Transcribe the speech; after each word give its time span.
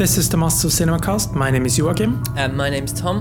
This 0.00 0.16
is 0.16 0.30
the 0.30 0.38
Masters 0.38 0.80
of 0.80 0.88
Cinemacast. 0.88 1.34
My 1.34 1.50
name 1.50 1.66
is 1.66 1.76
Joachim. 1.76 2.24
And 2.34 2.56
my 2.56 2.70
name's 2.70 2.90
Tom. 2.90 3.20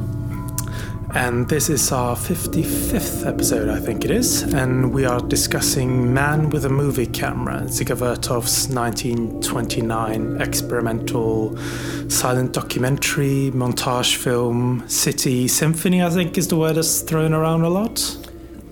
And 1.14 1.50
this 1.50 1.70
is 1.70 1.92
our 1.92 2.16
55th 2.16 3.28
episode, 3.28 3.68
I 3.68 3.82
think 3.82 4.06
it 4.06 4.12
is. 4.12 4.44
And 4.44 4.94
we 4.94 5.04
are 5.04 5.20
discussing 5.20 6.14
Man 6.14 6.50
with 6.52 6.64
a 6.64 6.70
Movie 6.70 7.06
Camera, 7.06 7.64
Dziga 7.66 7.98
Vertov's 7.98 8.70
1929 8.70 10.42
experimental 10.42 11.58
silent 12.08 12.54
documentary, 12.54 13.52
montage 13.54 14.16
film, 14.16 14.88
city 14.88 15.50
symphony, 15.50 16.02
I 16.02 16.10
think 16.10 16.38
is 16.38 16.48
the 16.48 16.56
word 16.56 16.78
that's 16.78 17.02
thrown 17.02 17.34
around 17.34 17.64
a 17.64 17.70
lot. 17.70 18.16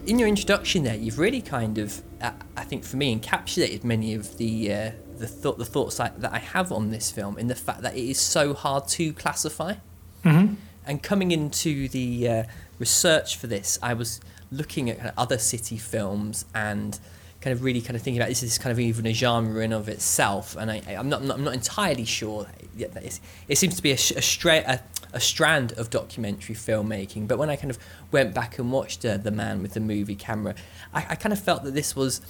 In 0.05 0.17
your 0.17 0.29
introduction 0.29 0.83
there, 0.83 0.95
you've 0.95 1.19
really 1.19 1.41
kind 1.41 1.77
of, 1.77 2.01
uh, 2.21 2.31
I 2.55 2.63
think 2.63 2.85
for 2.85 2.95
me, 2.95 3.19
encapsulated 3.19 3.83
many 3.83 4.13
of 4.13 4.37
the. 4.37 4.73
Uh, 4.73 4.91
the 5.17 5.27
thought, 5.27 5.57
the 5.57 5.65
thoughts 5.65 5.99
I, 5.99 6.09
that 6.17 6.33
I 6.33 6.39
have 6.39 6.71
on 6.71 6.91
this 6.91 7.11
film, 7.11 7.37
in 7.37 7.47
the 7.47 7.55
fact 7.55 7.81
that 7.81 7.95
it 7.95 8.03
is 8.03 8.19
so 8.19 8.53
hard 8.53 8.87
to 8.89 9.13
classify. 9.13 9.75
Mm-hmm. 10.23 10.55
And 10.85 11.03
coming 11.03 11.31
into 11.31 11.87
the 11.89 12.27
uh, 12.27 12.43
research 12.79 13.37
for 13.37 13.47
this, 13.47 13.77
I 13.81 13.93
was 13.93 14.21
looking 14.51 14.89
at 14.89 14.97
kind 14.97 15.09
of 15.09 15.13
other 15.17 15.37
city 15.37 15.77
films 15.77 16.45
and 16.55 16.97
kind 17.41 17.53
of 17.53 17.63
really 17.63 17.81
kind 17.81 17.95
of 17.95 18.01
thinking 18.01 18.19
about 18.19 18.29
this 18.29 18.41
is 18.41 18.57
kind 18.57 18.71
of 18.71 18.79
even 18.79 19.05
a 19.05 19.13
genre 19.13 19.63
in 19.63 19.71
of 19.71 19.87
itself. 19.87 20.55
And 20.57 20.71
I, 20.71 20.81
am 20.87 21.09
not, 21.09 21.21
I'm 21.21 21.43
not 21.43 21.53
entirely 21.53 22.05
sure. 22.05 22.47
It 22.77 23.57
seems 23.57 23.75
to 23.75 23.83
be 23.83 23.91
a, 23.91 23.95
a, 23.95 24.21
stra- 24.21 24.63
a, 24.65 24.79
a, 25.13 25.19
strand 25.19 25.73
of 25.73 25.89
documentary 25.89 26.55
filmmaking. 26.55 27.27
But 27.27 27.37
when 27.37 27.49
I 27.49 27.55
kind 27.55 27.69
of 27.69 27.77
went 28.11 28.33
back 28.33 28.59
and 28.59 28.71
watched 28.71 29.05
uh, 29.05 29.17
The 29.17 29.31
Man 29.31 29.61
with 29.61 29.73
the 29.73 29.79
Movie 29.79 30.15
Camera, 30.15 30.55
I, 30.93 31.05
I 31.09 31.15
kind 31.15 31.33
of 31.33 31.39
felt 31.39 31.63
that 31.63 31.73
this 31.73 31.95
was 31.95 32.21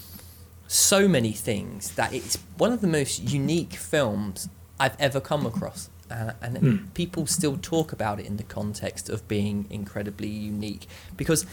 so 0.67 1.07
many 1.07 1.31
things 1.31 1.91
that 1.91 2.13
it's 2.13 2.37
one 2.57 2.71
of 2.71 2.81
the 2.81 2.87
most 2.87 3.19
unique 3.19 3.73
films 3.73 4.49
I've 4.79 4.99
ever 4.99 5.19
come 5.19 5.45
across. 5.45 5.89
Uh, 6.09 6.31
and 6.41 6.57
mm. 6.57 6.93
people 6.93 7.25
still 7.25 7.57
talk 7.57 7.91
about 7.91 8.19
it 8.19 8.25
in 8.25 8.37
the 8.37 8.43
context 8.43 9.09
of 9.09 9.27
being 9.27 9.67
incredibly 9.69 10.29
unique 10.29 10.87
because 11.17 11.45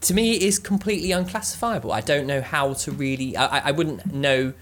to 0.00 0.14
me 0.14 0.36
it 0.36 0.42
is 0.42 0.58
completely 0.60 1.10
unclassifiable. 1.10 1.90
I 1.92 2.02
don't 2.02 2.26
know 2.26 2.40
how 2.40 2.74
to 2.74 2.92
really, 2.92 3.36
I, 3.36 3.68
I 3.68 3.70
wouldn't 3.72 4.06
know 4.12 4.52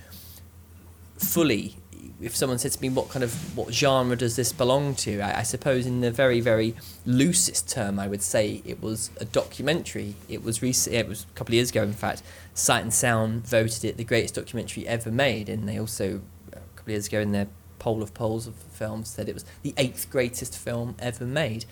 fully 1.19 1.77
if 2.21 2.35
someone 2.37 2.59
said 2.59 2.73
to 2.73 2.81
me 2.81 2.89
what 2.89 3.09
kind 3.09 3.23
of 3.23 3.57
what 3.57 3.73
genre 3.73 4.17
does 4.17 4.37
this 4.37 4.53
belong 4.53 4.95
to? 4.97 5.21
I, 5.21 5.41
I, 5.41 5.43
suppose 5.43 5.87
in 5.87 6.01
the 6.01 6.11
very 6.11 6.41
very 6.41 6.75
loosest 7.05 7.69
term 7.69 7.99
I 7.99 8.07
would 8.07 8.23
say 8.23 8.63
it 8.65 8.83
was 8.83 9.11
a 9.21 9.25
documentary. 9.25 10.15
It 10.29 10.43
was 10.43 10.63
recent 10.63 10.95
it 10.95 11.09
was 11.09 11.25
a 11.25 11.35
couple 11.35 11.53
of 11.53 11.55
years 11.55 11.71
ago 11.71 11.83
in 11.83 11.93
fact. 11.93 12.23
Sight 12.55 12.83
and 12.83 12.95
Sound 12.95 13.47
voted 13.47 13.85
it 13.85 13.97
the 13.97 14.05
greatest 14.05 14.35
documentary 14.35 14.87
ever 14.87 15.11
made 15.11 15.49
and 15.49 15.69
they 15.69 15.79
also 15.79 16.21
a 16.53 16.57
couple 16.77 16.85
of 16.85 16.89
years 16.91 17.09
ago 17.09 17.21
in 17.21 17.33
their 17.33 17.49
poll 17.79 18.03
of 18.03 18.15
polls 18.15 18.47
of 18.47 18.55
films 18.55 19.11
said 19.11 19.29
it 19.29 19.35
was 19.35 19.45
the 19.63 19.75
eighth 19.77 20.09
greatest 20.11 20.57
film 20.57 20.95
ever 20.99 21.27
made. 21.27 21.65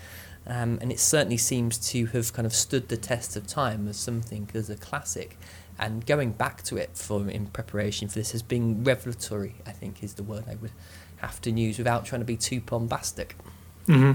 Um, 0.44 0.78
and 0.82 0.90
it 0.90 0.98
certainly 0.98 1.36
seems 1.36 1.78
to 1.90 2.06
have 2.06 2.32
kind 2.32 2.46
of 2.46 2.52
stood 2.52 2.88
the 2.88 2.96
test 2.96 3.36
of 3.36 3.46
time 3.46 3.86
as 3.86 3.96
something 3.96 4.50
as 4.54 4.68
a 4.68 4.76
classic 4.76 5.38
and 5.82 6.06
going 6.06 6.30
back 6.30 6.62
to 6.62 6.76
it 6.76 6.90
for 6.94 7.28
in 7.28 7.46
preparation 7.46 8.06
for 8.06 8.14
this 8.14 8.30
has 8.30 8.42
been 8.42 8.84
revelatory. 8.84 9.56
I 9.66 9.72
think 9.72 10.02
is 10.02 10.14
the 10.14 10.22
word 10.22 10.44
I 10.48 10.54
would 10.54 10.70
have 11.16 11.40
to 11.42 11.50
use 11.50 11.76
without 11.76 12.04
trying 12.04 12.20
to 12.20 12.24
be 12.24 12.36
too 12.36 12.60
bombastic. 12.60 13.36
Mm-hmm. 13.88 14.12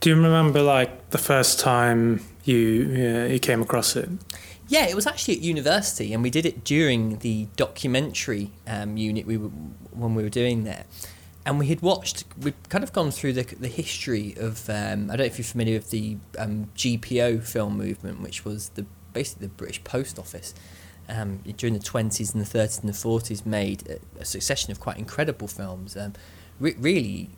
Do 0.00 0.10
you 0.10 0.16
remember 0.16 0.62
like 0.62 1.10
the 1.10 1.18
first 1.18 1.60
time 1.60 2.22
you 2.44 2.88
uh, 2.96 3.32
you 3.32 3.38
came 3.38 3.60
across 3.60 3.94
it? 3.94 4.08
Yeah, 4.68 4.86
it 4.86 4.96
was 4.96 5.06
actually 5.06 5.34
at 5.36 5.42
university, 5.42 6.12
and 6.14 6.22
we 6.22 6.30
did 6.30 6.46
it 6.46 6.64
during 6.64 7.18
the 7.18 7.46
documentary 7.56 8.50
um, 8.66 8.96
unit 8.96 9.26
we 9.26 9.36
were 9.36 9.50
when 9.90 10.14
we 10.14 10.22
were 10.22 10.30
doing 10.30 10.64
there. 10.64 10.84
And 11.44 11.60
we 11.60 11.68
had 11.68 11.80
watched, 11.80 12.24
we'd 12.42 12.56
kind 12.70 12.82
of 12.82 12.92
gone 12.92 13.12
through 13.12 13.34
the, 13.34 13.44
the 13.44 13.68
history 13.68 14.34
of, 14.36 14.68
um, 14.68 15.04
I 15.12 15.14
don't 15.14 15.18
know 15.18 15.24
if 15.26 15.38
you're 15.38 15.44
familiar 15.44 15.78
with 15.78 15.90
the 15.90 16.16
um, 16.36 16.70
GPO 16.76 17.44
film 17.44 17.78
movement, 17.78 18.20
which 18.20 18.44
was 18.44 18.70
the 18.70 18.84
basically 19.16 19.46
the 19.46 19.54
British 19.54 19.82
Post 19.82 20.18
Office 20.18 20.54
um, 21.08 21.40
during 21.56 21.74
the 21.74 21.80
20s 21.80 22.34
and 22.34 22.44
the 22.44 22.58
30s 22.58 22.80
and 22.80 22.88
the 22.88 22.92
40s 22.92 23.46
made 23.46 23.88
a, 23.88 24.22
a 24.22 24.24
succession 24.24 24.72
of 24.72 24.80
quite 24.80 24.98
incredible 24.98 25.48
films. 25.48 25.96
Um, 25.96 26.14
re- 26.58 26.76
really, 26.78 27.30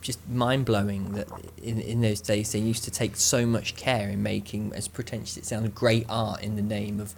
just 0.00 0.26
mind 0.28 0.64
blowing 0.64 1.12
that 1.12 1.28
in, 1.62 1.80
in 1.80 2.00
those 2.00 2.20
days 2.20 2.52
they 2.52 2.58
used 2.58 2.84
to 2.84 2.90
take 2.90 3.16
so 3.16 3.46
much 3.46 3.76
care 3.76 4.08
in 4.08 4.22
making, 4.22 4.72
as 4.74 4.88
pretentious 4.88 5.36
it 5.36 5.46
sounds, 5.46 5.68
great 5.70 6.06
art 6.08 6.42
in 6.42 6.56
the 6.56 6.62
name 6.62 7.00
of 7.00 7.14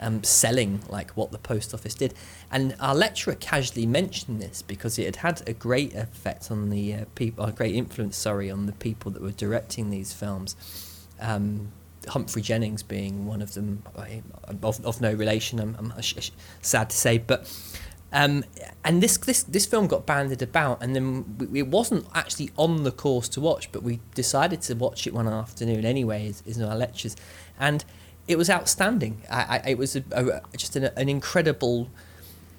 um, 0.00 0.22
selling 0.22 0.80
like 0.88 1.10
what 1.12 1.32
the 1.32 1.38
post 1.38 1.74
office 1.74 1.94
did. 1.94 2.14
And 2.50 2.76
our 2.80 2.94
lecturer 2.94 3.34
casually 3.34 3.86
mentioned 3.86 4.40
this 4.40 4.62
because 4.62 4.98
it 4.98 5.16
had 5.16 5.16
had 5.16 5.48
a 5.48 5.52
great 5.52 5.94
effect 5.94 6.50
on 6.50 6.70
the 6.70 6.94
uh, 6.94 7.04
people, 7.14 7.44
a 7.44 7.52
great 7.52 7.74
influence, 7.74 8.16
sorry, 8.16 8.50
on 8.50 8.66
the 8.66 8.72
people 8.72 9.10
that 9.12 9.22
were 9.22 9.32
directing 9.32 9.90
these 9.90 10.12
films. 10.12 10.56
Um, 11.20 11.72
Humphrey 12.08 12.42
Jennings 12.42 12.82
being 12.82 13.26
one 13.26 13.42
of 13.42 13.54
them, 13.54 13.82
of, 14.62 14.84
of 14.84 15.00
no 15.00 15.12
relation. 15.12 15.60
I'm, 15.60 15.76
I'm 15.78 15.92
sad 16.62 16.90
to 16.90 16.96
say, 16.96 17.18
but 17.18 17.46
um, 18.12 18.44
and 18.84 19.02
this 19.02 19.18
this 19.18 19.42
this 19.42 19.66
film 19.66 19.86
got 19.86 20.06
banded 20.06 20.40
about, 20.40 20.82
and 20.82 20.96
then 20.96 21.48
it 21.54 21.66
wasn't 21.66 22.06
actually 22.14 22.50
on 22.56 22.84
the 22.84 22.90
course 22.90 23.28
to 23.30 23.40
watch, 23.40 23.70
but 23.70 23.82
we 23.82 24.00
decided 24.14 24.62
to 24.62 24.74
watch 24.74 25.06
it 25.06 25.12
one 25.12 25.28
afternoon 25.28 25.84
anyway, 25.84 26.26
is 26.26 26.56
in 26.58 26.64
our 26.64 26.76
lectures, 26.76 27.16
and 27.58 27.84
it 28.26 28.38
was 28.38 28.48
outstanding. 28.48 29.22
I, 29.30 29.60
I 29.64 29.70
it 29.70 29.78
was 29.78 29.94
a, 29.94 30.02
a, 30.12 30.56
just 30.56 30.74
an, 30.76 30.84
an 30.84 31.08
incredible 31.08 31.90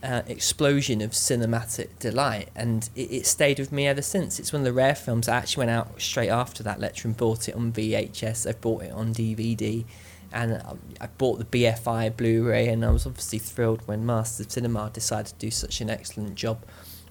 uh, 0.04 0.22
explosion 0.28 1.02
of 1.02 1.12
cinematic 1.12 2.00
delight, 2.00 2.50
and 2.56 2.90
it, 2.96 3.12
it, 3.12 3.26
stayed 3.26 3.60
with 3.60 3.72
me 3.72 3.88
ever 3.88 4.02
since. 4.02 4.40
It's 4.40 4.54
one 4.54 4.62
of 4.62 4.66
the 4.66 4.74
rare 4.74 4.96
films 4.96 5.28
I 5.28 5.38
actually 5.38 5.68
went 5.68 5.72
out 5.72 6.02
straight 6.02 6.30
after 6.30 6.64
that 6.64 6.80
lecture 6.80 7.08
and 7.08 7.18
bought 7.18 7.50
it 7.50 7.56
on 7.56 7.72
VHS. 7.74 8.48
I 8.48 8.54
bought 8.54 8.84
it 8.84 8.92
on 8.92 9.14
DVD, 9.14 9.86
and 10.32 10.62
I 11.02 11.08
bought 11.18 11.40
the 11.40 11.46
BFI 11.46 12.16
Blu-ray, 12.16 12.68
and 12.68 12.86
I 12.86 12.92
was 12.92 13.06
obviously 13.06 13.40
thrilled 13.40 13.82
when 13.88 14.06
Masters 14.06 14.46
of 14.46 14.52
Cinema 14.52 14.90
decided 14.94 15.28
to 15.28 15.36
do 15.36 15.52
such 15.52 15.82
an 15.82 15.90
excellent 15.90 16.36
job 16.36 16.64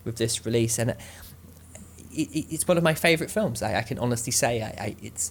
with 0.05 0.17
this 0.17 0.47
release, 0.47 0.79
and 0.79 0.91
it, 0.91 0.97
it, 2.13 2.47
it's 2.51 2.67
one 2.67 2.79
of 2.79 2.83
my 2.83 2.95
favourite 2.95 3.31
films. 3.31 3.63
I, 3.63 3.79
I, 3.79 3.83
can 3.83 3.99
honestly 3.99 4.33
say 4.33 4.63
I 4.63 4.97
it's, 5.03 5.31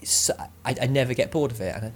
it's 0.00 0.30
I, 0.30 0.48
I 0.64 0.86
never 0.86 1.14
get 1.14 1.30
bored 1.30 1.50
of 1.50 1.60
it, 1.60 1.74
and 1.74 1.92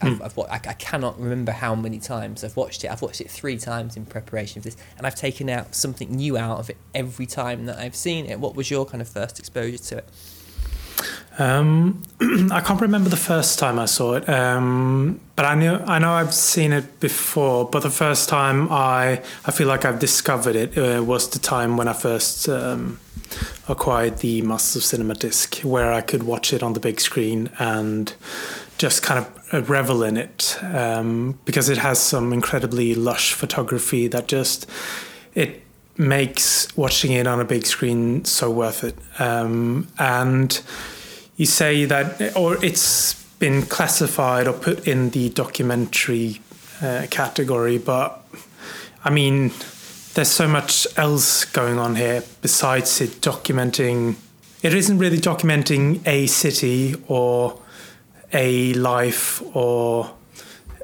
I've, 0.00 0.18
mm. 0.18 0.24
I've, 0.24 0.38
I, 0.38 0.70
I 0.70 0.74
cannot 0.74 1.20
remember 1.20 1.52
how 1.52 1.74
many 1.74 1.98
times 1.98 2.44
I've 2.44 2.56
watched 2.56 2.84
it. 2.84 2.90
I've 2.90 3.02
watched 3.02 3.20
it 3.20 3.30
three 3.30 3.58
times 3.58 3.96
in 3.96 4.06
preparation 4.06 4.62
for 4.62 4.68
this, 4.68 4.76
and 4.96 5.06
I've 5.06 5.14
taken 5.14 5.48
out 5.48 5.74
something 5.74 6.10
new 6.10 6.36
out 6.36 6.58
of 6.58 6.70
it 6.70 6.76
every 6.94 7.26
time 7.26 7.66
that 7.66 7.78
I've 7.78 7.96
seen 7.96 8.26
it. 8.26 8.40
What 8.40 8.54
was 8.54 8.70
your 8.70 8.86
kind 8.86 9.00
of 9.00 9.08
first 9.08 9.38
exposure 9.38 9.78
to 9.78 9.98
it? 9.98 10.08
Um, 11.38 12.02
I 12.52 12.60
can't 12.60 12.80
remember 12.80 13.08
the 13.08 13.16
first 13.16 13.58
time 13.58 13.78
I 13.78 13.86
saw 13.86 14.14
it, 14.14 14.28
um, 14.28 15.20
but 15.34 15.44
I 15.44 15.54
know 15.54 15.82
I 15.86 15.98
know 15.98 16.12
I've 16.12 16.34
seen 16.34 16.72
it 16.72 17.00
before. 17.00 17.68
But 17.68 17.82
the 17.82 17.90
first 17.90 18.28
time 18.28 18.70
I 18.70 19.22
I 19.44 19.50
feel 19.50 19.68
like 19.68 19.84
I've 19.84 19.98
discovered 19.98 20.56
it 20.56 20.76
uh, 20.76 21.02
was 21.02 21.30
the 21.30 21.38
time 21.38 21.76
when 21.76 21.88
I 21.88 21.94
first 21.94 22.48
um, 22.48 22.98
acquired 23.68 24.18
the 24.18 24.42
Masters 24.42 24.76
of 24.76 24.84
Cinema 24.84 25.14
disc, 25.14 25.60
where 25.60 25.92
I 25.92 26.00
could 26.00 26.24
watch 26.24 26.52
it 26.52 26.62
on 26.62 26.74
the 26.74 26.80
big 26.80 27.00
screen 27.00 27.50
and 27.58 28.14
just 28.78 29.02
kind 29.02 29.24
of 29.24 29.70
revel 29.70 30.02
in 30.02 30.16
it 30.16 30.58
um, 30.62 31.38
because 31.44 31.68
it 31.68 31.78
has 31.78 31.98
some 32.00 32.32
incredibly 32.32 32.94
lush 32.94 33.32
photography 33.32 34.08
that 34.08 34.26
just 34.26 34.68
it 35.34 35.62
makes 35.96 36.74
watching 36.76 37.12
it 37.12 37.26
on 37.26 37.38
a 37.38 37.44
big 37.44 37.66
screen 37.66 38.24
so 38.24 38.50
worth 38.50 38.82
it. 38.82 38.96
Um, 39.18 39.88
and 39.98 40.60
you 41.36 41.46
say 41.46 41.84
that, 41.86 42.36
or 42.36 42.62
it's 42.64 43.14
been 43.38 43.62
classified 43.62 44.46
or 44.46 44.52
put 44.52 44.86
in 44.86 45.10
the 45.10 45.28
documentary 45.30 46.40
uh, 46.80 47.06
category, 47.10 47.78
but 47.78 48.24
I 49.04 49.10
mean, 49.10 49.50
there's 50.14 50.28
so 50.28 50.46
much 50.46 50.86
else 50.96 51.44
going 51.46 51.78
on 51.78 51.96
here 51.96 52.22
besides 52.40 53.00
it 53.00 53.20
documenting. 53.20 54.16
It 54.62 54.74
isn't 54.74 54.98
really 54.98 55.18
documenting 55.18 56.06
a 56.06 56.26
city 56.26 56.94
or 57.08 57.60
a 58.32 58.74
life 58.74 59.42
or 59.56 60.14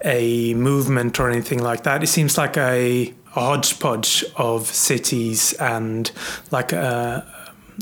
a 0.05 0.55
movement 0.55 1.21
or 1.21 1.31
anything 1.31 1.63
like 1.63 1.85
that. 1.85 2.03
It 2.03 2.09
seems 2.09 2.37
like 2.39 2.57
a, 2.57 3.15
a 3.37 3.41
hodgepodge 3.41 4.25
of 4.37 4.67
cities 4.67 5.53
and 5.55 6.11
like 6.51 6.73
a, 6.73 7.25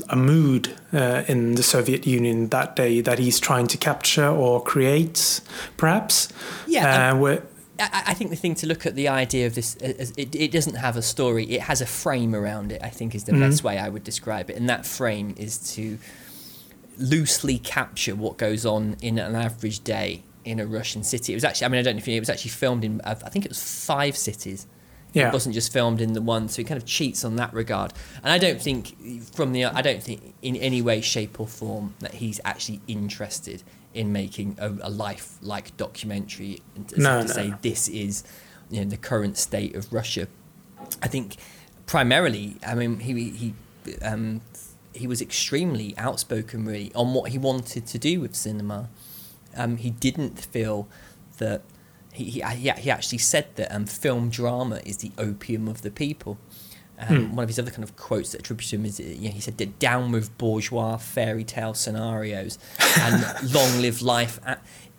a 0.09 0.15
mood 0.15 0.73
uh, 0.93 1.23
in 1.27 1.55
the 1.55 1.63
Soviet 1.63 2.05
Union 2.05 2.49
that 2.49 2.75
day 2.75 3.01
that 3.01 3.19
he's 3.19 3.39
trying 3.39 3.67
to 3.67 3.77
capture 3.77 4.27
or 4.27 4.63
create, 4.63 5.41
perhaps. 5.75 6.29
Yeah. 6.67 7.11
Uh, 7.11 7.17
where, 7.17 7.43
I, 7.79 8.13
think 8.13 8.31
the 8.31 8.35
thing 8.35 8.55
to 8.55 8.67
look 8.67 8.85
at 8.85 8.95
the 8.95 9.07
idea 9.07 9.45
of 9.45 9.55
this, 9.55 9.75
it, 9.75 10.35
it 10.35 10.51
doesn't 10.51 10.75
have 10.75 10.97
a 10.97 11.01
story. 11.01 11.45
It 11.45 11.61
has 11.61 11.81
a 11.81 11.85
frame 11.85 12.33
around 12.33 12.71
it. 12.71 12.81
I 12.81 12.89
think 12.89 13.13
is 13.13 13.25
the 13.25 13.33
mm-hmm. 13.33 13.41
best 13.41 13.63
way 13.63 13.77
I 13.77 13.89
would 13.89 14.03
describe 14.03 14.49
it, 14.49 14.55
and 14.55 14.69
that 14.69 14.85
frame 14.85 15.35
is 15.37 15.57
to 15.75 15.99
loosely 16.97 17.59
capture 17.59 18.15
what 18.15 18.37
goes 18.37 18.65
on 18.65 18.97
in 19.01 19.19
an 19.19 19.35
average 19.35 19.83
day 19.83 20.23
in 20.43 20.59
a 20.59 20.65
Russian 20.65 21.03
city. 21.03 21.33
It 21.33 21.35
was 21.35 21.43
actually, 21.43 21.65
I 21.65 21.67
mean, 21.69 21.79
I 21.79 21.83
don't 21.83 21.95
know 21.95 21.99
if 21.99 22.07
you 22.07 22.13
know, 22.13 22.17
it 22.17 22.21
was 22.21 22.29
actually 22.29 22.51
filmed 22.51 22.83
in, 22.83 23.01
I 23.03 23.13
think 23.13 23.45
it 23.45 23.49
was 23.49 23.85
five 23.85 24.17
cities 24.17 24.65
Yeah. 25.17 25.29
It 25.29 25.33
wasn't 25.33 25.55
just 25.55 25.71
filmed 25.73 26.01
in 26.01 26.13
the 26.13 26.21
one, 26.21 26.47
so 26.49 26.57
he 26.61 26.63
kind 26.63 26.81
of 26.81 26.85
cheats 26.85 27.23
on 27.25 27.35
that 27.37 27.53
regard. 27.53 27.93
And 28.23 28.31
I 28.31 28.37
don't 28.37 28.61
think 28.61 28.95
from 29.33 29.51
the 29.51 29.65
I 29.65 29.81
don't 29.81 30.01
think 30.03 30.33
in 30.41 30.55
any 30.55 30.81
way, 30.81 31.01
shape 31.01 31.39
or 31.39 31.47
form 31.47 31.95
that 31.99 32.15
he's 32.15 32.39
actually 32.45 32.81
interested 32.87 33.63
in 33.93 34.11
making 34.11 34.55
a, 34.59 34.69
a 34.81 34.89
life 34.89 35.37
like 35.41 35.75
documentary 35.77 36.61
and 36.75 36.87
to, 36.89 37.01
No, 37.01 37.21
to 37.21 37.27
no, 37.27 37.33
say 37.33 37.47
no. 37.49 37.57
this 37.61 37.87
is 37.87 38.23
you 38.69 38.81
know 38.83 38.89
the 38.89 38.97
current 38.97 39.37
state 39.37 39.75
of 39.75 39.91
Russia. 39.91 40.27
I 41.01 41.07
think 41.07 41.37
primarily, 41.85 42.57
I 42.65 42.75
mean, 42.75 42.99
he 42.99 43.29
he 43.31 43.53
um, 44.01 44.41
he 44.93 45.07
was 45.07 45.21
extremely 45.21 45.95
outspoken 45.97 46.65
really 46.65 46.91
on 46.93 47.13
what 47.13 47.31
he 47.31 47.37
wanted 47.37 47.85
to 47.87 47.97
do 47.97 48.19
with 48.21 48.35
cinema. 48.35 48.89
Um, 49.55 49.77
he 49.77 49.89
didn't 49.89 50.39
feel 50.39 50.87
that 51.37 51.61
he, 52.17 52.25
he 52.25 52.41
he 52.41 52.69
he 52.71 52.91
actually 52.91 53.17
said 53.19 53.47
that 53.55 53.73
um, 53.75 53.85
film 53.85 54.29
drama 54.29 54.81
is 54.85 54.97
the 54.97 55.11
opium 55.17 55.67
of 55.67 55.81
the 55.81 55.91
people. 55.91 56.37
Um, 56.99 57.07
Hmm. 57.27 57.35
One 57.35 57.43
of 57.43 57.49
his 57.49 57.59
other 57.59 57.69
kind 57.69 57.83
of 57.83 57.95
quotes 57.95 58.31
that 58.31 58.39
attribute 58.41 58.69
to 58.69 58.75
him 58.77 58.85
is, 58.85 58.99
uh, 58.99 59.03
you 59.03 59.29
know, 59.29 59.35
he 59.35 59.39
said, 59.39 59.55
"Down 59.79 60.11
with 60.11 60.35
bourgeois 60.39 60.97
fairy 60.97 61.43
tale 61.43 61.75
scenarios, 61.75 62.57
and 62.99 63.15
long 63.53 63.81
live 63.81 64.01
life." 64.01 64.39
Uh, 64.45 64.55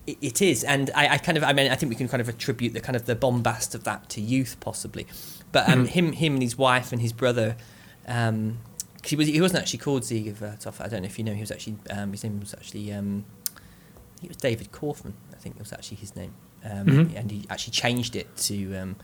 it, 0.06 0.17
it 0.23 0.41
is, 0.43 0.62
and 0.62 0.91
I, 0.94 1.09
I 1.15 1.19
kind 1.19 1.37
of, 1.37 1.43
I 1.44 1.53
mean, 1.53 1.70
I 1.73 1.75
think 1.75 1.91
we 1.91 1.97
can 1.97 2.09
kind 2.09 2.20
of 2.20 2.29
attribute 2.29 2.73
the 2.73 2.81
kind 2.81 2.94
of 2.94 3.05
the 3.06 3.17
bombast 3.17 3.75
of 3.75 3.82
that 3.85 4.09
to 4.11 4.20
youth, 4.20 4.56
possibly. 4.61 5.06
But 5.50 5.69
um, 5.69 5.87
Mhm. 5.87 5.88
him, 5.88 6.12
him, 6.12 6.32
and 6.35 6.43
his 6.43 6.56
wife 6.56 6.93
and 6.93 7.03
his 7.03 7.12
brother. 7.12 7.56
Um, 8.06 8.59
'cause 9.03 9.11
he 9.11 9.17
was 9.17 9.26
he 9.29 9.41
wasn't 9.41 9.61
actually 9.62 9.81
called 9.81 10.03
Dziga 10.05 10.35
Vertov. 10.35 10.81
I 10.81 10.88
don't 10.88 11.03
know 11.03 11.06
if 11.06 11.19
you 11.19 11.25
know. 11.25 11.35
He 11.35 11.41
was 11.41 11.50
actually 11.50 11.76
um, 11.91 12.12
his 12.12 12.23
name 12.25 12.38
was 12.41 12.55
actually 12.55 12.93
um, 12.93 13.25
I 13.56 14.19
think 14.20 14.25
it 14.25 14.29
was 14.29 14.37
David 14.37 14.70
Kaufman. 14.73 15.15
I 15.32 15.37
think 15.37 15.56
it 15.56 15.61
was 15.61 15.73
actually 15.73 15.97
his 15.99 16.15
name, 16.17 16.32
um, 16.64 16.87
Mhm. 16.87 17.16
and 17.16 17.31
he 17.31 17.44
actually 17.50 17.72
changed 17.72 18.16
it 18.16 18.37
to 18.38 18.75
um, 18.76 18.96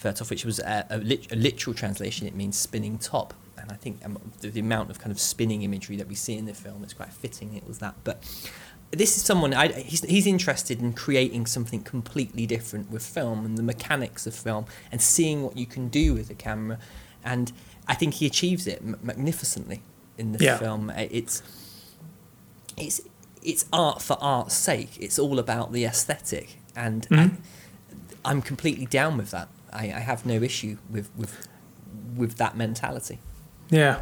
Vertov, 0.00 0.30
which 0.30 0.44
was 0.44 0.58
a, 0.60 0.86
a, 0.90 0.98
lit- 0.98 1.30
a 1.32 1.36
literal 1.36 1.74
translation. 1.74 2.26
It 2.26 2.34
means 2.34 2.56
spinning 2.58 2.98
top, 2.98 3.34
and 3.56 3.70
I 3.70 3.76
think 3.76 4.04
um, 4.04 4.18
the, 4.40 4.48
the 4.50 4.60
amount 4.60 4.90
of 4.90 4.98
kind 4.98 5.12
of 5.12 5.18
spinning 5.20 5.62
imagery 5.62 5.96
that 5.96 6.08
we 6.08 6.14
see 6.14 6.36
in 6.36 6.46
the 6.46 6.54
film 6.54 6.82
is 6.84 6.92
quite 6.92 7.12
fitting. 7.12 7.54
It 7.54 7.66
was 7.66 7.78
that, 7.78 7.94
but 8.04 8.22
this 8.90 9.16
is 9.16 9.22
someone 9.24 9.52
I, 9.54 9.68
he's, 9.72 10.02
he's 10.04 10.26
interested 10.26 10.80
in 10.80 10.92
creating 10.92 11.46
something 11.46 11.82
completely 11.82 12.46
different 12.46 12.90
with 12.90 13.04
film 13.04 13.44
and 13.44 13.58
the 13.58 13.62
mechanics 13.62 14.24
of 14.26 14.34
film 14.34 14.66
and 14.92 15.00
seeing 15.02 15.42
what 15.42 15.56
you 15.56 15.66
can 15.66 15.88
do 15.88 16.14
with 16.14 16.30
a 16.30 16.34
camera 16.34 16.78
and 17.24 17.50
I 17.88 17.94
think 17.94 18.14
he 18.14 18.26
achieves 18.26 18.68
it 18.68 18.80
m- 18.82 18.96
magnificently 19.02 19.82
in 20.16 20.30
the 20.30 20.44
Yeah. 20.44 20.58
film 20.58 20.90
it's 20.90 21.42
it's 22.76 23.00
it's 23.42 23.64
art 23.72 24.00
for 24.00 24.16
art's 24.20 24.54
sake 24.54 24.90
it's 25.00 25.18
all 25.18 25.40
about 25.40 25.72
the 25.72 25.84
aesthetic 25.84 26.58
and 26.76 27.06
Mhm. 27.08 27.18
I, 28.24 28.30
I'm 28.30 28.42
completely 28.42 28.86
down 28.86 29.16
with 29.16 29.30
that 29.30 29.48
I, 29.72 29.84
I 29.86 30.00
have 30.00 30.24
no 30.26 30.42
issue 30.42 30.76
with 30.90 31.08
with 31.16 31.46
with 32.16 32.36
that 32.36 32.56
mentality 32.56 33.18
Yeah. 33.70 33.96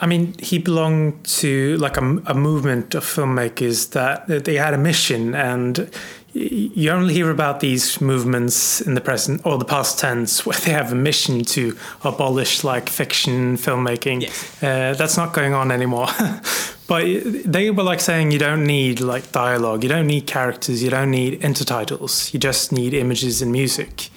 I 0.00 0.06
mean, 0.06 0.34
he 0.40 0.58
belonged 0.58 1.24
to 1.40 1.76
like 1.76 1.96
a, 1.96 2.04
a 2.26 2.34
movement 2.34 2.96
of 2.96 3.04
filmmakers 3.04 3.90
that, 3.92 4.26
that 4.26 4.44
they 4.44 4.56
had 4.56 4.74
a 4.74 4.78
mission, 4.78 5.36
and 5.36 5.88
you 6.32 6.90
only 6.90 7.14
hear 7.14 7.30
about 7.30 7.60
these 7.60 8.00
movements 8.00 8.80
in 8.80 8.94
the 8.94 9.00
present 9.00 9.40
or 9.46 9.56
the 9.56 9.64
past 9.64 10.00
tense 10.00 10.44
where 10.46 10.58
they 10.58 10.72
have 10.72 10.90
a 10.90 10.96
mission 10.96 11.44
to 11.44 11.76
abolish 12.02 12.64
like 12.64 12.88
fiction 12.90 13.56
filmmaking. 13.56 14.22
Yes. 14.22 14.62
Uh, 14.62 14.94
that's 14.98 15.16
not 15.16 15.32
going 15.32 15.54
on 15.54 15.70
anymore. 15.70 16.08
but 16.86 17.04
they 17.44 17.70
were 17.70 17.82
like 17.82 18.00
saying 18.00 18.30
you 18.30 18.38
don't 18.38 18.64
need 18.64 19.00
like 19.00 19.32
dialogue, 19.32 19.82
you 19.82 19.88
don't 19.88 20.06
need 20.06 20.26
characters, 20.26 20.82
you 20.82 20.90
don't 20.90 21.10
need 21.10 21.40
intertitles, 21.40 22.32
you 22.34 22.40
just 22.40 22.72
need 22.72 22.92
images 22.94 23.40
and 23.40 23.50
music. 23.52 24.10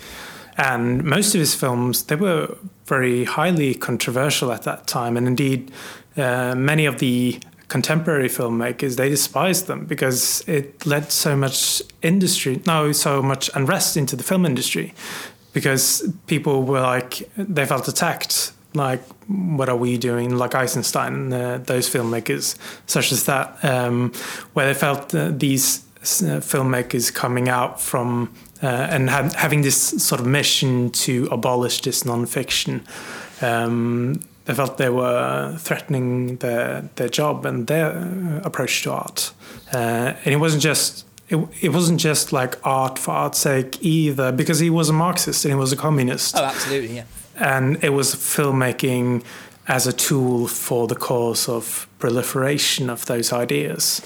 And 0.58 1.04
most 1.04 1.36
of 1.36 1.40
his 1.40 1.54
films 1.56 2.04
they 2.04 2.16
were 2.16 2.58
very 2.86 3.26
highly 3.26 3.76
controversial 3.76 4.52
at 4.52 4.64
that 4.64 4.88
time. 4.88 5.16
And 5.16 5.28
indeed 5.28 5.72
uh, 6.18 6.56
many 6.56 6.86
of 6.86 7.00
the 7.00 7.40
contemporary 7.68 8.30
filmmakers 8.30 8.96
they 8.96 9.10
despised 9.10 9.68
them 9.68 9.86
because 9.86 10.42
it 10.48 10.86
led 10.86 11.12
so 11.12 11.36
much 11.36 11.82
industry 12.02 12.62
no 12.66 12.94
so 12.94 13.22
much 13.22 13.50
unrest 13.56 13.98
into 13.98 14.16
the 14.16 14.24
film 14.24 14.46
industry 14.46 14.94
because 15.52 16.08
people 16.28 16.64
were 16.64 16.80
like 16.80 17.30
they 17.36 17.66
felt 17.66 17.88
attacked 17.88 18.54
like 18.78 19.04
what 19.28 19.68
are 19.68 19.76
we 19.76 19.98
doing 19.98 20.38
like 20.38 20.56
eisenstein 20.56 21.14
and 21.14 21.34
uh, 21.34 21.58
those 21.58 21.90
filmmakers 21.90 22.56
such 22.86 23.12
as 23.12 23.26
that 23.26 23.58
um, 23.64 24.12
where 24.54 24.66
they 24.66 24.80
felt 24.80 25.14
uh, 25.14 25.32
these 25.32 25.84
uh, 26.02 26.40
filmmakers 26.40 27.14
coming 27.14 27.50
out 27.50 27.82
from 27.82 28.34
uh, 28.64 28.68
and 28.68 29.10
ha- 29.10 29.30
having 29.36 29.62
this 29.62 29.78
sort 30.04 30.22
of 30.22 30.28
mission 30.28 30.90
to 30.90 31.28
abolish 31.32 31.82
this 31.82 32.06
non-fiction. 32.06 32.86
Um, 33.42 34.22
they 34.46 34.54
felt 34.54 34.78
they 34.78 34.90
were 34.90 35.58
threatening 35.60 36.38
their 36.38 36.90
their 36.96 37.10
job 37.10 37.46
and 37.46 37.68
their 37.68 38.42
approach 38.44 38.84
to 38.84 38.94
art, 38.94 39.32
uh, 39.74 40.14
and 40.24 40.34
it 40.34 40.38
wasn't 40.38 40.64
just. 40.64 41.06
It, 41.30 41.36
it 41.60 41.70
wasn't 41.74 42.00
just 42.00 42.32
like 42.32 42.56
art 42.66 42.98
for 42.98 43.12
art's 43.12 43.40
sake 43.40 43.84
either, 43.84 44.32
because 44.32 44.60
he 44.60 44.70
was 44.70 44.88
a 44.88 44.94
Marxist 44.94 45.44
and 45.44 45.54
he 45.54 45.60
was 45.60 45.74
a 45.74 45.76
communist 45.76 46.38
oh 46.38 46.46
absolutely 46.46 46.96
yeah 46.96 47.04
and 47.38 47.84
it 47.84 47.90
was 47.90 48.16
filmmaking 48.16 49.24
as 49.68 49.86
a 49.86 49.94
tool 49.94 50.48
for 50.48 50.88
the 50.88 50.96
cause 50.96 51.50
of 51.50 51.88
proliferation 52.00 52.90
of 52.90 53.06
those 53.06 53.34
ideas. 53.34 54.02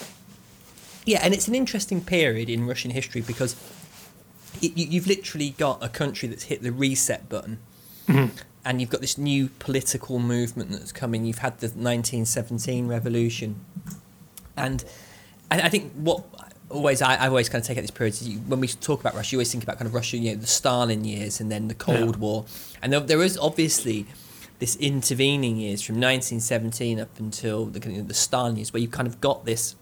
Yeah, 1.05 1.19
and 1.23 1.33
it's 1.33 1.47
an 1.47 1.55
interesting 1.55 2.01
period 2.01 2.49
in 2.49 2.67
Russian 2.67 2.91
history 2.91 3.21
because 3.21 3.55
it, 4.61 4.77
you, 4.77 4.87
you've 4.87 5.07
literally 5.07 5.51
got 5.51 5.83
a 5.83 5.89
country 5.89 6.27
that's 6.27 6.43
hit 6.43 6.61
the 6.61 6.71
reset 6.71 7.29
button, 7.29 7.59
mm-hmm. 8.07 8.35
and 8.65 8.81
you've 8.81 8.89
got 8.89 9.01
this 9.01 9.17
new 9.17 9.49
political 9.59 10.19
movement 10.19 10.71
that's 10.71 10.91
coming. 10.91 11.25
You've 11.25 11.39
had 11.39 11.59
the 11.59 11.67
1917 11.67 12.87
revolution, 12.87 13.63
and 14.55 14.83
I, 15.49 15.61
I 15.61 15.69
think 15.69 15.91
what 15.93 16.23
always 16.71 17.01
I, 17.01 17.15
I 17.15 17.27
always 17.27 17.50
kind 17.50 17.62
of 17.62 17.68
take 17.68 17.77
out 17.77 17.81
this 17.81 17.91
period 17.91 18.21
you, 18.21 18.39
when 18.39 18.59
we 18.59 18.68
talk 18.68 19.00
about 19.00 19.13
Russia, 19.15 19.33
you 19.33 19.38
always 19.38 19.51
think 19.51 19.63
about 19.63 19.77
kind 19.77 19.88
of 19.88 19.94
Russia, 19.94 20.18
you 20.18 20.31
know, 20.31 20.41
the 20.41 20.47
Stalin 20.47 21.03
years 21.06 21.39
and 21.39 21.51
then 21.51 21.68
the 21.68 21.75
Cold 21.75 22.15
Yeah. 22.15 22.21
War, 22.21 22.45
and 22.81 22.91
there, 22.91 23.00
there 23.00 23.21
is 23.21 23.38
obviously 23.38 24.06
this 24.60 24.75
intervening 24.75 25.57
years 25.57 25.81
from 25.81 25.95
1917 25.95 27.00
up 27.00 27.19
until 27.19 27.65
the, 27.65 27.79
the 27.79 28.13
Stalin 28.13 28.57
years, 28.57 28.72
where 28.72 28.81
you 28.81 28.88
kind 28.88 29.07
of 29.07 29.19
got 29.19 29.45
this 29.45 29.75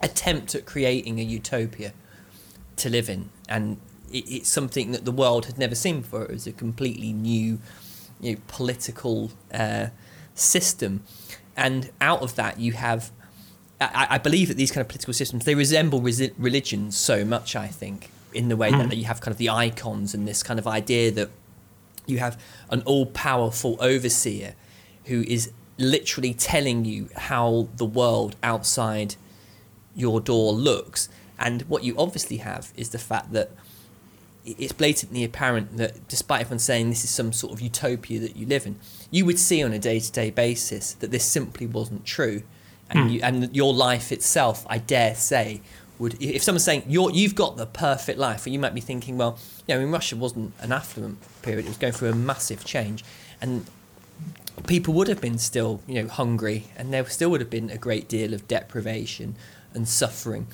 attempt 0.00 0.54
at 0.54 0.64
creating 0.64 1.18
a 1.18 1.22
utopia 1.22 1.92
to 2.76 2.88
live 2.88 3.08
in, 3.08 3.30
and 3.48 3.78
it, 4.12 4.24
it's 4.28 4.48
something 4.48 4.92
that 4.92 5.04
the 5.04 5.12
world 5.12 5.46
had 5.46 5.58
never 5.58 5.74
seen 5.74 6.02
before. 6.02 6.22
It 6.22 6.30
was 6.30 6.46
a 6.46 6.52
completely 6.52 7.12
new, 7.12 7.58
you 8.20 8.32
know, 8.32 8.40
political 8.46 9.32
uh, 9.52 9.88
system, 10.34 11.02
and 11.56 11.90
out 12.00 12.22
of 12.22 12.36
that 12.36 12.60
you 12.60 12.72
have. 12.72 13.10
I, 13.80 14.06
I 14.10 14.18
believe 14.18 14.48
that 14.48 14.56
these 14.56 14.70
kind 14.70 14.80
of 14.80 14.88
political 14.88 15.12
systems 15.12 15.44
they 15.44 15.54
resemble 15.54 16.00
resi- 16.00 16.32
religions 16.38 16.96
so 16.96 17.24
much. 17.24 17.54
I 17.56 17.68
think 17.68 18.10
in 18.32 18.48
the 18.48 18.56
way 18.56 18.70
Mm. 18.70 18.88
that 18.90 18.96
you 18.96 19.04
have 19.04 19.20
kind 19.20 19.32
of 19.32 19.38
the 19.38 19.48
icons 19.50 20.14
and 20.14 20.26
this 20.28 20.42
kind 20.42 20.58
of 20.58 20.66
idea 20.66 21.10
that 21.10 21.30
you 22.06 22.18
have 22.18 22.38
an 22.70 22.82
all-powerful 22.82 23.76
overseer 23.80 24.54
who 25.06 25.22
is 25.22 25.50
literally 25.78 26.34
telling 26.34 26.84
you 26.84 27.08
how 27.16 27.68
the 27.76 27.84
world 27.84 28.36
outside 28.42 29.16
your 29.94 30.20
door 30.20 30.52
looks. 30.52 31.08
And 31.38 31.62
what 31.62 31.82
you 31.84 31.94
obviously 31.98 32.38
have 32.38 32.72
is 32.76 32.90
the 32.90 32.98
fact 32.98 33.32
that 33.32 33.50
it's 34.44 34.72
blatantly 34.72 35.24
apparent 35.24 35.76
that 35.76 36.06
despite 36.08 36.42
everyone 36.42 36.58
saying 36.60 36.88
this 36.90 37.04
is 37.04 37.10
some 37.10 37.32
sort 37.32 37.52
of 37.52 37.60
utopia 37.60 38.20
that 38.20 38.36
you 38.36 38.46
live 38.46 38.66
in, 38.66 38.78
you 39.10 39.24
would 39.26 39.38
see 39.38 39.62
on 39.62 39.72
a 39.72 39.78
day 39.78 39.98
to 39.98 40.12
day 40.12 40.30
basis 40.30 40.92
that 40.94 41.10
this 41.10 41.24
simply 41.24 41.66
wasn't 41.66 42.04
true. 42.04 42.42
And, 42.90 42.98
Hmm. 43.00 43.08
you, 43.08 43.20
and 43.22 43.56
your 43.56 43.74
life 43.74 44.12
itself, 44.12 44.64
I 44.68 44.78
dare 44.78 45.14
say, 45.14 45.60
would 45.98 46.22
if 46.22 46.42
someone's 46.42 46.64
saying 46.64 46.84
you're 46.86 47.10
you've 47.10 47.34
got 47.34 47.56
the 47.56 47.66
perfect 47.66 48.18
life, 48.18 48.46
you 48.46 48.58
might 48.58 48.74
be 48.74 48.80
thinking, 48.80 49.16
well, 49.16 49.38
you 49.66 49.74
know, 49.74 49.80
in 49.80 49.90
Russia 49.90 50.14
wasn't 50.14 50.52
an 50.60 50.70
affluent 50.70 51.18
period; 51.42 51.64
it 51.64 51.68
was 51.68 51.78
going 51.78 51.92
through 51.94 52.10
a 52.10 52.14
massive 52.14 52.64
change, 52.64 53.04
and 53.40 53.66
people 54.66 54.94
would 54.94 55.08
have 55.08 55.20
been 55.20 55.38
still, 55.38 55.80
you 55.86 56.02
know, 56.02 56.08
hungry, 56.08 56.66
and 56.76 56.92
there 56.92 57.04
still 57.06 57.30
would 57.30 57.40
have 57.40 57.50
been 57.50 57.70
a 57.70 57.78
great 57.78 58.08
deal 58.08 58.34
of 58.34 58.46
deprivation 58.46 59.36
and 59.74 59.88
suffering. 59.88 60.46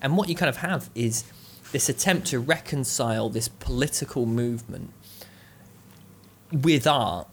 And 0.00 0.16
what 0.16 0.28
you 0.28 0.34
kind 0.34 0.48
of 0.48 0.58
have 0.58 0.90
is 0.94 1.24
this 1.72 1.88
attempt 1.88 2.28
to 2.28 2.38
reconcile 2.38 3.28
this 3.28 3.48
political 3.48 4.26
movement 4.26 4.90
with 6.52 6.86
art, 6.86 7.26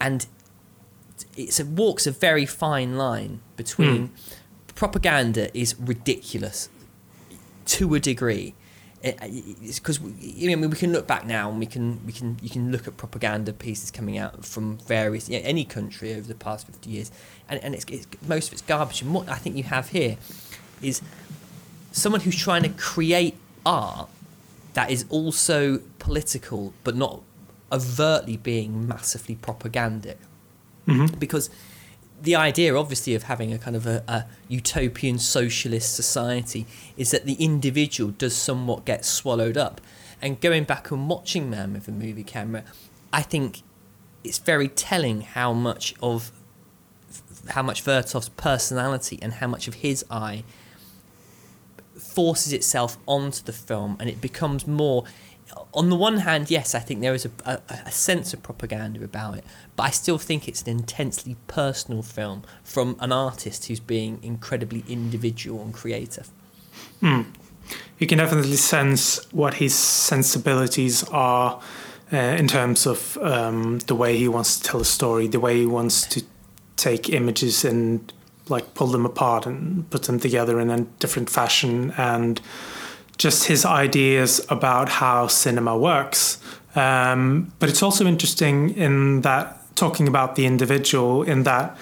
and 0.00 0.26
it's 1.36 1.60
a 1.60 1.64
walks 1.64 2.06
a 2.06 2.10
very 2.10 2.46
fine 2.46 2.96
line 2.96 3.40
between 3.56 4.08
hmm. 4.08 4.14
propaganda 4.74 5.56
is 5.56 5.78
ridiculous 5.78 6.68
to 7.66 7.94
a 7.94 8.00
degree. 8.00 8.54
Eh, 9.02 9.12
eh, 9.20 9.40
because 9.76 10.00
you 10.18 10.56
know 10.56 10.66
we 10.66 10.76
can 10.76 10.92
look 10.92 11.06
back 11.06 11.26
now 11.26 11.50
and 11.50 11.58
we 11.58 11.66
can 11.66 12.04
we 12.06 12.12
can 12.12 12.38
you 12.40 12.48
can 12.48 12.72
look 12.72 12.88
at 12.88 12.96
propaganda 12.96 13.52
pieces 13.52 13.90
coming 13.90 14.16
out 14.16 14.46
from 14.46 14.78
various 14.78 15.28
you 15.28 15.38
know, 15.38 15.44
any 15.46 15.64
country 15.64 16.14
over 16.14 16.26
the 16.26 16.34
past 16.34 16.66
50 16.66 16.88
years. 16.88 17.12
And, 17.48 17.62
and 17.62 17.74
it's, 17.74 17.84
it's 17.88 18.06
most 18.26 18.48
of 18.48 18.54
it's 18.54 18.62
garbage. 18.62 19.02
And 19.02 19.12
what 19.12 19.28
I 19.28 19.34
think 19.34 19.56
you 19.56 19.64
have 19.64 19.90
here 19.90 20.16
is 20.80 21.02
someone 21.92 22.22
who's 22.22 22.36
trying 22.36 22.62
to 22.62 22.70
create 22.70 23.36
art 23.66 24.08
that 24.72 24.90
is 24.90 25.04
also 25.10 25.78
political 25.98 26.72
but 26.82 26.96
not 26.96 27.22
overtly 27.70 28.36
being 28.36 28.88
massively 28.88 29.36
propagandic. 29.36 30.16
Mhm. 30.86 31.18
Because 31.18 31.50
the 32.22 32.36
idea, 32.36 32.74
obviously, 32.76 33.14
of 33.14 33.24
having 33.24 33.52
a 33.52 33.58
kind 33.58 33.76
of 33.76 33.86
a, 33.86 34.02
a 34.08 34.24
utopian 34.48 35.18
socialist 35.18 35.94
society 35.94 36.66
is 36.96 37.10
that 37.10 37.26
the 37.26 37.34
individual 37.34 38.12
does 38.12 38.34
somewhat 38.34 38.84
get 38.84 39.04
swallowed 39.04 39.56
up. 39.56 39.80
And 40.22 40.40
going 40.40 40.64
back 40.64 40.90
and 40.90 41.08
watching 41.08 41.50
Man 41.50 41.74
with 41.74 41.88
a 41.88 41.92
movie 41.92 42.24
camera, 42.24 42.64
I 43.12 43.22
think 43.22 43.62
it's 44.22 44.38
very 44.38 44.68
telling 44.68 45.20
how 45.20 45.52
much 45.52 45.94
of 46.02 46.32
how 47.50 47.62
much 47.62 47.84
Vertov's 47.84 48.30
personality 48.30 49.18
and 49.20 49.34
how 49.34 49.46
much 49.46 49.68
of 49.68 49.74
his 49.74 50.02
eye 50.10 50.44
forces 51.98 52.52
itself 52.54 52.96
onto 53.06 53.42
the 53.42 53.52
film, 53.52 53.96
and 54.00 54.08
it 54.08 54.20
becomes 54.20 54.66
more. 54.66 55.04
On 55.72 55.90
the 55.90 55.96
one 55.96 56.18
hand, 56.18 56.50
yes, 56.50 56.74
I 56.74 56.78
think 56.78 57.00
there 57.00 57.14
is 57.14 57.24
a, 57.24 57.30
a, 57.44 57.60
a 57.86 57.90
sense 57.90 58.32
of 58.32 58.42
propaganda 58.42 59.02
about 59.04 59.38
it, 59.38 59.44
but 59.76 59.84
I 59.84 59.90
still 59.90 60.18
think 60.18 60.48
it's 60.48 60.62
an 60.62 60.68
intensely 60.68 61.36
personal 61.46 62.02
film 62.02 62.42
from 62.62 62.96
an 63.00 63.12
artist 63.12 63.66
who's 63.66 63.80
being 63.80 64.18
incredibly 64.22 64.84
individual 64.88 65.62
and 65.62 65.74
creative. 65.74 66.30
you 67.98 68.06
can 68.06 68.18
definitely 68.18 68.56
sense 68.56 69.24
what 69.32 69.54
his 69.54 69.74
sensibilities 69.74 71.04
are 71.04 71.60
uh, 72.12 72.16
in 72.16 72.46
terms 72.46 72.86
of 72.86 73.16
um, 73.18 73.78
the 73.80 73.94
way 73.94 74.16
he 74.16 74.28
wants 74.28 74.58
to 74.58 74.62
tell 74.62 74.80
a 74.80 74.84
story, 74.84 75.26
the 75.26 75.40
way 75.40 75.58
he 75.58 75.66
wants 75.66 76.06
to 76.06 76.22
take 76.76 77.08
images 77.08 77.64
and 77.64 78.12
like 78.48 78.74
pull 78.74 78.88
them 78.88 79.06
apart 79.06 79.46
and 79.46 79.88
put 79.90 80.02
them 80.02 80.20
together 80.20 80.60
in 80.60 80.70
a 80.70 80.80
different 80.98 81.30
fashion, 81.30 81.92
and 81.96 82.40
just 83.16 83.44
his 83.44 83.64
ideas 83.64 84.44
about 84.48 84.88
how 84.88 85.26
cinema 85.26 85.76
works. 85.76 86.38
Um, 86.74 87.52
but 87.58 87.68
it's 87.68 87.82
also 87.82 88.06
interesting 88.06 88.70
in 88.70 89.20
that 89.20 89.60
talking 89.76 90.08
about 90.08 90.36
the 90.36 90.46
individual, 90.46 91.22
in 91.22 91.44
that 91.44 91.76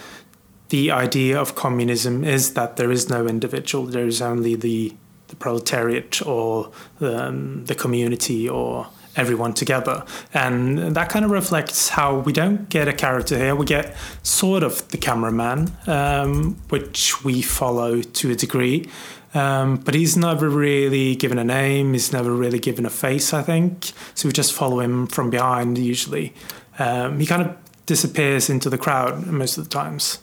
the 0.68 0.90
idea 0.90 1.40
of 1.40 1.54
communism 1.54 2.24
is 2.24 2.54
that 2.54 2.76
there 2.76 2.90
is 2.90 3.08
no 3.08 3.26
individual, 3.26 3.86
there 3.86 4.06
is 4.06 4.20
only 4.22 4.54
the 4.54 4.94
the 5.28 5.36
proletariat 5.36 6.24
or 6.26 6.70
um, 7.00 7.64
the 7.64 7.74
community 7.74 8.46
or 8.46 8.86
everyone 9.16 9.54
together. 9.54 10.04
And 10.32 10.94
that 10.96 11.08
kind 11.08 11.24
of 11.24 11.30
reflects 11.30 11.90
how 11.90 12.18
we 12.18 12.32
don't 12.32 12.68
get 12.68 12.88
a 12.88 12.92
character 12.92 13.36
here. 13.36 13.54
We 13.54 13.66
get 13.66 13.96
sort 14.22 14.62
of 14.62 14.86
the 14.88 14.98
cameraman, 14.98 15.72
um, 15.86 16.56
which 16.68 17.24
we 17.24 17.42
follow 17.42 18.02
to 18.02 18.30
a 18.30 18.34
degree. 18.34 18.88
Um, 19.34 19.76
but 19.76 19.94
he's 19.94 20.16
never 20.16 20.48
really 20.48 21.16
given 21.16 21.38
a 21.38 21.44
name, 21.44 21.94
he's 21.94 22.12
never 22.12 22.32
really 22.32 22.58
given 22.58 22.84
a 22.84 22.90
face, 22.90 23.32
I 23.32 23.42
think. 23.42 23.92
So 24.14 24.28
we 24.28 24.32
just 24.32 24.52
follow 24.52 24.80
him 24.80 25.06
from 25.06 25.30
behind 25.30 25.78
usually. 25.78 26.34
Um, 26.78 27.18
he 27.18 27.26
kind 27.26 27.42
of 27.42 27.56
disappears 27.86 28.50
into 28.50 28.68
the 28.68 28.78
crowd 28.78 29.26
most 29.26 29.56
of 29.56 29.64
the 29.64 29.70
times. 29.70 30.18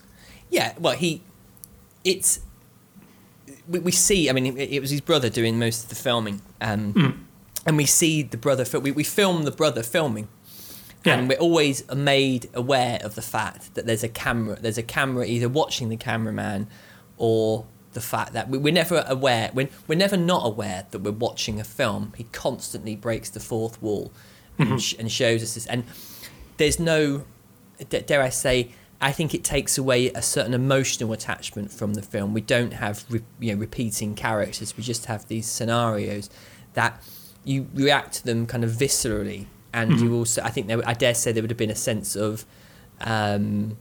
Yeah, 0.49 0.73
well, 0.79 0.95
he, 0.95 1.21
it's, 2.03 2.39
we, 3.67 3.79
we 3.79 3.91
see. 3.91 4.29
I 4.29 4.33
mean, 4.33 4.57
it, 4.57 4.71
it 4.73 4.79
was 4.79 4.91
his 4.91 5.01
brother 5.01 5.29
doing 5.29 5.57
most 5.57 5.83
of 5.83 5.89
the 5.89 5.95
filming, 5.95 6.41
um, 6.61 7.27
and 7.65 7.77
we 7.77 7.85
see 7.85 8.23
the 8.23 8.37
brother. 8.37 8.65
We 8.79 8.91
we 8.91 9.03
film 9.03 9.43
the 9.43 9.51
brother 9.51 9.83
filming, 9.83 10.27
Yeah. 11.05 11.15
and 11.15 11.29
we're 11.29 11.37
always 11.37 11.89
made 11.93 12.49
aware 12.53 12.99
of 13.03 13.15
the 13.15 13.21
fact 13.21 13.75
that 13.75 13.85
there's 13.85 14.03
a 14.03 14.09
camera. 14.09 14.57
There's 14.59 14.77
a 14.77 14.83
camera 14.83 15.25
either 15.25 15.49
watching 15.49 15.89
the 15.89 15.97
cameraman, 15.97 16.67
or 17.17 17.65
the 17.93 18.01
fact 18.01 18.33
that 18.33 18.49
we, 18.49 18.57
we're 18.57 18.73
never 18.73 19.03
aware. 19.07 19.51
We're, 19.53 19.69
we're 19.87 19.97
never 19.97 20.17
not 20.17 20.45
aware 20.45 20.85
that 20.91 20.99
we're 20.99 21.11
watching 21.11 21.59
a 21.59 21.63
film. 21.63 22.13
He 22.15 22.25
constantly 22.25 22.95
breaks 22.95 23.29
the 23.29 23.39
fourth 23.39 23.81
wall, 23.81 24.11
and, 24.57 24.69
mm-hmm. 24.69 24.77
sh- 24.77 24.95
and 24.99 25.11
shows 25.11 25.41
us 25.43 25.55
this. 25.55 25.65
And 25.65 25.83
there's 26.57 26.79
no, 26.79 27.25
d- 27.89 28.01
dare 28.01 28.21
I 28.21 28.29
say, 28.29 28.71
I 29.01 29.11
think 29.11 29.33
it 29.33 29.43
takes 29.43 29.77
away 29.77 30.09
a 30.09 30.21
certain 30.21 30.53
emotional 30.53 31.13
attachment 31.13 31.71
from 31.71 31.93
the 31.93 32.01
film. 32.01 32.33
We 32.33 32.41
don't 32.41 32.73
have 32.73 33.05
re- 33.09 33.21
you 33.39 33.53
know 33.53 33.59
repeating 33.59 34.13
characters. 34.13 34.75
We 34.75 34.83
just 34.83 35.05
have 35.05 35.27
these 35.27 35.47
scenarios 35.47 36.29
that 36.73 37.01
you 37.43 37.67
react 37.73 38.13
to 38.13 38.25
them 38.25 38.45
kind 38.45 38.63
of 38.63 38.71
viscerally, 38.71 39.45
and 39.73 39.99
you 39.99 40.15
also 40.15 40.41
I 40.41 40.49
think 40.49 40.67
there, 40.67 40.81
I 40.87 40.93
dare 40.93 41.13
say 41.13 41.31
there 41.31 41.43
would 41.43 41.51
have 41.51 41.57
been 41.57 41.71
a 41.71 41.75
sense 41.75 42.15
of 42.15 42.45
um, 43.01 43.77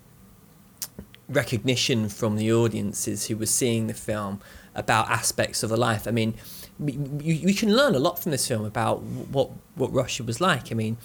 recognition 1.29 2.09
from 2.09 2.37
the 2.37 2.53
audiences 2.53 3.27
who 3.27 3.37
were 3.37 3.47
seeing 3.47 3.87
the 3.87 3.95
film 3.95 4.41
about 4.75 5.11
aspects 5.11 5.63
of 5.63 5.71
the 5.71 5.77
life. 5.77 6.07
I 6.07 6.11
mean, 6.11 6.35
we, 6.79 6.93
you, 6.93 7.55
can 7.55 7.75
learn 7.75 7.95
a 7.95 7.99
lot 7.99 8.19
from 8.19 8.33
this 8.33 8.47
film 8.47 8.65
about 8.65 9.03
what 9.03 9.51
what 9.75 9.93
Russia 9.93 10.23
was 10.23 10.41
like. 10.41 10.71
I 10.71 10.75
mean, 10.75 10.97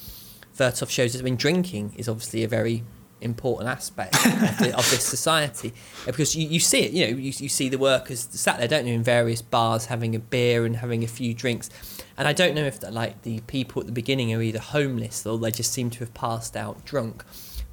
Vertov 0.58 0.90
shows 0.90 1.16
us. 1.16 1.22
I 1.22 1.24
mean, 1.24 1.36
drinking 1.36 1.94
is 1.98 2.08
obviously 2.08 2.44
a 2.44 2.48
very 2.48 2.84
important 3.22 3.70
aspect 3.70 4.14
of, 4.16 4.58
the, 4.60 4.78
of 4.78 4.90
this 4.92 5.06
society 5.18 5.74
Uh, 6.04 6.08
because 6.08 6.36
you, 6.36 6.48
you 6.48 6.60
see 6.60 6.82
it. 6.84 6.92
You 6.92 7.08
know, 7.08 7.18
you, 7.18 7.32
you 7.36 7.50
see 7.50 7.70
the 7.70 7.78
workers 7.78 8.28
sat 8.32 8.60
there, 8.60 8.68
don't 8.68 8.86
you, 8.86 8.94
in 8.94 9.04
various 9.04 9.42
bars 9.42 9.86
having 9.86 10.14
a 10.16 10.20
beer 10.20 10.66
and 10.66 10.78
having 10.78 11.04
a 11.04 11.08
few 11.08 11.34
drinks. 11.34 11.70
And 12.18 12.28
I 12.28 12.34
don't 12.34 12.54
know 12.54 12.66
if 12.66 12.80
that, 12.82 12.94
like 12.94 13.24
the 13.24 13.40
people 13.42 13.82
at 13.82 13.88
the 13.88 13.94
beginning 13.94 14.34
are 14.34 14.42
either 14.42 14.60
homeless 14.60 15.26
or 15.26 15.38
they 15.38 15.52
just 15.52 15.72
seem 15.72 15.90
to 15.92 16.00
have 16.00 16.14
passed 16.14 16.56
out 16.56 16.86
drunk. 16.86 17.24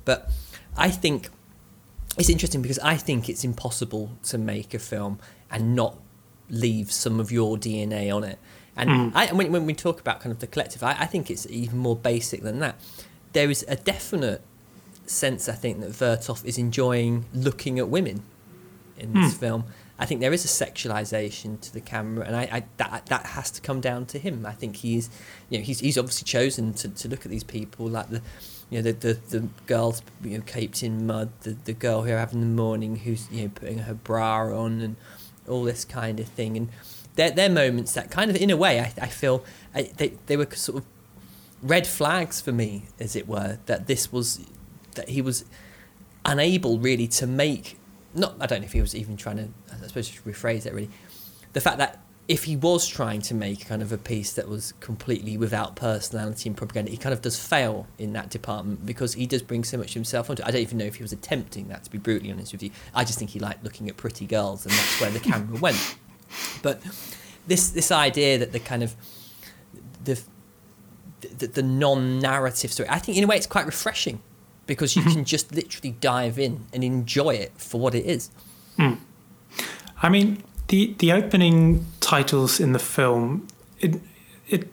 But 0.05 0.31
I 0.77 0.91
think 0.91 1.29
it's 2.19 2.29
interesting 2.29 2.63
because 2.63 2.79
I 2.79 2.97
think 2.97 3.29
it's 3.29 3.45
impossible 3.45 4.11
to 4.25 4.39
make 4.39 4.75
a 4.75 4.79
film 4.79 5.19
and 5.51 5.75
not 5.75 5.97
leave 6.49 6.91
some 6.91 7.21
of 7.21 7.31
your 7.31 7.57
DNA 7.57 8.15
on 8.15 8.25
it. 8.25 8.39
And 8.77 9.13
hmm. 9.13 9.17
I, 9.17 9.33
when, 9.33 9.53
when 9.53 9.67
we 9.67 9.75
talk 9.75 10.01
about 10.01 10.21
kind 10.21 10.33
of 10.33 10.39
the 10.39 10.47
collective, 10.47 10.83
I, 10.83 10.93
I 11.01 11.07
think 11.07 11.31
it's 11.31 11.47
even 11.49 11.79
more 11.79 11.97
basic 11.97 12.43
than 12.43 12.61
that. 12.61 12.81
There 13.33 13.51
is 13.51 13.65
a 13.69 13.77
definite 13.77 14.43
sense, 15.07 15.49
I 15.49 15.55
think, 15.55 15.81
that 15.81 15.91
Vertov 15.91 16.45
is 16.45 16.57
enjoying 16.57 17.27
looking 17.35 17.79
at 17.79 17.89
women 17.89 18.23
in 18.97 19.13
this 19.13 19.35
hmm. 19.35 19.39
film. 19.39 19.65
I 20.01 20.07
think 20.07 20.23
there 20.23 20.33
is 20.33 20.47
a 20.47 20.49
sexualization 20.49 21.61
to 21.61 21.73
the 21.75 21.81
camera, 21.81 22.25
and 22.27 22.35
I, 22.35 22.43
I 22.51 22.65
that 22.79 23.07
that 23.07 23.27
has 23.27 23.51
to 23.51 23.61
come 23.61 23.83
down 23.83 24.07
to 24.07 24.19
him. 24.19 24.47
I 24.47 24.53
think 24.53 24.77
he's, 24.77 25.11
you 25.51 25.59
know, 25.59 25.65
he's 25.65 25.81
he's 25.81 25.99
obviously 25.99 26.25
chosen 26.25 26.73
to, 26.75 26.89
to 26.89 27.09
look 27.09 27.27
at 27.27 27.31
these 27.31 27.45
people 27.45 27.87
like 27.87 28.09
the, 28.09 28.23
you 28.71 28.79
know, 28.79 28.91
the 28.91 28.93
the, 28.93 29.39
the 29.39 29.49
girls 29.67 30.01
you 30.25 30.39
know 30.39 30.45
caped 30.47 30.83
in 30.83 31.07
mud, 31.07 31.31
the 31.43 31.55
the 31.65 31.75
girl 31.75 32.03
who 32.03 32.13
having 32.13 32.41
the 32.41 32.47
morning 32.47 32.97
who's 32.97 33.31
you 33.31 33.43
know 33.43 33.51
putting 33.55 33.81
her 33.81 33.93
bra 33.93 34.59
on 34.59 34.81
and 34.81 34.97
all 35.47 35.65
this 35.65 35.85
kind 35.85 36.19
of 36.19 36.27
thing, 36.29 36.57
and 36.57 36.71
they're 37.17 37.31
they're 37.31 37.51
moments 37.51 37.93
that 37.93 38.11
kind 38.11 38.31
of 38.31 38.37
in 38.37 38.49
a 38.49 38.57
way 38.57 38.81
I 38.81 38.95
I 39.03 39.07
feel 39.09 39.45
I, 39.75 39.91
they 39.99 40.15
they 40.27 40.37
were 40.39 40.49
sort 40.53 40.79
of 40.79 40.85
red 41.63 41.87
flags 41.87 42.41
for 42.41 42.53
me, 42.53 42.85
as 42.99 43.15
it 43.15 43.29
were, 43.29 43.59
that 43.67 43.87
this 43.87 44.11
was 44.11 44.41
that 44.95 45.11
he 45.11 45.21
was 45.21 45.45
unable 46.25 46.79
really 46.79 47.07
to 47.07 47.27
make 47.27 47.77
not 48.15 48.35
I 48.41 48.47
don't 48.47 48.61
know 48.61 48.67
if 48.67 48.73
he 48.73 48.81
was 48.81 48.95
even 48.95 49.17
trying 49.17 49.37
to 49.37 49.49
I 49.83 49.87
suppose 49.89 50.09
should 50.09 50.25
rephrase 50.25 50.67
it 50.67 50.75
really 50.75 50.91
the 51.53 51.61
fact 51.61 51.79
that 51.79 52.01
if 52.29 52.45
he 52.45 52.55
was 52.55 52.87
trying 52.87 53.21
to 53.21 53.35
make 53.35 53.67
kind 53.67 53.83
of 53.83 53.91
a 53.91 53.99
piece 53.99 54.33
that 54.35 54.49
was 54.49 54.73
completely 54.79 55.37
without 55.37 55.75
personality 55.75 56.49
and 56.49 56.57
propaganda 56.57 56.91
he 56.91 56.97
kind 56.97 57.13
of 57.13 57.23
does 57.23 57.39
fail 57.39 57.87
in 57.99 58.13
that 58.13 58.31
department 58.31 58.87
because 58.87 59.15
he 59.15 59.27
does 59.27 59.43
bring 59.43 59.65
so 59.65 59.77
much 59.77 59.95
himself 59.95 60.31
onto 60.31 60.43
it. 60.43 60.47
I 60.47 60.51
don't 60.51 60.61
even 60.61 60.79
know 60.79 60.85
if 60.85 60.97
he 60.97 61.03
was 61.03 61.13
attempting 61.13 61.69
that 61.69 61.85
to 61.85 61.91
be 61.91 61.99
brutally 61.99 62.31
honest 62.31 62.53
with 62.53 62.63
you 62.63 62.71
I 62.95 63.05
just 63.05 63.19
think 63.19 63.31
he 63.31 63.41
liked 63.41 63.65
looking 63.65 63.89
at 63.89 63.97
pretty 63.97 64.27
girls 64.27 64.65
and 64.65 64.73
that's 64.73 65.01
where 65.01 65.11
the 65.11 65.21
camera 65.21 65.59
went 65.61 65.97
but 66.63 66.81
this 67.47 67.71
this 67.71 67.91
idea 67.91 68.39
that 68.39 68.53
the 68.53 68.61
kind 68.61 68.83
of 68.83 68.95
the 70.05 70.21
the, 71.21 71.47
the 71.47 71.63
non-narrative 71.63 72.73
story. 72.73 72.89
I 72.89 72.99
think 72.99 73.19
in 73.19 73.25
a 73.25 73.27
way 73.27 73.37
it's 73.37 73.47
quite 73.47 73.67
refreshing 73.67 74.23
because 74.67 74.97
you 74.97 75.03
mm-hmm. 75.03 75.13
can 75.13 75.25
just 75.25 75.55
literally 75.55 75.93
dive 76.01 76.39
in 76.39 76.67
and 76.73 76.85
enjoy 76.85 77.35
it 77.35 77.53
for 77.57 77.81
what 77.81 77.95
it 77.95 78.05
is. 78.05 78.31
Hmm. 78.77 78.95
I 80.03 80.09
mean, 80.09 80.43
the 80.69 80.95
the 80.99 81.13
opening 81.13 81.87
titles 82.01 82.61
in 82.61 82.73
the 82.73 82.79
film, 82.79 83.47
it 83.81 84.01
it 84.49 84.69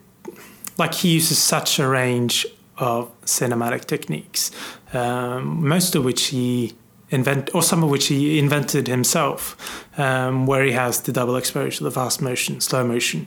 like 0.76 0.94
he 0.94 1.14
uses 1.14 1.38
such 1.38 1.78
a 1.78 1.86
range 1.86 2.46
of 2.78 3.10
cinematic 3.22 3.84
techniques, 3.86 4.50
um, 4.92 5.66
most 5.66 5.94
of 5.94 6.04
which 6.04 6.26
he 6.26 6.72
invent 7.10 7.54
or 7.54 7.62
some 7.62 7.82
of 7.82 7.90
which 7.90 8.06
he 8.06 8.38
invented 8.38 8.86
himself, 8.86 9.88
um, 9.98 10.46
where 10.46 10.64
he 10.64 10.72
has 10.72 11.00
the 11.02 11.12
double 11.12 11.36
exposure, 11.36 11.84
the 11.84 11.90
fast 11.90 12.22
motion, 12.22 12.60
slow 12.60 12.86
motion, 12.86 13.26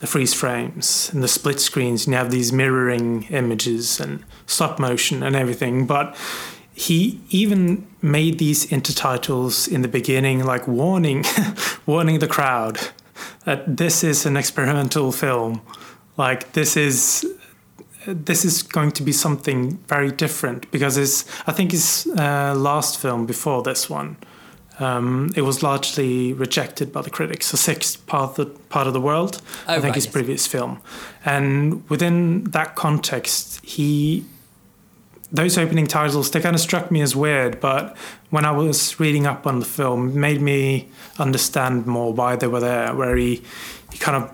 the 0.00 0.06
freeze 0.06 0.34
frames, 0.34 1.10
and 1.12 1.22
the 1.22 1.28
split 1.28 1.60
screens, 1.60 2.06
and 2.06 2.12
you 2.12 2.18
have 2.18 2.30
these 2.30 2.52
mirroring 2.52 3.24
images 3.30 3.98
and 4.00 4.22
stop 4.46 4.78
motion 4.78 5.22
and 5.22 5.34
everything, 5.34 5.86
but 5.86 6.14
he 6.78 7.18
even 7.30 7.86
made 8.02 8.38
these 8.38 8.66
intertitles 8.66 9.66
in 9.66 9.80
the 9.80 9.88
beginning 9.88 10.44
like 10.44 10.68
warning 10.68 11.24
warning 11.86 12.18
the 12.18 12.28
crowd 12.28 12.78
that 13.46 13.78
this 13.78 14.04
is 14.04 14.26
an 14.26 14.36
experimental 14.36 15.10
film. 15.10 15.62
Like 16.18 16.52
this 16.52 16.76
is 16.76 17.24
this 18.06 18.44
is 18.44 18.62
going 18.62 18.92
to 18.92 19.02
be 19.02 19.10
something 19.12 19.78
very 19.88 20.12
different 20.12 20.70
because 20.70 20.96
it's 20.96 21.24
i 21.48 21.52
think 21.52 21.72
his 21.72 22.06
uh, 22.16 22.54
last 22.54 22.98
film 23.00 23.26
before 23.26 23.62
this 23.62 23.88
one. 23.90 24.16
Um, 24.78 25.32
it 25.34 25.40
was 25.40 25.62
largely 25.62 26.34
rejected 26.34 26.92
by 26.92 27.00
the 27.00 27.08
critics 27.08 27.50
a 27.54 27.56
sixth 27.56 28.06
part 28.06 28.30
of 28.30 28.36
the, 28.36 28.46
part 28.68 28.86
of 28.86 28.92
the 28.92 29.00
world 29.00 29.40
Oh, 29.66 29.72
i 29.72 29.74
think 29.76 29.84
right, 29.84 29.94
his 29.94 30.04
yes. 30.04 30.12
previous 30.12 30.46
film. 30.46 30.82
And 31.24 31.88
within 31.88 32.44
that 32.50 32.74
context 32.76 33.64
he 33.64 34.26
those 35.36 35.58
opening 35.58 35.86
titles 35.86 36.30
they 36.30 36.40
kind 36.40 36.54
of 36.54 36.60
struck 36.60 36.90
me 36.90 37.00
as 37.00 37.14
weird, 37.14 37.60
but 37.60 37.96
when 38.30 38.44
I 38.44 38.50
was 38.50 38.98
reading 38.98 39.26
up 39.26 39.46
on 39.46 39.60
the 39.60 39.66
film, 39.66 40.18
made 40.18 40.40
me 40.40 40.88
understand 41.18 41.86
more 41.86 42.12
why 42.12 42.36
they 42.36 42.46
were 42.46 42.60
there. 42.60 42.94
Where 42.94 43.16
he 43.16 43.42
he 43.92 43.98
kind 43.98 44.24
of 44.24 44.32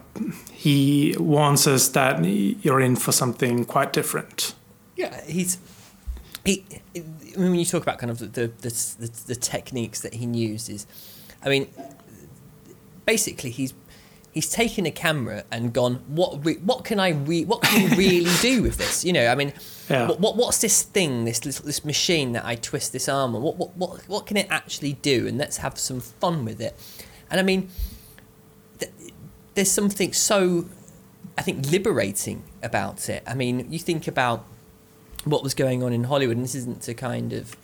he 0.52 1.16
warns 1.18 1.66
us 1.66 1.88
that 1.90 2.24
you're 2.24 2.80
in 2.80 2.96
for 2.96 3.12
something 3.12 3.64
quite 3.64 3.92
different. 3.92 4.54
Yeah, 4.96 5.24
he's 5.24 5.58
he. 6.44 6.64
When 7.36 7.54
you 7.54 7.64
talk 7.64 7.82
about 7.82 7.98
kind 7.98 8.10
of 8.10 8.18
the 8.18 8.26
the, 8.26 8.48
the, 8.50 9.10
the 9.26 9.34
techniques 9.34 10.00
that 10.00 10.14
he 10.14 10.26
uses, 10.26 10.86
I 11.44 11.48
mean, 11.48 11.68
basically 13.06 13.50
he's 13.50 13.72
he's 14.32 14.50
taken 14.50 14.86
a 14.86 14.90
camera 14.90 15.44
and 15.50 15.72
gone, 15.72 16.02
what 16.08 16.44
re- 16.44 16.56
what 16.56 16.84
can 16.84 16.98
I 16.98 17.10
re- 17.10 17.44
what 17.44 17.62
can 17.62 17.90
we 17.90 17.96
really 17.96 18.34
do 18.40 18.62
with 18.62 18.78
this? 18.78 19.04
You 19.04 19.12
know, 19.12 19.26
I 19.28 19.34
mean, 19.34 19.52
yeah. 19.88 20.08
what, 20.08 20.20
what 20.20 20.36
what's 20.36 20.60
this 20.60 20.82
thing, 20.82 21.24
this, 21.24 21.38
this 21.40 21.58
this 21.60 21.84
machine 21.84 22.32
that 22.32 22.44
I 22.44 22.56
twist 22.56 22.92
this 22.92 23.08
arm 23.08 23.36
on? 23.36 23.42
What 23.42 23.56
what 23.56 23.76
what 23.76 24.08
what 24.08 24.26
can 24.26 24.36
it 24.36 24.46
actually 24.50 24.94
do? 24.94 25.26
And 25.26 25.38
let's 25.38 25.58
have 25.58 25.78
some 25.78 26.00
fun 26.00 26.44
with 26.44 26.60
it. 26.60 26.74
And 27.30 27.38
I 27.38 27.42
mean, 27.42 27.68
th- 28.78 28.92
there's 29.54 29.70
something 29.70 30.12
so, 30.12 30.66
I 31.36 31.42
think, 31.42 31.70
liberating 31.70 32.42
about 32.62 33.08
it. 33.08 33.22
I 33.26 33.34
mean, 33.34 33.70
you 33.70 33.78
think 33.78 34.08
about 34.08 34.44
what 35.24 35.42
was 35.42 35.54
going 35.54 35.82
on 35.82 35.92
in 35.92 36.04
Hollywood, 36.04 36.36
and 36.36 36.44
this 36.44 36.54
isn't 36.54 36.82
to 36.82 36.94
kind 36.94 37.32
of 37.32 37.56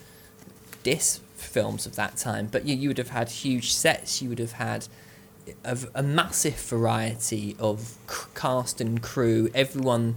diss 0.83 1.21
films 1.35 1.87
of 1.87 1.97
that 1.97 2.17
time, 2.17 2.49
but 2.51 2.67
you, 2.67 2.77
you 2.77 2.89
would 2.89 2.99
have 2.99 3.11
had 3.11 3.29
huge 3.31 3.73
sets, 3.73 4.23
you 4.23 4.29
would 4.29 4.39
have 4.39 4.53
had 4.53 4.87
a, 5.65 5.79
a 5.95 6.03
massive 6.03 6.61
variety 6.61 7.57
of 7.59 7.97
cast 8.35 8.81
and 8.81 9.03
crew, 9.03 9.51
everyone 9.55 10.17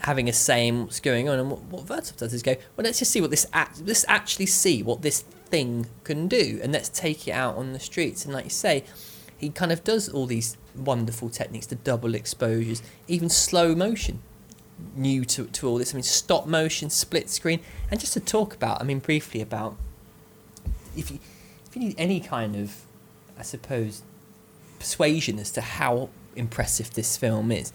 having 0.00 0.28
a 0.28 0.32
say 0.32 0.68
in 0.68 0.84
what's 0.84 1.00
going 1.00 1.28
on. 1.28 1.38
And 1.38 1.50
what, 1.50 1.62
what 1.62 1.86
Vertov 1.86 2.16
does 2.16 2.34
is 2.34 2.42
go, 2.42 2.56
well, 2.76 2.84
let's 2.84 2.98
just 2.98 3.10
see 3.10 3.20
what 3.20 3.30
this 3.30 3.46
act, 3.52 3.82
let's 3.84 4.04
actually 4.08 4.46
see 4.46 4.82
what 4.82 5.02
this 5.02 5.22
thing 5.46 5.86
can 6.04 6.28
do, 6.28 6.60
and 6.62 6.72
let's 6.72 6.88
take 6.88 7.26
it 7.28 7.32
out 7.32 7.56
on 7.56 7.72
the 7.72 7.80
streets. 7.80 8.24
And 8.24 8.34
like 8.34 8.44
you 8.44 8.50
say, 8.50 8.84
he 9.36 9.50
kind 9.50 9.72
of 9.72 9.84
does 9.84 10.08
all 10.08 10.26
these 10.26 10.56
wonderful 10.74 11.28
techniques, 11.28 11.66
the 11.66 11.76
double 11.76 12.14
exposures, 12.14 12.82
even 13.08 13.28
slow 13.28 13.74
motion, 13.74 14.20
new 14.94 15.24
to, 15.24 15.46
to 15.46 15.68
all 15.68 15.78
this. 15.78 15.94
I 15.94 15.96
mean, 15.96 16.02
stop 16.02 16.46
motion, 16.46 16.90
split 16.90 17.30
screen, 17.30 17.60
and 17.90 18.00
just 18.00 18.12
to 18.14 18.20
talk 18.20 18.54
about, 18.54 18.80
I 18.80 18.84
mean, 18.84 18.98
briefly 18.98 19.40
about 19.40 19.76
if 20.96 21.10
you 21.10 21.18
if 21.66 21.76
you 21.76 21.88
need 21.88 21.94
any 21.98 22.20
kind 22.20 22.54
of, 22.56 22.82
I 23.38 23.42
suppose, 23.42 24.02
persuasion 24.78 25.38
as 25.38 25.50
to 25.52 25.60
how 25.60 26.10
impressive 26.36 26.94
this 26.94 27.16
film 27.16 27.50
is. 27.52 27.72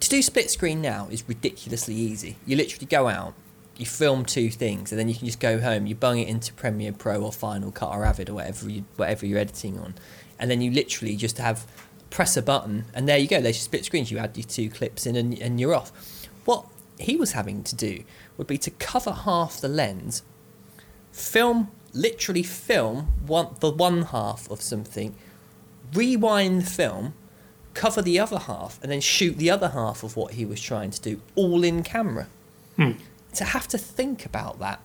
To 0.00 0.08
do 0.08 0.22
split 0.22 0.50
screen 0.50 0.80
now 0.80 1.08
is 1.10 1.24
ridiculously 1.28 1.94
easy. 1.94 2.36
You 2.46 2.56
literally 2.56 2.86
go 2.86 3.08
out, 3.08 3.34
you 3.76 3.86
film 3.86 4.24
two 4.24 4.50
things, 4.50 4.92
and 4.92 4.98
then 4.98 5.08
you 5.08 5.14
can 5.14 5.26
just 5.26 5.40
go 5.40 5.60
home. 5.60 5.86
You 5.86 5.94
bung 5.94 6.18
it 6.18 6.28
into 6.28 6.52
Premiere 6.52 6.92
Pro 6.92 7.22
or 7.22 7.32
Final 7.32 7.70
Cut 7.70 7.94
or 7.94 8.04
Avid 8.04 8.28
or 8.30 8.34
whatever 8.34 8.68
you 8.68 8.84
whatever 8.96 9.26
you're 9.26 9.38
editing 9.38 9.78
on, 9.78 9.94
and 10.38 10.50
then 10.50 10.60
you 10.60 10.70
literally 10.70 11.16
just 11.16 11.38
have 11.38 11.66
press 12.10 12.36
a 12.36 12.42
button, 12.42 12.86
and 12.94 13.08
there 13.08 13.18
you 13.18 13.28
go. 13.28 13.40
There's 13.40 13.56
your 13.56 13.64
split 13.64 13.84
screens. 13.84 14.10
You 14.10 14.18
add 14.18 14.36
your 14.36 14.46
two 14.46 14.70
clips 14.70 15.06
in, 15.06 15.16
and 15.16 15.38
and 15.38 15.60
you're 15.60 15.74
off. 15.74 15.92
What 16.44 16.66
he 16.98 17.16
was 17.16 17.32
having 17.32 17.62
to 17.64 17.76
do 17.76 18.04
would 18.36 18.46
be 18.46 18.58
to 18.58 18.70
cover 18.70 19.12
half 19.12 19.60
the 19.60 19.68
lens, 19.68 20.22
film 21.12 21.70
literally 21.92 22.42
film 22.42 23.12
one 23.26 23.56
the 23.60 23.70
one 23.70 24.02
half 24.02 24.50
of 24.50 24.60
something 24.60 25.14
rewind 25.94 26.62
the 26.62 26.70
film, 26.70 27.14
cover 27.74 28.02
the 28.02 28.18
other 28.18 28.38
half, 28.38 28.78
and 28.82 28.90
then 28.90 29.00
shoot 29.00 29.36
the 29.36 29.50
other 29.50 29.70
half 29.70 30.02
of 30.02 30.16
what 30.16 30.34
he 30.34 30.44
was 30.44 30.60
trying 30.60 30.90
to 30.90 31.00
do, 31.00 31.20
all 31.34 31.64
in 31.64 31.82
camera. 31.82 32.28
Hmm. 32.76 32.92
To 33.34 33.44
have 33.44 33.68
to 33.68 33.78
think 33.78 34.24
about 34.24 34.58
that, 34.60 34.80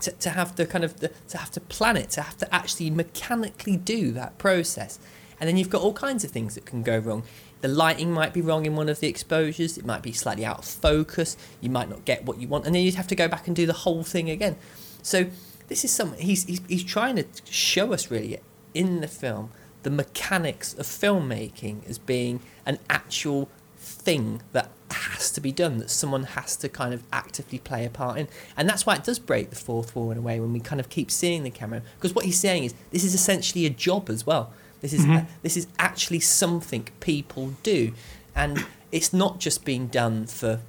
to, 0.00 0.12
to 0.12 0.30
have 0.30 0.54
to 0.54 0.66
kind 0.66 0.84
of 0.84 1.00
the, 1.00 1.10
to 1.28 1.38
have 1.38 1.50
to 1.52 1.60
plan 1.60 1.96
it, 1.96 2.10
to 2.10 2.22
have 2.22 2.36
to 2.38 2.54
actually 2.54 2.90
mechanically 2.90 3.76
do 3.76 4.12
that 4.12 4.38
process, 4.38 4.98
and 5.40 5.48
then 5.48 5.56
you've 5.56 5.70
got 5.70 5.82
all 5.82 5.92
kinds 5.92 6.24
of 6.24 6.30
things 6.30 6.54
that 6.54 6.64
can 6.64 6.82
go 6.82 6.98
wrong. 6.98 7.24
The 7.60 7.68
lighting 7.68 8.12
might 8.12 8.32
be 8.32 8.40
wrong 8.40 8.66
in 8.66 8.76
one 8.76 8.88
of 8.88 9.00
the 9.00 9.08
exposures. 9.08 9.76
It 9.76 9.84
might 9.84 10.02
be 10.02 10.12
slightly 10.12 10.44
out 10.44 10.58
of 10.58 10.64
focus. 10.64 11.36
You 11.60 11.70
might 11.70 11.88
not 11.88 12.04
get 12.04 12.24
what 12.24 12.38
you 12.38 12.48
want, 12.48 12.66
and 12.66 12.74
then 12.74 12.82
you'd 12.82 12.94
have 12.94 13.08
to 13.08 13.14
go 13.14 13.28
back 13.28 13.46
and 13.46 13.56
do 13.56 13.66
the 13.66 13.72
whole 13.72 14.02
thing 14.02 14.30
again. 14.30 14.56
So 15.02 15.26
this 15.68 15.84
is 15.84 15.92
something 15.92 16.20
he's, 16.20 16.44
he's, 16.44 16.60
he's 16.68 16.84
trying 16.84 17.16
to 17.16 17.24
show 17.44 17.92
us 17.92 18.10
really 18.10 18.38
in 18.74 19.00
the 19.00 19.08
film 19.08 19.50
the 19.86 19.90
mechanics 19.90 20.74
of 20.74 20.84
filmmaking 20.84 21.88
as 21.88 21.96
being 21.96 22.40
an 22.66 22.76
actual 22.90 23.48
thing 23.76 24.42
that 24.50 24.68
has 24.90 25.30
to 25.30 25.40
be 25.40 25.52
done 25.52 25.78
that 25.78 25.90
someone 25.90 26.24
has 26.24 26.56
to 26.56 26.68
kind 26.68 26.92
of 26.92 27.04
actively 27.12 27.60
play 27.60 27.84
a 27.84 27.88
part 27.88 28.18
in. 28.18 28.26
And 28.56 28.68
that's 28.68 28.84
why 28.84 28.96
it 28.96 29.04
does 29.04 29.20
break 29.20 29.50
the 29.50 29.54
fourth 29.54 29.94
wall 29.94 30.10
in 30.10 30.18
a 30.18 30.20
way 30.20 30.40
when 30.40 30.52
we 30.52 30.58
kind 30.58 30.80
of 30.80 30.88
keep 30.88 31.08
seeing 31.08 31.44
the 31.44 31.50
camera. 31.50 31.82
Because 31.94 32.16
what 32.16 32.24
he's 32.24 32.36
saying 32.36 32.64
is 32.64 32.74
this 32.90 33.04
is 33.04 33.14
essentially 33.14 33.64
a 33.64 33.70
job 33.70 34.10
as 34.10 34.26
well. 34.26 34.52
This 34.80 34.92
is 34.92 35.06
mm-hmm. 35.06 35.24
this 35.42 35.56
is 35.56 35.68
actually 35.78 36.18
something 36.18 36.88
people 36.98 37.54
do. 37.62 37.92
And 38.34 38.66
it's 38.90 39.12
not 39.12 39.38
just 39.38 39.64
being 39.64 39.86
done 39.86 40.26
for 40.26 40.62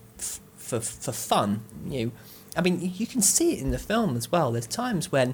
for 0.58 0.80
for 0.80 1.12
fun 1.12 1.62
you 1.90 2.06
know. 2.06 2.12
I 2.56 2.62
mean 2.62 2.94
you 2.96 3.08
can 3.08 3.24
see 3.24 3.54
it 3.54 3.62
in 3.62 3.72
the 3.72 3.80
film 3.80 4.16
as 4.16 4.32
well. 4.32 4.52
There's 4.52 4.68
times 4.68 5.12
when 5.12 5.34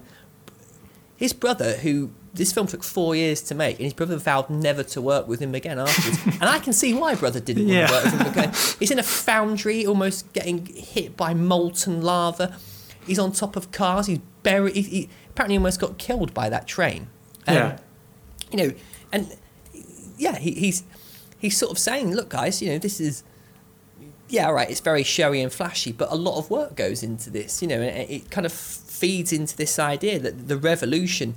his 1.17 1.34
brother 1.34 1.74
who 1.80 2.12
this 2.34 2.52
film 2.52 2.65
took 2.65 2.84
four 2.84 3.15
years 3.15 3.41
to 3.43 3.56
make, 3.56 3.78
and 3.78 3.84
his 3.84 3.93
brother 3.93 4.17
vowed 4.17 4.50
never 4.50 4.82
to 4.84 5.02
work 5.02 5.28
with 5.28 5.39
him 5.39 5.54
again 5.54 5.78
afterwards. 5.78 6.19
and 6.41 6.50
I 6.50 6.60
can 6.60 6.74
see 6.74 6.93
why 6.93 7.13
brother 7.13 7.39
didn't 7.39 7.67
yeah. 7.67 7.82
want 7.82 7.89
to 7.89 7.93
work 7.93 8.04
with 8.04 8.22
him 8.22 8.32
again. 8.32 8.54
He's 8.80 8.91
in 8.91 9.00
a 9.00 9.04
foundry, 9.04 9.86
almost 9.86 10.32
getting 10.34 10.65
hit 10.65 11.15
by 11.15 11.34
molten 11.36 12.02
lava. 12.02 12.58
He's 13.06 13.19
on 13.19 13.34
top 13.34 13.56
of 13.56 13.72
cars. 13.72 14.08
He's 14.08 14.19
buried. 14.41 14.76
He, 14.76 14.82
he 14.82 15.10
apparently 15.30 15.58
almost 15.58 15.80
got 15.80 16.00
killed 16.00 16.34
by 16.34 16.50
that 16.50 16.67
train. 16.67 17.08
Um, 17.48 17.56
yeah. 17.56 17.78
You 18.52 18.58
know, 18.58 18.74
and 19.12 19.38
yeah, 20.17 20.38
he, 20.38 20.52
he's 20.54 20.84
he's 21.38 21.56
sort 21.56 21.72
of 21.72 21.78
saying, 21.78 22.15
look, 22.15 22.30
guys, 22.30 22.62
you 22.62 22.72
know, 22.72 22.80
this 22.80 23.00
is 23.00 23.24
yeah, 24.28 24.50
right. 24.50 24.69
It's 24.69 24.80
very 24.80 25.04
showy 25.04 25.41
and 25.41 25.54
flashy, 25.54 25.91
but 25.91 26.12
a 26.12 26.15
lot 26.15 26.39
of 26.39 26.50
work 26.50 26.76
goes 26.76 27.04
into 27.04 27.30
this. 27.30 27.62
You 27.62 27.67
know, 27.67 27.82
and 27.82 27.96
it, 27.96 28.10
it 28.10 28.32
kind 28.32 28.48
of 28.48 28.54
feeds 28.54 29.32
into 29.32 29.56
this 29.56 29.78
idea 29.78 30.17
that 30.17 30.48
the 30.48 30.58
revolution 30.58 31.36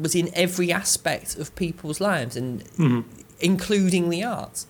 was 0.00 0.14
in 0.14 0.30
every 0.34 0.72
aspect 0.72 1.36
of 1.36 1.54
people's 1.54 2.00
lives 2.00 2.36
and 2.36 2.64
mm-hmm. 2.64 3.00
including 3.40 4.10
the 4.10 4.24
arts. 4.24 4.66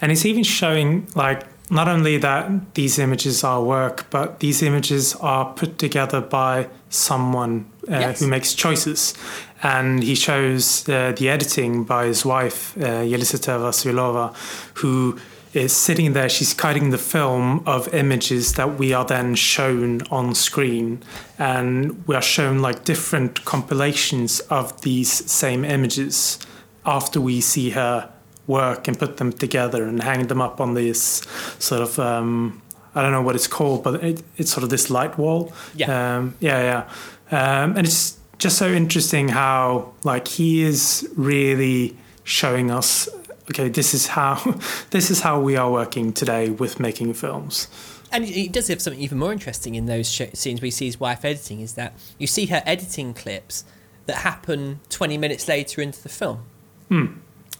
And 0.00 0.12
it's 0.12 0.24
even 0.24 0.44
showing 0.44 1.06
like 1.14 1.44
not 1.70 1.88
only 1.88 2.18
that 2.18 2.74
these 2.74 2.98
images 2.98 3.42
are 3.42 3.62
work, 3.62 4.08
but 4.10 4.40
these 4.40 4.62
images 4.62 5.14
are 5.16 5.52
put 5.54 5.78
together 5.78 6.20
by 6.20 6.68
someone 6.90 7.66
uh, 7.88 7.98
yes. 7.98 8.20
who 8.20 8.26
makes 8.28 8.54
choices. 8.54 9.14
And 9.62 10.02
he 10.02 10.14
shows 10.14 10.86
uh, 10.88 11.12
the 11.16 11.30
editing 11.30 11.84
by 11.84 12.06
his 12.06 12.24
wife, 12.24 12.76
uh, 12.76 13.00
Vasilova, 13.00 14.34
who 14.74 15.18
is 15.54 15.72
sitting 15.72 16.12
there. 16.12 16.28
She's 16.28 16.52
cutting 16.52 16.90
the 16.90 16.98
film 16.98 17.62
of 17.66 17.92
images 17.94 18.54
that 18.54 18.78
we 18.78 18.92
are 18.92 19.04
then 19.04 19.34
shown 19.34 20.02
on 20.10 20.34
screen, 20.34 21.02
and 21.38 22.06
we 22.06 22.14
are 22.14 22.22
shown 22.22 22.58
like 22.58 22.84
different 22.84 23.44
compilations 23.44 24.40
of 24.40 24.80
these 24.82 25.10
same 25.30 25.64
images 25.64 26.38
after 26.84 27.20
we 27.20 27.40
see 27.40 27.70
her 27.70 28.10
work 28.46 28.88
and 28.88 28.98
put 28.98 29.16
them 29.16 29.32
together 29.32 29.84
and 29.84 30.02
hang 30.02 30.26
them 30.26 30.40
up 30.40 30.60
on 30.60 30.74
this 30.74 31.22
sort 31.58 31.80
of 31.80 31.98
um, 31.98 32.60
I 32.94 33.02
don't 33.02 33.12
know 33.12 33.22
what 33.22 33.34
it's 33.34 33.46
called, 33.46 33.82
but 33.82 34.02
it, 34.04 34.22
it's 34.36 34.50
sort 34.52 34.64
of 34.64 34.70
this 34.70 34.90
light 34.90 35.18
wall. 35.18 35.52
Yeah, 35.74 36.16
um, 36.16 36.34
yeah, 36.40 36.86
yeah, 37.30 37.62
um, 37.62 37.76
and 37.76 37.86
it's 37.86 38.18
just 38.38 38.58
so 38.58 38.68
interesting 38.68 39.28
how 39.28 39.92
like 40.04 40.28
he 40.28 40.62
is 40.62 41.08
really 41.16 41.96
showing 42.24 42.70
us 42.70 43.08
okay, 43.50 43.68
this 43.68 43.94
is 43.94 44.08
how 44.08 44.34
this 44.90 45.10
is 45.10 45.20
how 45.20 45.40
we 45.40 45.56
are 45.56 45.70
working 45.70 46.12
today 46.12 46.50
with 46.50 46.80
making 46.80 47.14
films. 47.14 47.68
And 48.12 48.24
he 48.24 48.46
does 48.46 48.68
have 48.68 48.80
something 48.80 49.02
even 49.02 49.18
more 49.18 49.32
interesting 49.32 49.74
in 49.74 49.86
those 49.86 50.08
sh- 50.08 50.22
scenes 50.34 50.60
where 50.60 50.70
see 50.70 50.86
sees 50.86 51.00
wife 51.00 51.24
editing 51.24 51.60
is 51.60 51.74
that 51.74 51.94
you 52.16 52.28
see 52.28 52.46
her 52.46 52.62
editing 52.64 53.12
clips 53.12 53.64
that 54.06 54.18
happen 54.18 54.78
20 54.88 55.18
minutes 55.18 55.48
later 55.48 55.80
into 55.80 56.00
the 56.00 56.08
film. 56.08 56.44
Hmm. 56.88 57.06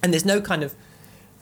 And 0.02 0.12
there's 0.12 0.24
no 0.24 0.40
kind 0.40 0.62
of. 0.62 0.74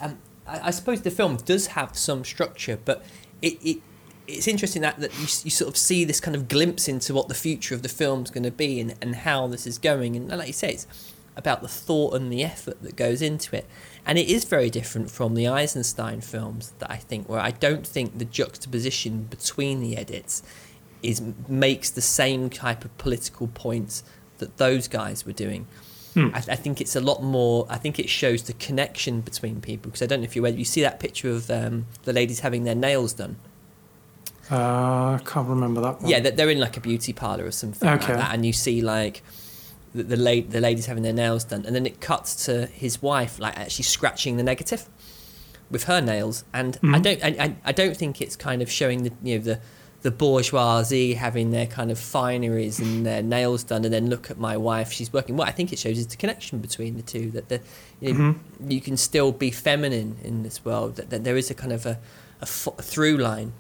Um, 0.01 0.19
I, 0.47 0.69
I, 0.69 0.71
suppose 0.71 1.03
the 1.03 1.11
film 1.11 1.37
does 1.37 1.69
have 1.69 1.97
some 1.97 2.25
structure, 2.25 2.79
but 2.83 3.05
it, 3.43 3.59
it 3.63 3.83
it's 4.27 4.49
interesting 4.49 4.83
that, 4.83 4.99
that 4.99 5.13
you, 5.15 5.23
you 5.23 5.51
sort 5.51 5.69
of 5.69 5.77
see 5.77 6.05
this 6.05 6.21
kind 6.21 6.35
of 6.35 6.49
glimpse 6.49 6.89
into 6.89 7.13
what 7.13 7.29
the 7.29 7.35
future 7.35 7.75
of 7.75 7.83
the 7.83 7.89
film's 7.89 8.31
going 8.31 8.45
to 8.45 8.51
be 8.51 8.81
and, 8.81 8.95
and 9.03 9.15
how 9.15 9.47
this 9.47 9.67
is 9.67 9.79
going. 9.79 10.17
And 10.17 10.29
like 10.29 10.47
you 10.47 10.53
say, 10.53 10.73
it's 10.73 11.12
about 11.37 11.63
the 11.63 11.69
thought 11.69 12.15
and 12.15 12.33
the 12.33 12.45
effort 12.45 12.83
that 12.83 12.97
goes 12.97 13.23
into 13.23 13.57
it. 13.57 13.67
And 14.05 14.19
it 14.19 14.29
is 14.29 14.45
very 14.45 14.69
different 14.69 15.11
from 15.11 15.35
the 15.35 15.49
Eisenstein 15.49 16.21
films 16.21 16.73
that 16.79 16.91
I 16.91 16.97
think, 16.97 17.29
where 17.29 17.41
I 17.41 17.53
don't 17.53 17.87
think 17.87 18.19
the 18.19 18.25
juxtaposition 18.25 19.25
between 19.25 19.81
the 19.81 19.97
edits 19.97 20.43
is 21.03 21.23
makes 21.49 21.91
the 21.91 22.01
same 22.01 22.51
type 22.51 22.85
of 22.85 22.97
political 22.99 23.49
points 23.49 24.05
that 24.39 24.57
those 24.59 24.89
guys 24.89 25.25
were 25.25 25.33
doing. 25.33 25.67
Hmm. 26.15 26.29
I, 26.35 26.39
I, 26.39 26.57
think 26.57 26.81
it's 26.81 26.95
a 26.95 27.01
lot 27.01 27.23
more. 27.23 27.67
I 27.71 27.79
think 27.79 27.99
it 27.99 28.09
shows 28.11 28.43
the 28.43 28.53
connection 28.55 29.23
between 29.23 29.61
people 29.61 29.91
because 29.91 30.03
I 30.03 30.07
don't 30.07 30.21
know 30.21 30.25
if 30.25 30.37
you 30.37 30.47
you 30.47 30.65
see 30.65 30.83
that 30.83 31.01
picture 31.01 31.31
of 31.31 31.51
um, 31.51 31.87
the 32.03 32.13
ladies 32.13 32.41
having 32.41 32.65
their 32.65 32.75
nails 32.75 33.15
done 33.15 33.37
Uh, 34.51 35.15
I 35.15 35.21
can't 35.25 35.49
remember 35.49 35.81
that 35.81 36.03
one. 36.03 36.11
Yeah, 36.11 36.21
they're 36.21 36.51
in 36.51 36.61
like 36.61 36.77
a 36.77 36.81
beauty 36.81 37.13
parlor 37.15 37.47
or 37.47 37.51
something 37.53 37.89
Okay. 37.89 38.09
like 38.09 38.17
that, 38.19 38.35
and 38.35 38.45
you 38.45 38.53
see 38.53 38.83
like 38.83 39.23
the 39.95 40.03
the, 40.03 40.17
la- 40.17 40.49
the 40.49 40.61
ladies 40.61 40.87
having 40.87 41.03
their 41.03 41.13
nails 41.13 41.45
done, 41.45 41.65
and 41.67 41.75
then 41.77 41.87
it 41.87 42.01
cuts 42.01 42.47
to 42.47 42.67
his 42.67 43.03
wife 43.03 43.39
like 43.39 43.57
actually 43.59 43.85
scratching 43.85 44.37
the 44.37 44.43
negative 44.43 44.89
with 45.71 45.85
her 45.85 46.01
nails, 46.01 46.45
and 46.53 46.77
I 46.83 46.87
Mhm. 46.99 47.03
don't, 47.03 47.25
I, 47.25 47.29
I, 47.45 47.57
I 47.67 47.73
don't 47.73 47.97
think 47.97 48.21
it's 48.21 48.37
kind 48.37 48.61
of 48.63 48.71
showing 48.71 49.05
the 49.05 49.13
you 49.23 49.39
know 49.39 49.45
the 49.45 49.61
the 50.03 50.11
bourgeoisie 50.11 51.15
having 51.15 51.53
their 51.53 51.67
kind 51.67 51.91
of 51.91 51.97
fineries 51.99 52.81
and 52.81 53.07
their 53.07 53.23
nails 53.23 53.63
done, 53.65 53.85
and 53.85 53.95
then 53.95 54.09
look 54.11 54.31
at 54.33 54.39
my 54.39 54.57
wife, 54.57 54.91
she's 54.93 55.13
working. 55.13 55.37
What 55.37 55.47
I 55.49 55.53
think 55.53 55.73
it 55.73 55.79
shows 55.79 55.97
is 55.97 56.09
the 56.09 56.17
connection 56.17 56.59
between 56.59 56.97
the 56.97 57.03
two 57.03 57.31
that 57.31 57.49
the 57.49 57.61
you, 58.01 58.13
know, 58.15 58.35
you 58.67 58.81
can 58.81 58.97
still 58.97 59.31
be 59.31 59.51
feminine 59.53 60.17
in 60.25 60.43
this 60.43 60.65
world. 60.65 60.97
That, 60.97 61.11
that 61.11 61.23
there 61.25 61.37
is 61.37 61.51
a 61.51 61.55
kind 61.55 61.73
of 61.73 61.87
a, 61.87 61.99
a, 62.41 62.49
a 62.79 62.83
through 62.83 63.19
line 63.19 63.53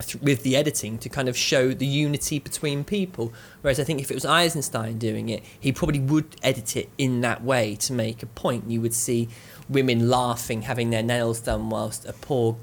th- 0.00 0.22
with 0.22 0.42
the 0.42 0.56
editing 0.56 0.98
to 0.98 1.08
kind 1.08 1.28
of 1.28 1.36
show 1.36 1.72
the 1.72 1.86
unity 1.86 2.38
between 2.38 2.84
people. 2.84 3.32
Whereas 3.62 3.80
I 3.80 3.84
think 3.84 4.00
if 4.00 4.10
it 4.10 4.14
was 4.14 4.24
Eisenstein 4.24 4.98
doing 4.98 5.28
it, 5.28 5.42
he 5.58 5.72
probably 5.72 6.00
would 6.00 6.36
edit 6.42 6.76
it 6.76 6.88
in 6.98 7.20
that 7.22 7.42
way 7.42 7.74
to 7.76 7.92
make 7.92 8.22
a 8.22 8.26
point. 8.26 8.70
You 8.70 8.80
would 8.80 8.94
see 8.94 9.28
women 9.68 10.08
laughing, 10.08 10.62
having 10.62 10.90
their 10.90 11.02
nails 11.02 11.40
done, 11.40 11.70
whilst 11.70 12.04
a 12.06 12.12
poor 12.12 12.56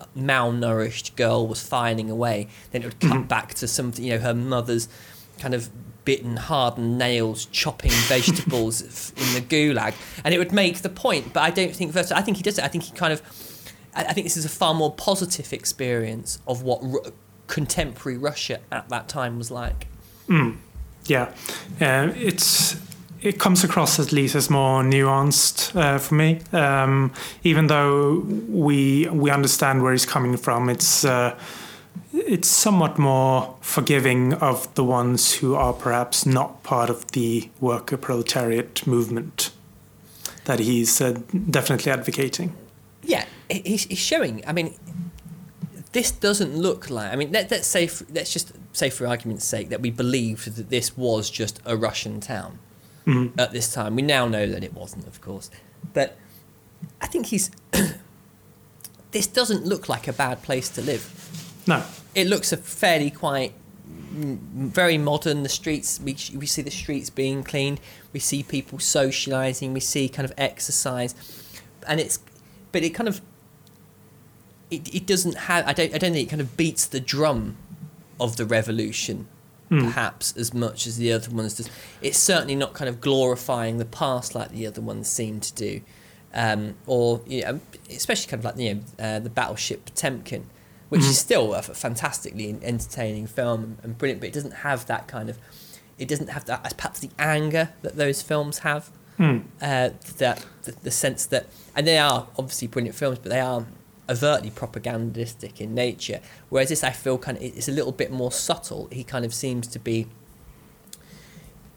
uh, 0.00 0.06
malnourished 0.16 1.16
girl 1.16 1.46
was 1.46 1.66
filing 1.66 2.10
away. 2.10 2.48
Then 2.70 2.82
it 2.82 2.86
would 2.86 3.00
cut 3.00 3.12
mm-hmm. 3.12 3.22
back 3.22 3.54
to 3.54 3.68
something, 3.68 4.04
you 4.04 4.14
know, 4.14 4.20
her 4.20 4.34
mother's 4.34 4.88
kind 5.38 5.54
of 5.54 5.70
bitten, 6.04 6.38
hardened 6.38 6.96
nails 6.96 7.44
chopping 7.46 7.90
vegetables 8.08 9.12
in 9.14 9.34
the 9.34 9.42
gulag, 9.42 9.94
and 10.24 10.34
it 10.34 10.38
would 10.38 10.52
make 10.52 10.78
the 10.78 10.88
point. 10.88 11.34
But 11.34 11.42
I 11.42 11.50
don't 11.50 11.76
think 11.76 11.92
Vertov. 11.92 12.12
I 12.12 12.22
think 12.22 12.38
he 12.38 12.42
does 12.42 12.58
it. 12.58 12.64
I 12.64 12.68
think 12.68 12.84
he 12.84 12.92
kind 12.92 13.12
of. 13.12 13.22
I 13.94 14.12
think 14.12 14.26
this 14.26 14.36
is 14.36 14.44
a 14.44 14.50
far 14.50 14.74
more 14.74 14.92
positive 14.92 15.52
experience 15.52 16.38
of 16.46 16.62
what 16.62 16.82
contemporary 17.46 18.18
Russia 18.18 18.60
at 18.70 18.88
that 18.90 19.08
time 19.08 19.38
was 19.38 19.50
like. 19.50 19.86
Yeah, 21.06 21.32
uh, 21.80 22.12
it's 22.16 22.76
it 23.20 23.40
comes 23.40 23.64
across 23.64 23.98
at 23.98 24.12
least 24.12 24.34
as 24.34 24.48
more 24.48 24.82
nuanced 24.82 25.74
uh, 25.74 25.98
for 25.98 26.14
me. 26.14 26.40
Um, 26.52 27.12
even 27.42 27.66
though 27.66 28.20
we 28.48 29.08
we 29.08 29.30
understand 29.30 29.82
where 29.82 29.92
he's 29.92 30.06
coming 30.06 30.36
from, 30.36 30.68
it's 30.68 31.04
uh, 31.04 31.38
it's 32.12 32.48
somewhat 32.48 32.98
more 32.98 33.56
forgiving 33.60 34.34
of 34.34 34.72
the 34.74 34.84
ones 34.84 35.34
who 35.34 35.54
are 35.54 35.72
perhaps 35.72 36.26
not 36.26 36.62
part 36.62 36.90
of 36.90 37.10
the 37.12 37.48
worker 37.60 37.96
proletariat 37.96 38.86
movement 38.86 39.50
that 40.44 40.58
he's 40.60 41.00
uh, 41.00 41.18
definitely 41.50 41.92
advocating. 41.92 42.54
Yeah, 43.02 43.24
he's, 43.50 43.84
he's 43.84 43.98
showing. 43.98 44.42
I 44.46 44.52
mean, 44.52 44.74
this 45.92 46.10
doesn't 46.10 46.56
look 46.56 46.90
like. 46.90 47.12
I 47.12 47.16
mean, 47.16 47.32
let, 47.32 47.50
let's 47.50 47.66
say, 47.66 47.86
for, 47.86 48.04
let's 48.12 48.32
just 48.32 48.52
say 48.72 48.90
for 48.90 49.06
argument's 49.06 49.44
sake 49.44 49.68
that 49.70 49.80
we 49.80 49.90
believed 49.90 50.54
that 50.56 50.70
this 50.70 50.96
was 50.96 51.30
just 51.30 51.60
a 51.64 51.76
Russian 51.76 52.20
town 52.20 52.58
Mhm. 53.06 53.38
at 53.38 53.52
this 53.52 53.72
time. 53.72 53.96
We 53.96 54.02
now 54.02 54.28
know 54.28 54.46
that 54.46 54.62
it 54.62 54.74
wasn't, 54.74 55.06
of 55.06 55.20
course, 55.20 55.50
but 55.94 56.16
I 57.00 57.06
think 57.06 57.26
he's. 57.26 57.50
this 59.12 59.26
doesn't 59.26 59.64
look 59.64 59.88
like 59.88 60.06
a 60.08 60.12
bad 60.12 60.42
place 60.42 60.68
to 60.70 60.82
live. 60.82 61.62
No, 61.66 61.82
It 62.14 62.26
looks 62.26 62.52
a 62.52 62.56
fairly 62.56 63.10
quite 63.10 63.52
mm, 64.14 64.38
very 64.52 64.98
modern. 64.98 65.42
The 65.42 65.48
streets 65.48 66.00
we 66.00 66.16
we 66.34 66.46
see 66.46 66.62
the 66.62 66.70
streets 66.70 67.10
being 67.10 67.42
cleaned. 67.44 67.80
We 68.12 68.20
see 68.20 68.42
people 68.42 68.78
socializing. 68.78 69.72
We 69.72 69.80
see 69.80 70.08
kind 70.08 70.24
of 70.24 70.32
exercise, 70.38 71.14
and 71.86 72.00
it's 72.00 72.18
but 72.72 72.82
it 72.82 72.90
kind 72.90 73.08
of 73.08 73.20
it, 74.70 74.94
it 74.94 75.06
doesn't 75.06 75.36
have. 75.36 75.66
I 75.66 75.72
don't 75.72 75.94
I 75.94 75.98
don't 75.98 76.12
think 76.12 76.28
it 76.28 76.30
kind 76.30 76.42
of 76.42 76.56
beats 76.56 76.86
the 76.86 77.00
drum 77.00 77.56
of 78.20 78.36
the 78.36 78.44
revolution 78.44 79.28
perhaps 79.68 80.36
as 80.36 80.54
much 80.54 80.86
as 80.86 80.96
the 80.96 81.12
other 81.12 81.30
ones 81.30 81.56
does. 81.56 81.70
It's 82.00 82.18
certainly 82.18 82.54
not 82.54 82.74
kind 82.74 82.88
of 82.88 83.00
glorifying 83.00 83.78
the 83.78 83.84
past 83.84 84.34
like 84.34 84.50
the 84.50 84.66
other 84.66 84.80
ones 84.80 85.08
seem 85.08 85.40
to 85.40 85.54
do, 85.54 85.80
um, 86.34 86.74
or 86.86 87.20
you 87.26 87.42
know, 87.42 87.60
especially 87.90 88.30
kind 88.30 88.40
of 88.40 88.44
like 88.44 88.56
you 88.58 88.74
know 88.74 88.80
uh, 88.98 89.18
the 89.18 89.30
battleship 89.30 89.84
Potemkin, 89.84 90.46
which 90.88 91.02
is 91.02 91.18
still 91.18 91.54
a 91.54 91.62
fantastically 91.62 92.56
entertaining 92.62 93.26
film 93.26 93.78
and 93.82 93.98
brilliant, 93.98 94.20
but 94.20 94.28
it 94.28 94.34
doesn't 94.34 94.54
have 94.54 94.86
that 94.86 95.06
kind 95.06 95.28
of. 95.28 95.38
It 95.98 96.06
doesn't 96.06 96.28
have 96.28 96.44
that 96.44 96.76
perhaps 96.76 97.00
the 97.00 97.10
anger 97.18 97.70
that 97.82 97.96
those 97.96 98.22
films 98.22 98.60
have. 98.60 98.90
Hmm. 99.16 99.38
Uh, 99.60 99.90
that 100.18 100.46
the, 100.62 100.76
the 100.84 100.92
sense 100.92 101.26
that, 101.26 101.46
and 101.74 101.84
they 101.84 101.98
are 101.98 102.28
obviously 102.38 102.68
brilliant 102.68 102.94
films, 102.94 103.18
but 103.18 103.30
they 103.30 103.40
are 103.40 103.66
overtly 104.08 104.50
propagandistic 104.50 105.60
in 105.60 105.74
nature. 105.74 106.20
Whereas 106.48 106.68
this, 106.70 106.82
I 106.84 106.90
feel, 106.90 107.18
kind 107.18 107.36
of 107.36 107.42
it's 107.42 107.68
a 107.68 107.72
little 107.72 107.92
bit 107.92 108.10
more 108.10 108.32
subtle. 108.32 108.88
He 108.90 109.04
kind 109.04 109.24
of 109.24 109.34
seems 109.34 109.66
to 109.68 109.78
be. 109.78 110.06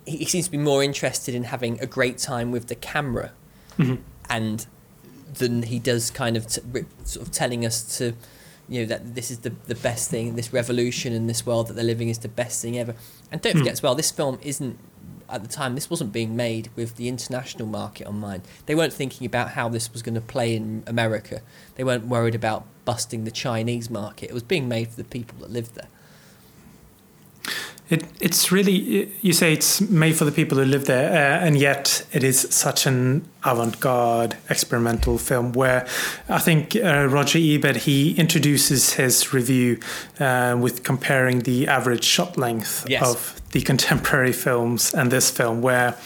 He, 0.06 0.26
seems 0.26 0.46
to 0.46 0.52
be 0.52 0.58
more 0.58 0.84
interested 0.84 1.36
in 1.36 1.44
having 1.46 1.80
a 1.80 1.86
great 1.86 2.18
time 2.18 2.52
with 2.52 2.68
the 2.68 2.76
camera, 2.76 3.32
Mhm. 3.78 4.00
and 4.30 4.66
than 5.36 5.64
he 5.64 5.80
does 5.80 6.10
kind 6.10 6.36
of 6.36 6.48
t- 6.48 6.62
sort 7.06 7.26
of 7.26 7.32
telling 7.32 7.66
us 7.66 7.98
to, 7.98 8.14
you 8.68 8.82
know, 8.82 8.86
that 8.88 9.16
this 9.16 9.30
is 9.32 9.40
the 9.40 9.54
the 9.68 9.76
best 9.76 10.10
thing. 10.10 10.36
This 10.36 10.52
revolution 10.52 11.14
in 11.14 11.28
this 11.28 11.46
world 11.46 11.68
that 11.68 11.74
they're 11.74 11.84
living 11.86 12.10
is 12.10 12.18
the 12.20 12.28
best 12.28 12.62
thing 12.62 12.78
ever. 12.80 12.96
And 13.32 13.42
don't 13.42 13.58
forget 13.58 13.74
as 13.74 13.84
well, 13.84 13.96
this 13.96 14.12
film 14.12 14.40
isn't 14.42 14.78
at 15.32 15.42
the 15.44 15.48
time 15.50 15.76
this 15.76 15.90
wasn't 15.90 16.12
being 16.12 16.36
made 16.36 16.70
with 16.76 16.96
the 16.98 17.08
international 17.08 17.68
market 17.68 18.06
on 18.08 18.20
mind. 18.20 18.44
They 18.66 18.76
weren't 18.76 18.94
thinking 18.94 19.26
about 19.26 19.52
how 19.52 19.70
this 19.70 19.92
was 19.92 20.02
going 20.02 20.16
to 20.16 20.22
play 20.22 20.56
in 20.56 20.84
America. 20.88 21.42
They 21.76 21.84
weren't 21.84 22.06
worried 22.06 22.36
about 22.36 22.66
busting 22.86 23.24
the 23.24 23.32
Chinese 23.32 23.90
market. 23.90 24.30
It 24.30 24.34
was 24.34 24.44
being 24.44 24.68
made 24.68 24.90
for 24.90 24.98
the 24.98 25.04
people 25.04 25.38
that 25.40 25.50
lived 25.52 25.76
there. 25.76 25.88
It, 27.90 28.06
it's 28.22 28.54
really, 28.54 29.12
you 29.22 29.34
say 29.34 29.52
it's 29.52 29.82
made 29.82 30.16
for 30.16 30.24
the 30.24 30.32
people 30.32 30.58
who 30.58 30.64
live 30.64 30.86
there, 30.86 31.10
uh, 31.12 31.46
and 31.46 31.58
yet 31.58 32.06
it 32.14 32.24
is 32.24 32.40
such 32.50 32.86
an 32.86 33.28
avant 33.44 33.82
garde 33.82 34.38
experimental 34.50 35.18
film 35.18 35.52
where 35.52 35.86
I 36.30 36.40
think 36.40 36.74
uh, 36.78 37.08
Roger 37.10 37.38
Ebert 37.42 37.76
he 37.78 38.14
introduces 38.18 38.94
his 38.94 39.34
review 39.34 39.78
uh, 40.22 40.58
with 40.58 40.84
comparing 40.84 41.40
the 41.40 41.68
average 41.68 42.06
shot 42.06 42.38
length 42.38 42.86
Yes. 42.88 43.04
of 43.14 43.41
the 43.52 43.62
contemporary 43.62 44.34
films 44.34 44.94
and 44.94 45.12
this 45.12 45.30
film, 45.30 45.62
where 45.62 45.98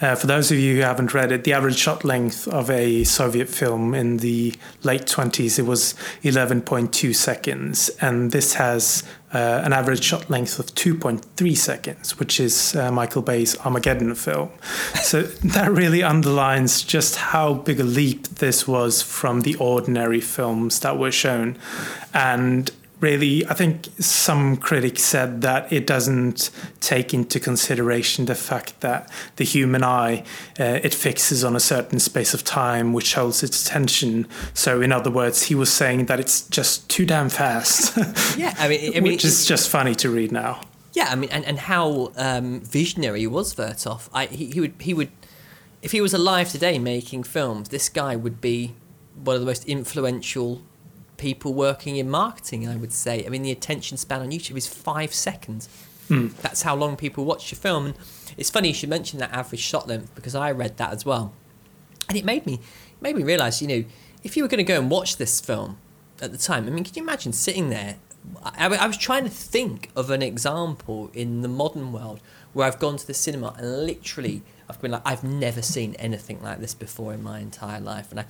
uh, 0.00 0.16
for 0.16 0.26
those 0.26 0.50
of 0.50 0.58
you 0.58 0.76
who 0.76 0.82
haven't 0.82 1.14
read 1.14 1.30
it, 1.30 1.44
the 1.44 1.52
average 1.52 1.78
shot 1.78 2.04
length 2.04 2.48
of 2.48 2.68
a 2.70 3.04
Soviet 3.04 3.48
film 3.48 3.94
in 3.94 4.16
the 4.16 4.52
late 4.82 5.02
20s 5.02 5.58
it 5.58 5.62
was 5.62 5.94
11.2 6.24 7.14
seconds, 7.14 7.88
and 8.00 8.32
this 8.32 8.54
has 8.54 9.04
uh, 9.32 9.62
an 9.64 9.72
average 9.72 10.02
shot 10.02 10.28
length 10.28 10.58
of 10.58 10.66
2.3 10.66 11.56
seconds, 11.56 12.18
which 12.18 12.40
is 12.40 12.74
uh, 12.74 12.90
Michael 12.90 13.22
Bay's 13.22 13.56
Armageddon 13.58 14.14
film. 14.14 14.50
So 15.02 15.22
that 15.22 15.70
really 15.70 16.02
underlines 16.02 16.82
just 16.82 17.16
how 17.16 17.54
big 17.54 17.80
a 17.80 17.84
leap 17.84 18.28
this 18.28 18.66
was 18.66 19.02
from 19.02 19.42
the 19.42 19.56
ordinary 19.56 20.20
films 20.20 20.80
that 20.80 20.96
were 20.96 21.12
shown. 21.12 21.58
And 22.14 22.70
really, 23.02 23.44
I 23.46 23.54
think 23.54 23.88
some 23.98 24.56
critics 24.56 25.02
said 25.02 25.42
that 25.42 25.70
it 25.72 25.86
doesn't 25.86 26.50
take 26.80 27.12
into 27.12 27.40
consideration 27.40 28.26
the 28.26 28.36
fact 28.36 28.80
that 28.80 29.10
the 29.36 29.44
human 29.44 29.82
eye 29.82 30.24
uh, 30.58 30.80
it 30.82 30.94
fixes 30.94 31.44
on 31.44 31.56
a 31.56 31.60
certain 31.60 31.98
space 31.98 32.32
of 32.32 32.44
time 32.44 32.92
which 32.92 33.14
holds 33.14 33.42
its 33.42 33.66
attention. 33.66 34.28
So, 34.54 34.80
in 34.80 34.92
other 34.92 35.10
words, 35.10 35.42
he 35.42 35.54
was 35.54 35.70
saying 35.70 36.06
that 36.06 36.20
it's 36.20 36.48
just 36.48 36.88
too 36.88 37.04
damn 37.04 37.28
fast. 37.28 37.98
Yeah, 38.36 38.54
I 38.58 38.68
mean, 38.68 38.96
I 38.96 39.00
mean, 39.00 39.12
which 39.12 39.24
is 39.24 39.46
just 39.46 39.68
funny 39.68 39.94
to 39.96 40.08
read 40.08 40.32
now. 40.32 40.60
Yeah, 40.92 41.08
I 41.10 41.16
mean, 41.16 41.28
and, 41.30 41.44
and 41.44 41.58
how 41.58 42.12
um, 42.16 42.60
visionary 42.60 43.26
was 43.26 43.54
Vertov. 43.54 44.08
I, 44.12 44.26
he, 44.26 44.46
he 44.46 44.60
would 44.60 44.74
he 44.78 44.94
would, 44.94 45.10
if 45.82 45.92
he 45.92 46.00
was 46.00 46.14
alive 46.14 46.50
today 46.50 46.78
making 46.78 47.24
films, 47.24 47.70
this 47.70 47.88
guy 47.88 48.14
would 48.16 48.40
be 48.40 48.74
one 49.22 49.34
of 49.34 49.40
the 49.40 49.46
most 49.46 49.64
influential 49.64 50.62
people 51.22 51.54
working 51.54 51.96
in 51.96 52.10
marketing. 52.10 52.68
I 52.68 52.76
would 52.76 52.92
say. 52.92 53.24
I 53.24 53.28
mean, 53.28 53.42
the 53.42 53.52
attention 53.52 53.96
span 53.96 54.20
on 54.20 54.30
YouTube 54.30 54.56
is 54.56 54.66
five 54.66 55.14
seconds. 55.14 55.68
Hmm. 56.08 56.28
That's 56.42 56.62
how 56.62 56.74
long 56.74 56.96
people 56.96 57.24
watch 57.24 57.52
your 57.52 57.58
film. 57.58 57.86
And 57.86 57.94
it's 58.36 58.50
funny 58.50 58.68
you 58.68 58.74
should 58.74 58.88
mention 58.90 59.20
that 59.20 59.32
average 59.32 59.60
shot 59.60 59.86
length 59.86 60.14
because 60.14 60.34
I 60.34 60.50
read 60.50 60.76
that 60.78 60.92
as 60.92 61.06
well, 61.06 61.32
and 62.08 62.18
it 62.18 62.24
made 62.24 62.44
me 62.44 62.54
it 62.54 63.00
made 63.00 63.16
me 63.16 63.22
realize, 63.22 63.62
you 63.62 63.68
know, 63.68 63.84
if 64.24 64.36
you 64.36 64.42
were 64.42 64.48
going 64.48 64.64
to 64.66 64.72
go 64.74 64.78
and 64.78 64.90
watch 64.90 65.16
this 65.16 65.40
film 65.40 65.78
at 66.20 66.32
the 66.32 66.38
time, 66.38 66.66
I 66.66 66.70
mean, 66.70 66.84
can 66.84 66.94
you 66.96 67.02
imagine 67.02 67.32
sitting 67.32 67.70
there? 67.70 67.96
I, 68.44 68.66
I 68.66 68.86
was 68.86 68.96
trying 68.96 69.24
to 69.24 69.30
think 69.30 69.90
of 69.96 70.10
an 70.10 70.22
example 70.22 71.10
in 71.12 71.42
the 71.42 71.48
modern 71.48 71.92
world 71.92 72.20
where 72.52 72.66
I've 72.66 72.78
gone 72.78 72.96
to 72.96 73.06
the 73.06 73.14
cinema 73.14 73.54
and 73.58 73.86
literally 73.86 74.42
I've 74.68 74.80
been 74.80 74.92
like, 74.92 75.02
I've 75.04 75.24
never 75.24 75.62
seen 75.62 75.94
anything 75.98 76.40
like 76.42 76.60
this 76.60 76.74
before 76.74 77.12
in 77.14 77.22
my 77.22 77.38
entire 77.40 77.80
life, 77.80 78.10
and 78.10 78.20
I 78.20 78.26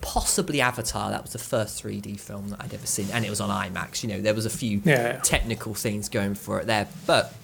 possibly 0.00 0.60
Avatar. 0.60 1.10
That 1.10 1.22
was 1.22 1.32
the 1.32 1.38
first 1.38 1.82
3D 1.82 2.18
film 2.18 2.48
that 2.50 2.60
I'd 2.62 2.74
ever 2.74 2.86
seen, 2.86 3.08
and 3.12 3.24
it 3.24 3.30
was 3.30 3.40
on 3.40 3.50
IMAX. 3.50 4.02
You 4.02 4.08
know, 4.10 4.20
there 4.20 4.34
was 4.34 4.46
a 4.46 4.50
few 4.50 4.80
Yeah, 4.84 5.18
technical 5.20 5.74
things 5.74 6.08
going 6.08 6.34
for 6.34 6.60
it 6.60 6.66
there, 6.66 6.88
but 7.06 7.34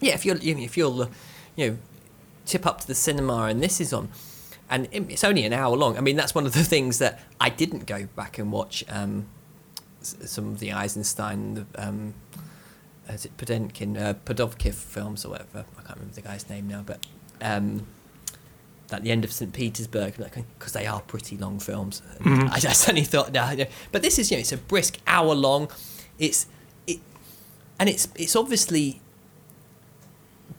yeah, 0.00 0.14
if 0.14 0.24
you're 0.24 0.36
you 0.36 0.54
know, 0.54 0.62
if 0.62 0.76
you're 0.76 1.08
you 1.56 1.70
know 1.70 1.78
tip 2.44 2.66
up 2.66 2.80
to 2.80 2.86
the 2.86 2.94
cinema 2.94 3.44
and 3.44 3.62
this 3.62 3.80
is 3.80 3.92
on, 3.92 4.08
and 4.68 4.88
it's 4.92 5.24
only 5.24 5.44
an 5.44 5.52
hour 5.52 5.76
long. 5.76 5.96
I 5.96 6.00
mean, 6.00 6.16
that's 6.16 6.34
one 6.34 6.46
of 6.46 6.52
the 6.52 6.64
things 6.64 6.98
that 6.98 7.20
I 7.40 7.48
didn't 7.50 7.86
go 7.86 8.06
back 8.16 8.38
and 8.38 8.50
watch. 8.50 8.84
Um, 8.88 9.26
some 10.00 10.48
of 10.48 10.58
the 10.58 10.72
Eisenstein, 10.72 11.54
the, 11.54 11.66
um, 11.76 12.14
is 13.08 13.24
it 13.24 13.36
Podenkin, 13.36 13.96
uh, 14.00 14.14
Podovkiv 14.24 14.74
films 14.74 15.24
or 15.24 15.30
whatever. 15.30 15.64
I 15.78 15.82
can't 15.82 15.96
remember 15.98 16.14
the 16.14 16.22
guy's 16.22 16.48
name 16.50 16.66
now, 16.66 16.82
but 16.84 17.06
um, 17.40 17.86
at 18.92 19.02
the 19.02 19.10
end 19.10 19.24
of 19.24 19.32
St. 19.32 19.52
Petersburg, 19.52 20.14
because 20.58 20.72
they 20.72 20.86
are 20.86 21.00
pretty 21.00 21.36
long 21.36 21.58
films. 21.58 22.02
Mhm. 22.20 22.48
I, 22.50 22.54
I 22.54 22.58
suddenly 22.72 23.04
thought, 23.04 23.32
no, 23.32 23.54
no. 23.54 23.66
but 23.90 24.02
this 24.02 24.18
is, 24.18 24.30
you 24.30 24.36
know, 24.36 24.40
it's 24.40 24.52
a 24.52 24.56
brisk 24.56 24.98
hour 25.06 25.34
long. 25.34 25.70
It's 26.18 26.46
it, 26.86 27.00
and 27.78 27.88
it's 27.88 28.08
it's 28.16 28.36
obviously 28.36 29.00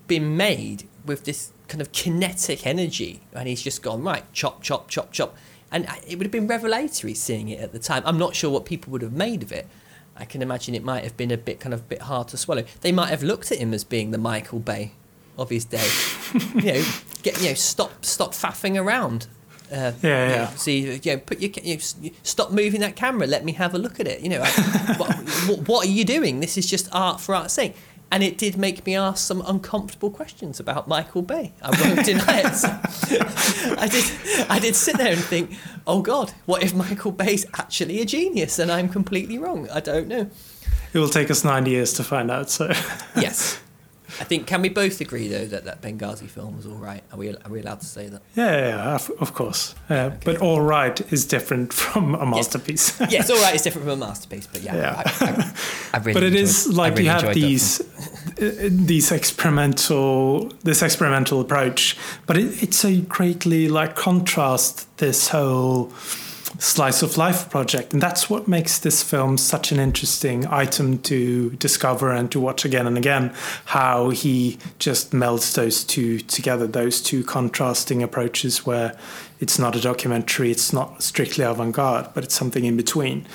been 0.07 0.35
made 0.35 0.87
with 1.05 1.23
this 1.25 1.51
kind 1.67 1.81
of 1.81 1.91
kinetic 1.91 2.65
energy, 2.65 3.21
and 3.33 3.47
he's 3.47 3.61
just 3.61 3.81
gone 3.81 4.03
right, 4.03 4.23
chop, 4.33 4.61
chop, 4.61 4.89
chop, 4.89 5.11
chop, 5.11 5.35
and 5.71 5.87
it 6.07 6.17
would 6.17 6.25
have 6.25 6.31
been 6.31 6.47
revelatory 6.47 7.13
seeing 7.13 7.49
it 7.49 7.59
at 7.59 7.71
the 7.71 7.79
time. 7.79 8.03
I'm 8.05 8.17
not 8.17 8.35
sure 8.35 8.49
what 8.51 8.65
people 8.65 8.91
would 8.91 9.01
have 9.01 9.13
made 9.13 9.43
of 9.43 9.51
it. 9.51 9.67
I 10.15 10.25
can 10.25 10.41
imagine 10.41 10.75
it 10.75 10.83
might 10.83 11.03
have 11.03 11.17
been 11.17 11.31
a 11.31 11.37
bit 11.37 11.59
kind 11.59 11.73
of 11.73 11.79
a 11.81 11.83
bit 11.83 12.03
hard 12.03 12.27
to 12.29 12.37
swallow. 12.37 12.63
They 12.81 12.91
might 12.91 13.09
have 13.09 13.23
looked 13.23 13.51
at 13.51 13.57
him 13.57 13.73
as 13.73 13.83
being 13.83 14.11
the 14.11 14.17
Michael 14.19 14.59
Bay 14.59 14.91
of 15.37 15.49
his 15.49 15.65
day. 15.65 15.87
you 16.55 16.73
know, 16.73 16.83
get 17.23 17.41
you 17.41 17.49
know, 17.49 17.53
stop, 17.55 18.03
stop 18.05 18.31
faffing 18.33 18.79
around. 18.81 19.27
Uh, 19.71 19.91
Yeah, 20.01 20.23
you 20.23 20.29
know, 20.29 20.35
yeah. 20.35 20.47
see, 20.49 20.79
you 20.95 21.11
know, 21.13 21.17
put 21.17 21.39
your, 21.39 21.49
you 21.63 21.75
know, 21.75 22.11
stop 22.23 22.51
moving 22.51 22.81
that 22.81 22.95
camera. 22.95 23.25
Let 23.25 23.43
me 23.45 23.53
have 23.53 23.73
a 23.73 23.77
look 23.79 23.99
at 23.99 24.07
it. 24.07 24.21
You 24.21 24.29
know, 24.29 24.41
what, 24.97 25.09
what, 25.47 25.67
what 25.67 25.85
are 25.87 25.89
you 25.89 26.05
doing? 26.05 26.39
This 26.41 26.57
is 26.57 26.69
just 26.69 26.87
art 26.93 27.19
for 27.21 27.33
art's 27.33 27.53
sake. 27.53 27.75
And 28.11 28.21
it 28.21 28.37
did 28.37 28.57
make 28.57 28.85
me 28.85 28.95
ask 28.95 29.25
some 29.25 29.41
uncomfortable 29.47 30.11
questions 30.11 30.59
about 30.59 30.87
Michael 30.87 31.23
Bay. 31.23 31.51
I 31.63 31.69
won't 31.71 32.05
deny 32.05 32.41
it. 32.45 33.79
I 33.79 33.87
did. 33.87 34.47
I 34.51 34.59
did 34.59 34.75
sit 34.75 34.97
there 34.97 35.13
and 35.13 35.19
think, 35.23 35.57
oh 35.87 36.03
God, 36.03 36.31
what 36.45 36.61
if 36.61 36.75
Michael 36.75 37.11
Bay's 37.11 37.47
actually 37.57 38.01
a 38.01 38.05
genius 38.05 38.59
and 38.59 38.71
I'm 38.71 38.87
completely 38.89 39.39
wrong? 39.39 39.67
I 39.71 39.79
don't 39.79 40.07
know. 40.07 40.29
It 40.93 40.99
will 40.99 41.09
take 41.09 41.31
us 41.31 41.43
90 41.43 41.71
years 41.71 41.91
to 41.93 42.03
find 42.03 42.29
out. 42.29 42.51
So, 42.51 42.67
Yes. 43.15 43.59
I 44.19 44.23
think 44.25 44.47
can 44.47 44.61
we 44.61 44.69
both 44.69 45.01
agree 45.01 45.27
though 45.27 45.45
that 45.45 45.63
that 45.65 45.81
Benghazi 45.81 46.27
film 46.29 46.55
was 46.57 46.65
all 46.65 46.75
right? 46.75 47.03
Are 47.11 47.17
we 47.17 47.29
are 47.29 47.49
we 47.49 47.61
allowed 47.61 47.79
to 47.81 47.85
say 47.85 48.09
that? 48.09 48.21
yeah, 48.35 48.51
yeah, 48.57 48.67
yeah, 48.67 48.95
of, 48.95 49.11
of 49.19 49.33
course. 49.33 49.75
Uh, 49.89 50.09
But 50.25 50.37
all 50.41 50.61
right 50.61 50.99
is 51.11 51.25
different 51.25 51.73
from 51.81 52.15
a 52.15 52.25
masterpiece. 52.25 52.99
yes, 53.09 53.29
all 53.29 53.41
right. 53.41 53.53
It's 53.55 53.63
different 53.63 53.85
from 53.87 54.01
a 54.01 54.05
masterpiece, 54.07 54.47
but 54.47 54.61
yeah, 54.61 54.75
Yeah. 54.75 55.03
I, 55.05 55.25
I, 55.25 55.53
I 55.93 55.97
really. 56.03 56.13
but 56.13 56.23
it 56.23 56.27
enjoyed- 56.33 56.43
is 56.43 56.67
like 56.67 56.93
really 56.93 57.03
you 57.05 57.09
have 57.09 57.33
these 57.33 57.81
uh, 57.81 58.69
these 58.69 59.11
experimental 59.11 60.49
this 60.63 60.81
experimental 60.81 61.39
approach 61.41 61.97
but 62.25 62.37
it, 62.37 62.63
it 62.63 62.73
so 62.73 62.89
greatly 63.01 63.67
like 63.69 63.95
contrast 63.95 64.87
this 64.97 65.29
whole 65.29 65.91
slice 66.59 67.01
of 67.01 67.17
life 67.17 67.49
project. 67.49 67.93
And 67.93 68.01
that's 68.01 68.29
what 68.29 68.47
makes 68.47 68.79
this 68.79 69.03
film 69.03 69.37
such 69.37 69.71
an 69.71 69.79
interesting 69.79 70.45
item 70.47 70.99
to 70.99 71.51
discover 71.51 72.11
and 72.11 72.31
to 72.31 72.39
watch 72.39 72.65
again 72.65 72.87
and 72.87 72.97
again 72.97 73.33
how 73.65 74.09
he 74.09 74.57
just 74.79 75.11
melds 75.11 75.55
those 75.55 75.83
two 75.83 76.19
together 76.19 76.67
those 76.67 77.01
two 77.01 77.23
contrasting 77.23 78.03
approaches 78.03 78.65
where 78.65 78.97
it's 79.39 79.57
not 79.57 79.75
a 79.75 79.81
documentary 79.81 80.51
it's 80.51 80.71
not 80.71 81.01
strictly 81.03 81.43
avant-garde 81.43 82.07
but 82.13 82.23
it's 82.23 82.35
something 82.35 82.65
in 82.65 82.77
between. 82.77 83.25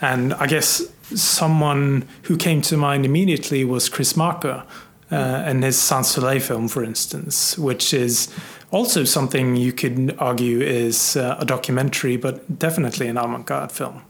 And 0.00 0.34
I 0.34 0.46
guess 0.46 0.82
someone 1.14 2.06
who 2.22 2.36
came 2.36 2.62
to 2.62 2.76
mind 2.76 3.04
immediately 3.04 3.64
was 3.64 3.88
Chris 3.88 4.16
Marker 4.16 4.64
uh, 5.10 5.14
and 5.14 5.64
his 5.64 5.78
Sans 5.78 6.06
Soleil 6.06 6.40
film, 6.40 6.68
for 6.68 6.84
instance, 6.84 7.58
which 7.58 7.94
is 7.94 8.32
also 8.70 9.04
something 9.04 9.56
you 9.56 9.72
could 9.72 10.14
argue 10.18 10.60
is 10.60 11.16
uh, 11.16 11.36
a 11.38 11.44
documentary, 11.44 12.16
but 12.16 12.58
definitely 12.58 13.08
an 13.08 13.16
avant 13.16 13.46
garde 13.46 13.72
film. 13.72 14.02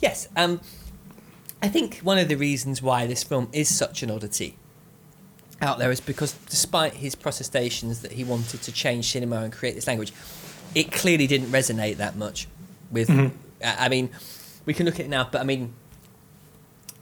Yes, 0.00 0.28
um, 0.36 0.60
I 1.62 1.68
think 1.68 1.98
one 1.98 2.18
of 2.18 2.28
the 2.28 2.36
reasons 2.36 2.80
why 2.82 3.06
this 3.06 3.22
film 3.22 3.48
is 3.52 3.74
such 3.74 4.02
an 4.02 4.10
oddity 4.10 4.56
out 5.60 5.78
there 5.78 5.90
is 5.90 6.00
because 6.00 6.32
despite 6.48 6.94
his 6.94 7.14
protestations 7.14 8.00
that 8.00 8.12
he 8.12 8.24
wanted 8.24 8.62
to 8.62 8.72
change 8.72 9.10
cinema 9.12 9.42
and 9.42 9.52
create 9.52 9.74
this 9.74 9.86
language, 9.86 10.12
it 10.74 10.90
clearly 10.90 11.26
didn't 11.26 11.48
resonate 11.48 11.96
that 11.96 12.16
much 12.16 12.48
with. 12.90 13.08
Mhm. 13.08 13.32
I 13.62 13.86
I 13.86 13.88
mean, 13.88 14.08
we 14.64 14.72
can 14.72 14.86
look 14.86 14.94
at 14.94 15.06
it 15.06 15.10
now, 15.10 15.28
but 15.30 15.40
I 15.40 15.44
mean, 15.44 15.74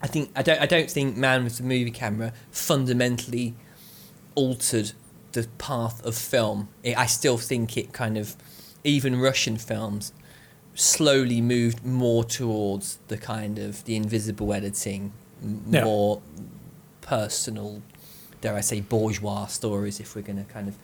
I 0.01 0.07
think 0.07 0.31
I 0.35 0.41
don't. 0.41 0.59
I 0.61 0.65
don't 0.65 0.89
think 0.91 1.15
Man 1.15 1.43
with 1.43 1.57
the 1.57 1.63
Movie 1.63 1.91
Camera 1.91 2.33
fundamentally 2.51 3.53
altered 4.35 4.91
the 5.33 5.47
path 5.57 6.03
of 6.05 6.15
film. 6.15 6.69
It, 6.83 6.97
I 6.97 7.05
still 7.05 7.37
think 7.37 7.77
it 7.77 7.93
kind 7.93 8.17
of, 8.17 8.35
even 8.83 9.19
Russian 9.19 9.57
films, 9.57 10.13
slowly 10.75 11.41
moved 11.41 11.85
more 11.85 12.23
towards 12.23 12.99
the 13.09 13.17
kind 13.17 13.59
of 13.59 13.83
the 13.85 13.95
invisible 13.95 14.53
editing, 14.53 15.11
m- 15.43 15.63
Yeah. 15.69 15.83
more 15.83 16.21
personal, 17.01 17.81
dare 18.41 18.55
I 18.55 18.61
say, 18.61 18.81
bourgeois 18.81 19.47
stories. 19.47 19.99
If 19.99 20.15
we're 20.15 20.21
going 20.21 20.43
to 20.43 20.51
kind 20.51 20.69
of, 20.69 20.75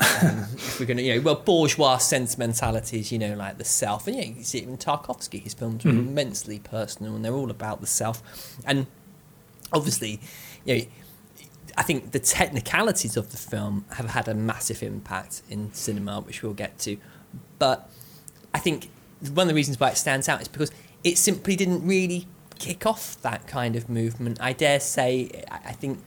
um, 0.00 0.38
if 0.54 0.80
we're 0.80 0.86
going 0.86 0.96
to, 0.98 1.02
you 1.02 1.14
know, 1.16 1.20
well, 1.20 1.34
bourgeois 1.36 1.98
sentimentalities, 1.98 3.12
you 3.12 3.18
know, 3.18 3.34
like 3.34 3.58
the 3.58 3.64
self, 3.64 4.06
and 4.06 4.16
yeah, 4.16 4.24
you 4.24 4.42
see 4.42 4.58
it 4.58 4.68
in 4.68 4.76
Tarkovsky. 4.76 5.42
His 5.42 5.54
films 5.54 5.84
are 5.84 5.90
Mhm. 5.90 5.98
immensely 6.08 6.58
personal, 6.58 7.14
and 7.14 7.24
they're 7.24 7.34
all 7.34 7.50
about 7.50 7.80
the 7.80 7.86
self, 7.86 8.22
and 8.66 8.86
obviously, 9.72 10.20
you 10.64 10.74
know. 10.78 10.84
I 11.76 11.82
think 11.82 12.12
the 12.12 12.18
technicalities 12.18 13.16
of 13.16 13.30
the 13.32 13.36
film 13.36 13.84
have 13.92 14.10
had 14.10 14.28
a 14.28 14.34
massive 14.34 14.82
impact 14.82 15.42
in 15.50 15.72
cinema, 15.72 16.20
which 16.20 16.42
we'll 16.42 16.54
get 16.54 16.78
to. 16.80 16.96
But 17.58 17.90
I 18.54 18.58
think 18.58 18.90
one 19.32 19.44
of 19.44 19.48
the 19.48 19.54
reasons 19.54 19.78
why 19.78 19.90
it 19.90 19.96
stands 19.96 20.28
out 20.28 20.40
is 20.40 20.48
because 20.48 20.70
it 21.04 21.18
simply 21.18 21.54
didn't 21.56 21.86
really 21.86 22.26
kick 22.58 22.86
off 22.86 23.20
that 23.22 23.46
kind 23.46 23.76
of 23.76 23.88
movement. 23.88 24.38
I 24.40 24.52
dare 24.52 24.80
say, 24.80 25.44
I 25.50 25.72
think 25.72 26.02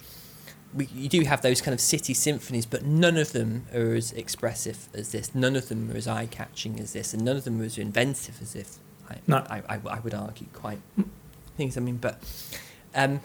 we, 0.74 0.86
you 0.88 1.10
do 1.10 1.22
have 1.22 1.42
those 1.42 1.62
kind 1.62 1.74
of 1.74 1.80
city 1.80 2.14
symphonies, 2.14 2.66
but 2.66 2.84
none 2.84 3.18
of 3.18 3.32
them 3.32 3.66
are 3.74 3.94
as 3.94 4.12
expressive 4.12 4.90
as 4.94 5.12
this. 5.12 5.34
None 5.34 5.56
of 5.56 5.70
them 5.70 5.92
are 5.92 5.96
as 5.96 6.08
eye 6.08 6.28
catching 6.28 6.80
as 6.80 6.94
this, 6.94 7.14
and 7.14 7.24
none 7.24 7.38
of 7.38 7.44
them 7.44 7.62
are 7.62 7.66
as 7.66 7.78
inventive 7.78 8.42
as 8.42 8.54
this. 8.54 8.80
I, 9.10 9.18
No. 9.28 9.38
I, 9.50 9.62
I, 9.70 9.80
I 9.88 10.00
would 10.00 10.14
argue 10.14 10.48
quite 10.54 10.80
things. 11.58 11.78
I 11.78 11.82
mean, 11.82 11.98
but 11.98 12.22
um, 12.96 13.20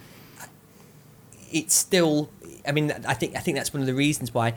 it's 1.52 1.74
still. 1.74 2.30
I 2.66 2.72
mean, 2.72 2.92
I 3.06 3.14
think 3.14 3.36
I 3.36 3.40
think 3.40 3.56
that's 3.56 3.72
one 3.72 3.80
of 3.80 3.86
the 3.86 3.94
reasons 3.94 4.32
why 4.32 4.54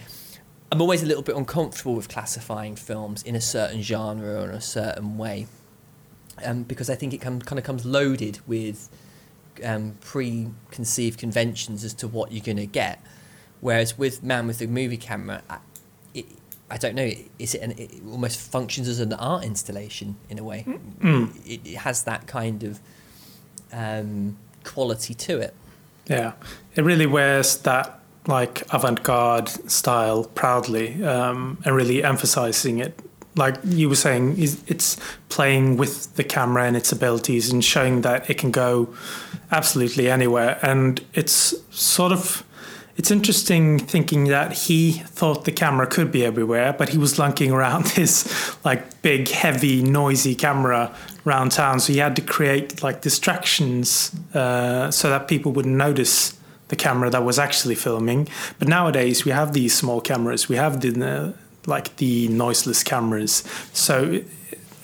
I'm 0.71 0.81
always 0.81 1.01
a 1.01 1.05
little 1.05 1.23
bit 1.23 1.35
uncomfortable 1.35 1.95
with 1.95 2.09
classifying 2.09 2.75
films 2.75 3.23
in 3.23 3.35
a 3.35 3.41
certain 3.41 3.81
genre 3.81 4.41
or 4.41 4.49
in 4.49 4.55
a 4.55 4.61
certain 4.61 5.17
way, 5.17 5.47
um, 6.43 6.63
because 6.63 6.89
I 6.89 6.95
think 6.95 7.13
it 7.13 7.21
kind 7.21 7.41
of 7.41 7.63
comes 7.63 7.85
loaded 7.85 8.39
with 8.45 8.89
um, 9.63 9.95
preconceived 10.01 11.19
conventions 11.19 11.83
as 11.83 11.93
to 11.95 12.07
what 12.07 12.31
you're 12.31 12.43
going 12.43 12.57
to 12.57 12.65
get. 12.65 13.01
Whereas 13.61 13.97
with 13.97 14.23
Man 14.23 14.45
with 14.45 14.59
the 14.59 14.67
Movie 14.67 14.97
Camera, 14.97 15.41
I, 15.49 15.59
it, 16.13 16.25
I 16.69 16.77
don't 16.77 16.95
know, 16.95 17.11
is 17.39 17.55
it, 17.55 17.61
an, 17.61 17.71
it 17.77 17.91
almost 18.05 18.39
functions 18.39 18.87
as 18.87 18.99
an 18.99 19.13
art 19.13 19.45
installation 19.45 20.17
in 20.29 20.37
a 20.37 20.43
way. 20.43 20.65
Mm. 20.67 21.35
It, 21.45 21.61
it 21.65 21.77
has 21.77 22.03
that 22.03 22.27
kind 22.27 22.63
of 22.63 22.79
um, 23.71 24.37
quality 24.63 25.13
to 25.13 25.39
it. 25.39 25.55
Yeah, 26.09 26.33
it 26.75 26.83
really 26.83 27.05
wears 27.05 27.57
that 27.59 27.99
like 28.27 28.61
avant-garde 28.73 29.49
style 29.69 30.25
proudly, 30.25 31.03
um, 31.03 31.57
and 31.65 31.75
really 31.75 32.03
emphasizing 32.03 32.79
it. 32.79 32.99
Like 33.35 33.55
you 33.63 33.87
were 33.87 33.95
saying, 33.95 34.35
it's 34.37 34.97
playing 35.29 35.77
with 35.77 36.15
the 36.15 36.23
camera 36.23 36.65
and 36.65 36.75
its 36.75 36.91
abilities 36.91 37.51
and 37.51 37.63
showing 37.63 38.01
that 38.01 38.29
it 38.29 38.37
can 38.37 38.51
go 38.51 38.93
absolutely 39.51 40.09
anywhere. 40.09 40.59
And 40.61 40.99
it's 41.13 41.53
sort 41.69 42.11
of 42.11 42.43
it's 42.97 43.11
interesting 43.11 43.77
thinking 43.77 44.25
that 44.25 44.53
he 44.53 44.91
thought 44.91 45.45
the 45.45 45.51
camera 45.51 45.85
could 45.85 46.11
be 46.11 46.25
everywhere, 46.25 46.73
but 46.73 46.89
he 46.89 46.97
was 46.97 47.13
lunking 47.19 47.51
around 47.51 47.85
this 47.95 48.57
like 48.65 49.01
big, 49.03 49.29
heavy, 49.29 49.83
noisy 49.83 50.33
camera 50.33 50.93
around 51.25 51.51
town. 51.51 51.79
So 51.79 51.93
he 51.93 51.99
had 51.99 52.15
to 52.15 52.23
create 52.23 52.81
like 52.81 53.01
distractions 53.01 54.15
uh, 54.33 54.89
so 54.89 55.09
that 55.09 55.27
people 55.27 55.51
wouldn't 55.51 55.75
notice 55.75 56.37
the 56.69 56.75
camera 56.75 57.09
that 57.11 57.23
was 57.23 57.37
actually 57.37 57.75
filming. 57.75 58.27
But 58.57 58.67
nowadays 58.67 59.23
we 59.23 59.31
have 59.31 59.53
these 59.53 59.77
small 59.77 60.01
cameras. 60.01 60.49
We 60.49 60.55
have 60.55 60.81
the 60.81 61.05
uh, 61.05 61.33
like 61.67 61.97
the 61.97 62.29
noiseless 62.29 62.81
cameras. 62.81 63.43
So 63.73 64.23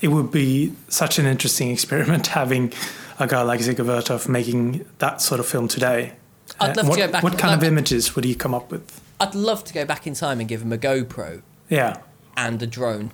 it, 0.01 0.09
would 0.09 0.31
be 0.31 0.73
such 0.89 1.17
an 1.17 1.25
interesting 1.25 1.71
experiment 1.75 2.27
having 2.27 2.73
a 3.19 3.25
guy 3.25 3.41
like 3.41 3.61
Dziga 3.61 3.85
Vertov 3.85 4.27
making 4.29 4.85
that 4.99 5.21
sort 5.21 5.39
of 5.39 5.47
film 5.47 5.67
today. 5.67 6.13
I'd 6.59 6.77
love 6.77 6.87
what, 6.87 6.95
to 6.99 7.05
go 7.07 7.11
back. 7.11 7.23
What 7.23 7.37
kind 7.37 7.53
of 7.55 7.63
images 7.63 8.15
would 8.15 8.25
he 8.25 8.35
come 8.35 8.53
up 8.53 8.71
with? 8.71 9.01
I'd 9.19 9.35
love 9.35 9.63
to 9.65 9.73
go 9.73 9.85
back 9.85 10.05
in 10.07 10.13
time 10.13 10.39
and 10.39 10.47
give 10.49 10.61
him 10.61 10.71
a 10.73 10.77
GoPro 10.77 11.41
Yeah. 11.69 11.97
and 12.37 12.61
a 12.61 12.67
drone. 12.67 13.11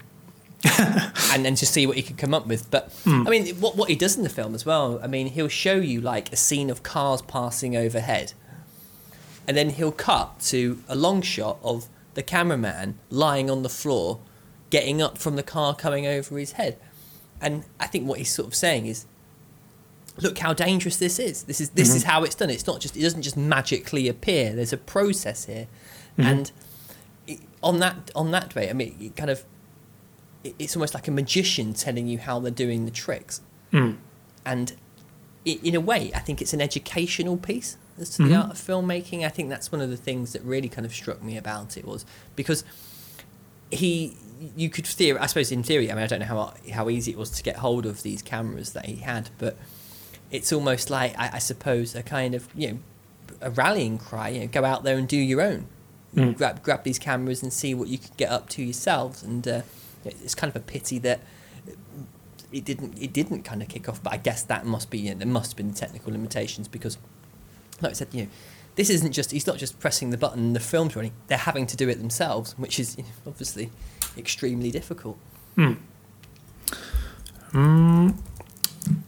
and 1.31 1.45
then 1.45 1.55
to 1.55 1.65
see 1.65 1.87
what 1.87 1.95
he 1.95 2.01
could 2.03 2.17
come 2.17 2.33
up 2.33 2.45
with. 2.45 2.69
But 2.69 2.91
Hmm. 3.05 3.25
I 3.25 3.29
mean, 3.29 3.47
what 3.61 3.77
what 3.77 3.89
he 3.89 3.95
does 3.95 4.17
in 4.17 4.23
the 4.23 4.29
film 4.29 4.53
as 4.53 4.65
well. 4.65 4.99
I 5.01 5.07
mean, 5.07 5.27
he'll 5.27 5.47
show 5.47 5.75
you 5.75 6.01
like 6.01 6.33
a 6.33 6.35
scene 6.35 6.69
of 6.69 6.83
cars 6.83 7.21
passing 7.21 7.77
overhead, 7.77 8.33
and 9.47 9.55
then 9.55 9.69
he'll 9.69 9.93
cut 9.93 10.39
to 10.47 10.83
a 10.89 10.95
long 10.97 11.21
shot 11.21 11.59
of 11.63 11.87
the 12.13 12.23
cameraman 12.23 12.99
lying 13.09 13.49
on 13.49 13.63
the 13.63 13.69
floor, 13.69 14.19
getting 14.69 15.01
up 15.01 15.17
from 15.17 15.37
the 15.37 15.43
car 15.43 15.73
coming 15.75 16.05
over 16.05 16.37
his 16.37 16.53
head. 16.53 16.77
And 17.41 17.63
I 17.79 17.87
think 17.87 18.05
what 18.05 18.17
he's 18.19 18.33
sort 18.33 18.49
of 18.49 18.55
saying 18.55 18.85
is, 18.85 19.05
look 20.21 20.37
how 20.37 20.53
dangerous 20.53 20.97
this 20.97 21.19
is. 21.19 21.43
This 21.43 21.59
is 21.61 21.69
this 21.71 21.93
is 21.95 22.03
Mm-hmm. 22.03 22.11
how 22.11 22.23
it's 22.23 22.35
done. 22.35 22.49
It's 22.49 22.67
not 22.67 22.79
just 22.81 22.95
it 22.97 23.01
doesn't 23.01 23.21
just 23.21 23.37
magically 23.37 24.07
appear. 24.07 24.53
There's 24.55 24.73
a 24.73 24.77
process 24.77 25.45
here, 25.45 25.67
Mm-hmm. 26.17 26.21
and 26.29 26.51
it, 27.27 27.39
on 27.63 27.79
that 27.79 28.11
on 28.15 28.31
that 28.31 28.55
way, 28.55 28.69
I 28.69 28.73
mean, 28.73 28.95
it 28.99 29.15
kind 29.15 29.29
of 29.29 29.43
it, 30.43 30.55
it's 30.59 30.75
almost 30.75 30.93
like 30.93 31.07
a 31.07 31.11
magician 31.11 31.73
telling 31.73 32.07
you 32.07 32.17
how 32.19 32.39
they're 32.39 32.51
doing 32.51 32.85
the 32.85 32.91
tricks, 32.91 33.41
Mm. 33.71 33.97
and 34.45 34.73
i 35.47 35.59
in 35.63 35.73
a 35.75 35.79
way, 35.79 36.11
I 36.13 36.19
think 36.19 36.41
it's 36.41 36.53
an 36.53 36.61
educational 36.61 37.37
piece 37.37 37.77
as 37.99 38.09
to 38.15 38.23
the 38.23 38.29
Mhm. 38.33 38.43
art 38.43 38.51
of 38.51 38.57
filmmaking. 38.57 39.25
I 39.25 39.29
think 39.29 39.49
that's 39.49 39.71
one 39.71 39.81
of 39.81 39.89
the 39.89 39.97
things 39.97 40.33
that 40.33 40.41
really 40.43 40.69
kind 40.69 40.85
of 40.85 40.93
struck 40.93 41.23
me 41.23 41.37
about 41.37 41.77
it 41.77 41.85
was 41.85 42.05
because 42.35 42.63
he 43.71 44.15
you 44.55 44.69
could 44.69 44.87
theory 44.87 45.19
I 45.19 45.25
suppose 45.27 45.51
in 45.51 45.63
theory 45.63 45.91
I 45.91 45.95
mean 45.95 46.03
I 46.03 46.07
don't 46.07 46.19
know 46.19 46.25
how 46.25 46.53
how 46.73 46.89
easy 46.89 47.11
it 47.11 47.17
was 47.17 47.29
to 47.31 47.43
get 47.43 47.57
hold 47.57 47.85
of 47.85 48.03
these 48.03 48.21
cameras 48.21 48.71
that 48.73 48.85
he 48.85 48.95
had 48.97 49.29
but 49.37 49.57
it's 50.31 50.53
almost 50.53 50.89
like 50.89 51.17
I, 51.17 51.31
I 51.33 51.39
suppose 51.39 51.95
a 51.95 52.03
kind 52.03 52.35
of 52.35 52.47
you 52.55 52.71
know 52.71 52.79
a 53.41 53.49
rallying 53.49 53.97
cry 53.97 54.29
you 54.29 54.41
know 54.41 54.47
go 54.47 54.65
out 54.65 54.83
there 54.83 54.97
and 54.97 55.07
do 55.07 55.17
your 55.17 55.41
own. 55.41 55.67
Mm. 56.15 56.35
grab 56.35 56.63
grab 56.63 56.83
these 56.83 56.97
cameras 56.97 57.43
and 57.43 57.53
see 57.53 57.75
what 57.75 57.87
you 57.87 57.99
can 57.99 58.11
get 58.17 58.31
up 58.31 58.49
to 58.49 58.63
yourselves. 58.63 59.21
And 59.21 59.47
uh, 59.47 59.61
it's 60.03 60.35
kind 60.35 60.49
of 60.49 60.55
a 60.55 60.63
pity 60.65 60.97
that 60.99 61.21
it 62.51 62.65
didn't 62.65 62.97
it 62.99 63.13
didn't 63.13 63.43
kind 63.43 63.61
of 63.61 63.67
kick 63.67 63.87
off. 63.87 64.01
But 64.01 64.13
I 64.13 64.17
guess 64.17 64.43
that 64.43 64.65
must 64.65 64.89
be 64.89 64.99
you 64.99 65.11
know, 65.11 65.19
there 65.19 65.27
must 65.27 65.51
have 65.51 65.57
been 65.57 65.73
technical 65.73 66.11
limitations 66.11 66.67
because 66.67 66.97
like 67.81 67.91
I 67.91 67.93
said 67.93 68.07
you 68.11 68.23
know 68.23 68.29
this 68.75 68.89
isn't 68.89 69.11
just 69.11 69.31
he's 69.31 69.45
not 69.45 69.57
just 69.57 69.79
pressing 69.79 70.09
the 70.09 70.17
button 70.17 70.39
and 70.39 70.55
the 70.55 70.59
film's 70.59 70.95
running. 70.95 71.13
They're 71.27 71.37
having 71.37 71.67
to 71.67 71.77
do 71.77 71.87
it 71.89 71.99
themselves 71.99 72.57
which 72.57 72.79
is 72.79 72.97
you 72.97 73.03
know, 73.03 73.09
obviously 73.27 73.69
extremely 74.17 74.71
difficult. 74.71 75.17
Mm. 75.57 75.77
Mm, 77.51 78.15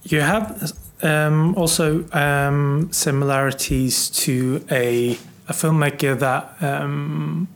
you 0.03 0.21
have 0.21 0.73
um, 1.03 1.55
also 1.55 2.05
um, 2.13 2.89
similarities 2.91 4.09
to 4.09 4.65
a, 4.71 5.11
a 5.47 5.53
filmmaker 5.53 6.17
that 6.19 6.55
um, 6.61 7.47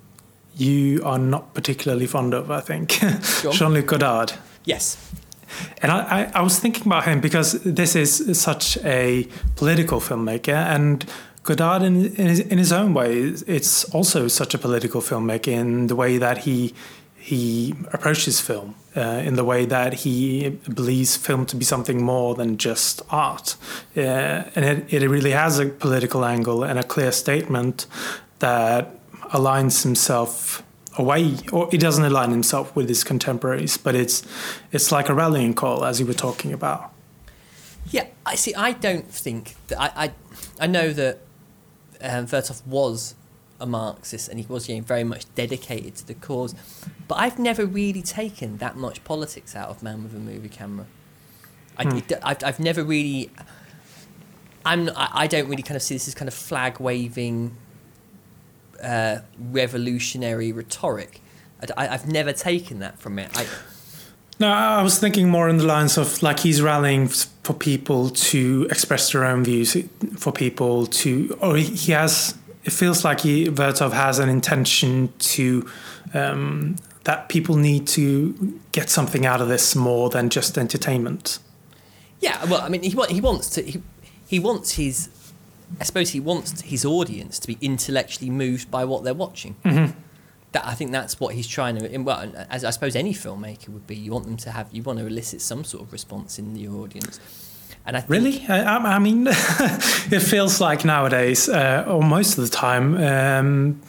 you 0.57 1.01
are 1.03 1.19
not 1.19 1.53
particularly 1.53 2.07
fond 2.07 2.33
of, 2.33 2.51
I 2.51 2.61
think. 2.61 2.91
Sure. 2.91 3.51
Jean 3.51 3.73
Luc 3.73 3.87
Godard. 3.87 4.33
yes 4.63 4.97
And 5.81 5.91
I, 5.91 5.99
I, 5.99 6.31
I 6.35 6.41
was 6.41 6.59
thinking 6.59 6.85
about 6.85 7.05
him 7.05 7.21
because 7.21 7.61
this 7.63 7.95
is 7.95 8.39
such 8.39 8.77
a 8.83 9.27
political 9.55 9.99
filmmaker, 9.99 10.53
and 10.53 11.05
Godard, 11.43 11.83
in, 11.83 12.05
in, 12.15 12.27
his, 12.27 12.39
in 12.39 12.57
his 12.57 12.71
own 12.71 12.93
way, 12.93 13.33
it's 13.47 13.85
also 13.93 14.27
such 14.27 14.53
a 14.53 14.57
political 14.57 15.01
filmmaker 15.01 15.49
in 15.49 15.87
the 15.87 15.95
way 15.95 16.17
that 16.17 16.39
he 16.39 16.73
he 17.25 17.73
approaches 17.91 18.39
film, 18.39 18.75
uh, 18.95 19.21
in 19.25 19.35
the 19.35 19.43
way 19.43 19.65
that 19.65 19.91
he 20.05 20.49
believes 20.73 21.17
film 21.17 21.45
to 21.47 21.55
be 21.55 21.65
something 21.65 22.03
more 22.03 22.35
than 22.35 22.57
just 22.57 23.01
art, 23.09 23.57
uh, 23.97 24.01
and 24.55 24.63
it, 24.65 24.93
it 24.93 25.09
really 25.09 25.31
has 25.31 25.59
a 25.59 25.65
political 25.65 26.23
angle 26.23 26.63
and 26.63 26.77
a 26.77 26.83
clear 26.83 27.11
statement 27.11 27.87
that 28.39 28.91
aligns 29.33 29.83
himself 29.83 30.61
away 30.97 31.35
or 31.51 31.67
he 31.71 31.77
doesn't 31.77 32.05
align 32.05 32.29
himself 32.29 32.73
with 32.73 32.87
his 32.87 33.03
contemporaries 33.03 33.75
but 33.75 33.95
it's 33.95 34.23
it's 34.71 34.93
like 34.93 35.09
a 35.09 35.13
rallying 35.13 35.53
call 35.53 35.83
as 35.83 35.99
you 35.99 36.05
were 36.05 36.13
talking 36.13 36.53
about 36.53 36.93
Yeah, 37.91 38.07
I 38.25 38.35
see. 38.35 38.53
I 38.55 38.71
don't 38.73 39.09
think 39.11 39.55
that 39.67 39.79
I. 39.79 40.05
I, 40.05 40.11
I 40.59 40.67
know 40.67 40.91
that 40.93 41.19
um, 42.01 42.25
Vertov 42.25 42.65
was 42.65 43.15
a 43.59 43.65
Marxist 43.65 44.29
and 44.29 44.39
he 44.39 44.45
was 44.47 44.67
you 44.67 44.75
know, 44.75 44.81
very 44.81 45.03
much 45.03 45.33
dedicated 45.35 45.95
to 45.95 46.07
the 46.07 46.13
cause, 46.13 46.55
but 47.07 47.15
I've 47.15 47.39
never 47.39 47.65
really 47.65 48.01
taken 48.01 48.57
that 48.57 48.75
much 48.75 49.03
politics 49.03 49.55
out 49.55 49.69
of 49.69 49.81
Man 49.81 50.03
with 50.03 50.15
a 50.15 50.19
Movie 50.19 50.49
Camera. 50.49 50.85
I, 51.77 51.83
Hmm. 51.83 51.99
I've, 52.23 52.43
I've 52.43 52.59
never 52.59 52.83
really. 52.83 53.31
I'm. 54.65 54.89
I, 54.95 55.27
don't 55.27 55.47
really 55.47 55.61
kind 55.61 55.75
of 55.75 55.83
see 55.83 55.95
this 55.95 56.07
as 56.07 56.15
kind 56.15 56.27
of 56.27 56.33
flag 56.33 56.79
waving, 56.79 57.55
uh, 58.81 59.17
revolutionary 59.37 60.51
rhetoric. 60.51 61.21
I, 61.77 61.87
have 61.87 62.07
never 62.07 62.33
taken 62.33 62.79
that 62.79 62.99
from 62.99 63.19
it. 63.19 63.29
I, 63.35 63.45
no 64.39 64.49
i 64.49 64.81
was 64.83 64.99
thinking 64.99 65.29
more 65.29 65.47
in 65.47 65.57
the 65.57 65.63
lines 65.63 65.97
of 65.97 66.21
like 66.21 66.39
he's 66.39 66.61
rallying 66.61 67.07
for 67.07 67.53
people 67.53 68.09
to 68.09 68.67
express 68.69 69.11
their 69.11 69.23
own 69.23 69.45
views 69.45 69.77
for 70.17 70.33
people 70.33 70.85
to 70.85 71.37
or 71.41 71.55
he 71.55 71.93
has 71.93 72.37
it 72.65 72.71
feels 72.73 73.03
like 73.05 73.21
he 73.21 73.45
vertov 73.45 73.91
has 73.93 74.19
an 74.19 74.29
intention 74.29 75.13
to 75.19 75.67
um, 76.13 76.75
that 77.03 77.29
people 77.29 77.55
need 77.55 77.85
to 77.87 78.59
get 78.71 78.89
something 78.89 79.25
out 79.25 79.39
of 79.41 79.47
this 79.47 79.75
more 79.75 80.09
than 80.09 80.29
just 80.29 80.57
entertainment 80.57 81.39
Yeah, 82.21 82.43
well, 82.49 82.61
I 82.61 82.69
mean, 82.69 82.81
he 82.83 82.89
he 83.09 83.21
wants 83.21 83.49
to 83.55 83.61
he, 83.61 83.81
he 84.27 84.39
wants 84.39 84.71
his 84.75 85.09
I 85.79 85.83
suppose 85.83 86.11
he 86.11 86.19
wants 86.19 86.61
his 86.61 86.85
audience 86.85 87.39
to 87.39 87.47
be 87.47 87.57
intellectually 87.61 88.29
moved 88.29 88.69
by 88.71 88.83
what 88.85 89.03
they're 89.03 89.13
watching. 89.25 89.55
Mhm. 89.63 89.93
That 90.53 90.65
I 90.65 90.73
think 90.77 90.91
that's 90.91 91.19
what 91.19 91.33
he's 91.35 91.47
trying 91.47 91.75
to. 91.77 91.97
Well, 91.97 92.31
as 92.49 92.63
I 92.63 92.69
suppose 92.71 92.95
any 92.95 93.13
filmmaker 93.13 93.69
would 93.69 93.85
be, 93.87 93.95
you 93.95 94.11
want 94.13 94.25
them 94.25 94.37
to 94.37 94.51
have 94.51 94.67
you 94.71 94.81
want 94.83 94.99
to 94.99 95.05
elicit 95.05 95.41
some 95.41 95.63
sort 95.65 95.83
of 95.83 95.91
response 95.91 96.39
in 96.39 96.55
your 96.55 96.75
audience. 96.83 97.19
And 97.87 97.95
I 97.95 97.99
think, 98.01 98.09
Really? 98.09 98.45
I, 98.49 98.77
I 98.77 98.95
I 98.95 98.99
mean, 98.99 99.27
it 99.29 100.21
feels 100.21 100.59
like 100.59 100.83
nowadays, 100.85 101.47
uh, 101.47 101.85
or 101.87 102.01
most 102.01 102.37
of 102.37 102.43
the 102.43 102.49
time, 102.49 102.95
um, 102.97 103.81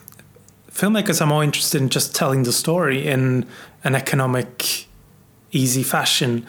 filmmakers 0.70 1.20
are 1.22 1.26
more 1.26 1.42
interested 1.42 1.80
in 1.80 1.88
just 1.88 2.14
telling 2.14 2.42
the 2.42 2.52
story 2.52 3.06
in 3.06 3.46
an 3.85 3.94
economic, 3.94 4.87
easy 5.52 5.82
fashion. 5.82 6.46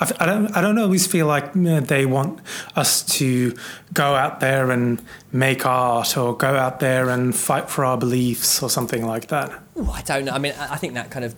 I've, 0.00 0.12
I 0.20 0.26
don't. 0.26 0.54
I 0.56 0.60
don't 0.60 0.78
always 0.78 1.06
feel 1.06 1.26
like 1.26 1.52
they 1.54 2.04
want 2.06 2.40
us 2.76 3.02
to 3.18 3.54
go 3.94 4.14
out 4.14 4.40
there 4.40 4.70
and 4.70 5.02
make 5.32 5.64
art, 5.64 6.16
or 6.18 6.36
go 6.36 6.48
out 6.56 6.80
there 6.80 7.08
and 7.10 7.34
fight 7.34 7.70
for 7.70 7.84
our 7.84 7.96
beliefs, 7.98 8.62
or 8.62 8.68
something 8.70 9.06
like 9.06 9.28
that. 9.28 9.50
Ooh, 9.78 9.90
I 9.90 10.02
don't 10.02 10.26
know. 10.26 10.32
I 10.32 10.38
mean, 10.38 10.52
I, 10.58 10.74
I 10.74 10.76
think 10.76 10.94
that 10.94 11.10
kind 11.10 11.24
of. 11.24 11.34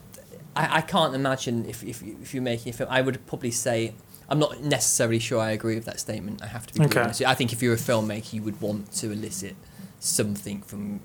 I, 0.57 0.79
I 0.79 0.81
can't 0.81 1.15
imagine 1.15 1.67
if, 1.67 1.85
if 1.85 2.03
you- 2.03 2.19
if 2.21 2.35
you're 2.35 2.43
making 2.43 2.71
a 2.71 2.73
film. 2.77 2.89
I 2.91 3.01
would 3.01 3.25
probably 3.27 3.53
say 3.53 3.95
I'm 4.29 4.39
not 4.39 4.61
necessarily 4.63 5.19
sure 5.19 5.41
I 5.41 5.53
agree 5.53 5.75
with 5.75 5.85
that 5.87 5.99
statement. 6.01 6.43
I 6.43 6.47
have 6.47 6.67
to 6.67 6.75
be 6.75 6.85
Okay. 6.85 7.01
honest. 7.01 7.23
I 7.23 7.35
think 7.35 7.53
if 7.53 7.63
you're 7.63 7.75
a 7.75 7.79
filmmaker, 7.79 8.33
you 8.33 8.43
would 8.43 8.61
want 8.61 8.93
to 8.93 9.11
elicit 9.11 9.57
something 10.01 10.63
from 10.63 11.01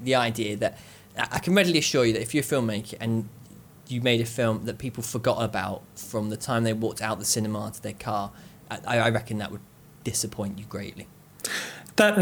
the 0.00 0.14
idea 0.14 0.56
that 0.56 0.78
I 1.18 1.40
can 1.40 1.54
readily 1.54 1.78
assure 1.78 2.04
you 2.04 2.12
that 2.12 2.22
if 2.22 2.34
you're 2.34 2.44
a 2.44 2.46
filmmaker 2.46 2.94
and 3.00 3.28
you 3.88 4.00
made 4.00 4.20
a 4.20 4.24
film 4.26 4.64
that 4.66 4.78
people 4.78 5.02
forgot 5.02 5.42
about 5.42 5.82
from 5.96 6.30
the 6.30 6.36
time 6.36 6.62
they 6.62 6.72
walked 6.72 7.02
out 7.02 7.18
the 7.18 7.24
cinema 7.24 7.72
to 7.74 7.82
their 7.82 7.94
car, 7.94 8.30
I, 8.70 8.98
I 8.98 9.10
reckon 9.10 9.38
that 9.38 9.50
would 9.50 9.62
disappoint 10.04 10.58
you 10.58 10.64
greatly. 10.66 11.08
That 11.96 12.14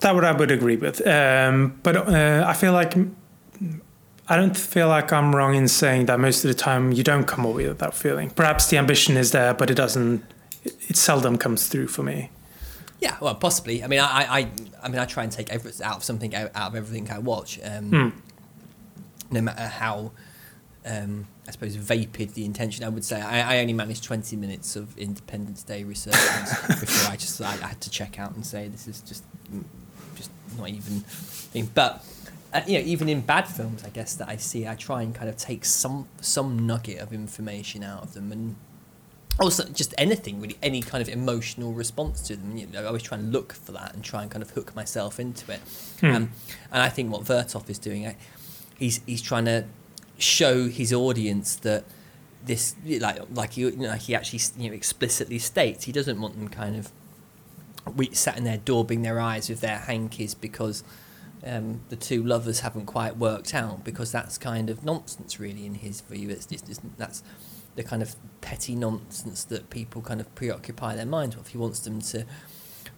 that 0.00 0.14
would 0.16 0.24
I 0.24 0.32
would 0.32 0.50
agree 0.50 0.76
with, 0.76 1.06
um, 1.06 1.78
but 1.84 1.96
uh, 1.96 2.44
I 2.44 2.54
feel 2.54 2.72
like 2.72 2.94
I 4.28 4.36
don't 4.36 4.56
feel 4.56 4.88
like 4.88 5.12
I'm 5.12 5.34
wrong 5.34 5.54
in 5.54 5.68
saying 5.68 6.06
that 6.06 6.18
most 6.18 6.44
of 6.44 6.48
the 6.48 6.54
time 6.54 6.90
you 6.92 7.02
don't 7.04 7.26
come 7.26 7.44
away 7.44 7.68
with 7.68 7.78
that 7.78 7.94
feeling. 7.94 8.30
Perhaps 8.30 8.68
the 8.70 8.76
ambition 8.78 9.16
is 9.16 9.30
there, 9.32 9.54
but 9.54 9.70
it 9.70 9.74
doesn't. 9.74 10.24
It 10.64 10.96
seldom 10.96 11.38
comes 11.38 11.68
through 11.68 11.86
for 11.88 12.02
me. 12.02 12.30
Yeah, 13.00 13.16
well, 13.20 13.34
possibly. 13.36 13.84
I 13.84 13.86
mean, 13.86 14.00
I, 14.00 14.06
I, 14.38 14.50
I 14.82 14.88
mean, 14.88 14.98
I 14.98 15.04
try 15.04 15.22
and 15.22 15.30
take 15.30 15.50
everything 15.50 15.86
out 15.86 15.96
of 15.98 16.04
something 16.04 16.34
out, 16.34 16.50
out 16.56 16.68
of 16.70 16.74
everything 16.74 17.08
I 17.10 17.18
watch, 17.18 17.60
um, 17.62 17.90
Hmm. 17.90 18.08
no 19.30 19.42
matter 19.42 19.62
how, 19.66 20.10
um, 20.84 21.26
I 21.46 21.50
suppose, 21.52 21.76
vapid 21.76 22.34
the 22.34 22.44
intention. 22.44 22.84
I 22.84 22.88
would 22.88 23.04
say 23.04 23.20
I, 23.20 23.56
I 23.56 23.60
only 23.60 23.74
managed 23.74 24.02
twenty 24.02 24.34
minutes 24.34 24.74
of 24.74 24.96
Independence 24.98 25.62
Day 25.62 25.84
Resurgence 25.84 26.66
before 26.80 27.12
I 27.12 27.16
just 27.16 27.40
I, 27.40 27.52
I 27.52 27.66
had 27.68 27.80
to 27.82 27.90
check 27.90 28.18
out 28.18 28.34
and 28.34 28.44
say 28.44 28.66
this 28.66 28.88
is 28.88 29.02
just, 29.02 29.22
mm, 29.54 29.62
just 30.16 30.30
not 30.58 30.68
even. 30.70 31.00
Thing. 31.00 31.70
But 31.74 32.04
uh, 32.56 32.62
you 32.66 32.78
know, 32.78 32.84
even 32.84 33.08
in 33.08 33.20
bad 33.20 33.46
films, 33.48 33.84
I 33.84 33.88
guess 33.90 34.14
that 34.16 34.28
I 34.28 34.36
see, 34.36 34.66
I 34.66 34.74
try 34.74 35.02
and 35.02 35.14
kind 35.14 35.28
of 35.28 35.36
take 35.36 35.64
some 35.64 36.08
some 36.20 36.66
nugget 36.66 36.98
of 37.00 37.12
information 37.12 37.82
out 37.82 38.02
of 38.02 38.14
them 38.14 38.32
and 38.32 38.56
also 39.38 39.64
just 39.68 39.94
anything 39.98 40.40
really 40.40 40.56
any 40.62 40.80
kind 40.80 41.02
of 41.02 41.08
emotional 41.08 41.72
response 41.72 42.22
to 42.22 42.36
them 42.36 42.56
you 42.56 42.66
know, 42.68 42.80
i 42.82 42.86
always 42.86 43.02
try 43.02 43.18
and 43.18 43.32
look 43.32 43.52
for 43.52 43.72
that 43.72 43.92
and 43.94 44.02
try 44.02 44.22
and 44.22 44.30
kind 44.30 44.42
of 44.42 44.48
hook 44.50 44.74
myself 44.74 45.20
into 45.20 45.52
it 45.52 45.60
Hmm. 46.00 46.06
um, 46.06 46.30
and 46.72 46.82
i 46.82 46.88
think 46.88 47.12
what 47.12 47.22
vertov 47.24 47.68
is 47.68 47.78
doing 47.78 48.06
I, 48.06 48.16
he's 48.78 49.02
he's 49.04 49.20
trying 49.20 49.44
to 49.44 49.64
show 50.16 50.68
his 50.68 50.90
audience 50.90 51.56
that 51.56 51.84
this 52.44 52.76
like 52.86 53.18
like 53.34 53.52
he, 53.52 53.62
you 53.62 53.76
know, 53.76 53.92
he 53.92 54.14
actually 54.14 54.40
you 54.56 54.70
know 54.70 54.74
explicitly 54.74 55.38
states 55.38 55.84
he 55.84 55.92
doesn't 55.92 56.18
want 56.18 56.34
them 56.38 56.48
kind 56.48 56.74
of 56.74 56.90
we 57.94 58.08
sat 58.14 58.38
in 58.38 58.44
their 58.44 58.58
daubing 58.58 59.02
their 59.02 59.20
eyes 59.20 59.50
with 59.50 59.60
their 59.60 59.78
hankies 59.78 60.34
because 60.34 60.82
um, 61.46 61.80
the 61.88 61.96
two 61.96 62.22
lovers 62.22 62.60
haven't 62.60 62.86
quite 62.86 63.16
worked 63.16 63.54
out 63.54 63.84
because 63.84 64.10
that's 64.12 64.36
kind 64.36 64.68
of 64.68 64.84
nonsense 64.84 65.38
really 65.40 65.64
in 65.64 65.74
his 65.76 66.00
view 66.00 66.28
it's 66.28 66.46
it's, 66.50 66.80
that's 66.98 67.22
the 67.76 67.82
kind 67.82 68.02
of 68.02 68.16
petty 68.40 68.74
nonsense 68.74 69.44
that 69.44 69.70
people 69.70 70.02
kind 70.02 70.20
of 70.20 70.34
preoccupy 70.34 70.94
their 70.96 71.06
minds 71.06 71.36
with 71.36 71.48
he 71.48 71.58
wants 71.58 71.80
them 71.80 72.00
to 72.00 72.24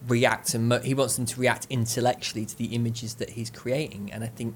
react 0.07 0.55
and 0.55 0.69
mo- 0.69 0.81
he 0.81 0.95
wants 0.95 1.17
them 1.17 1.27
to 1.27 1.39
react 1.41 1.67
intellectually 1.69 2.47
to 2.47 2.57
the 2.57 2.67
images 2.67 3.15
that 3.15 3.31
he's 3.31 3.51
creating 3.51 4.11
and 4.13 4.23
i 4.25 4.29
think 4.29 4.55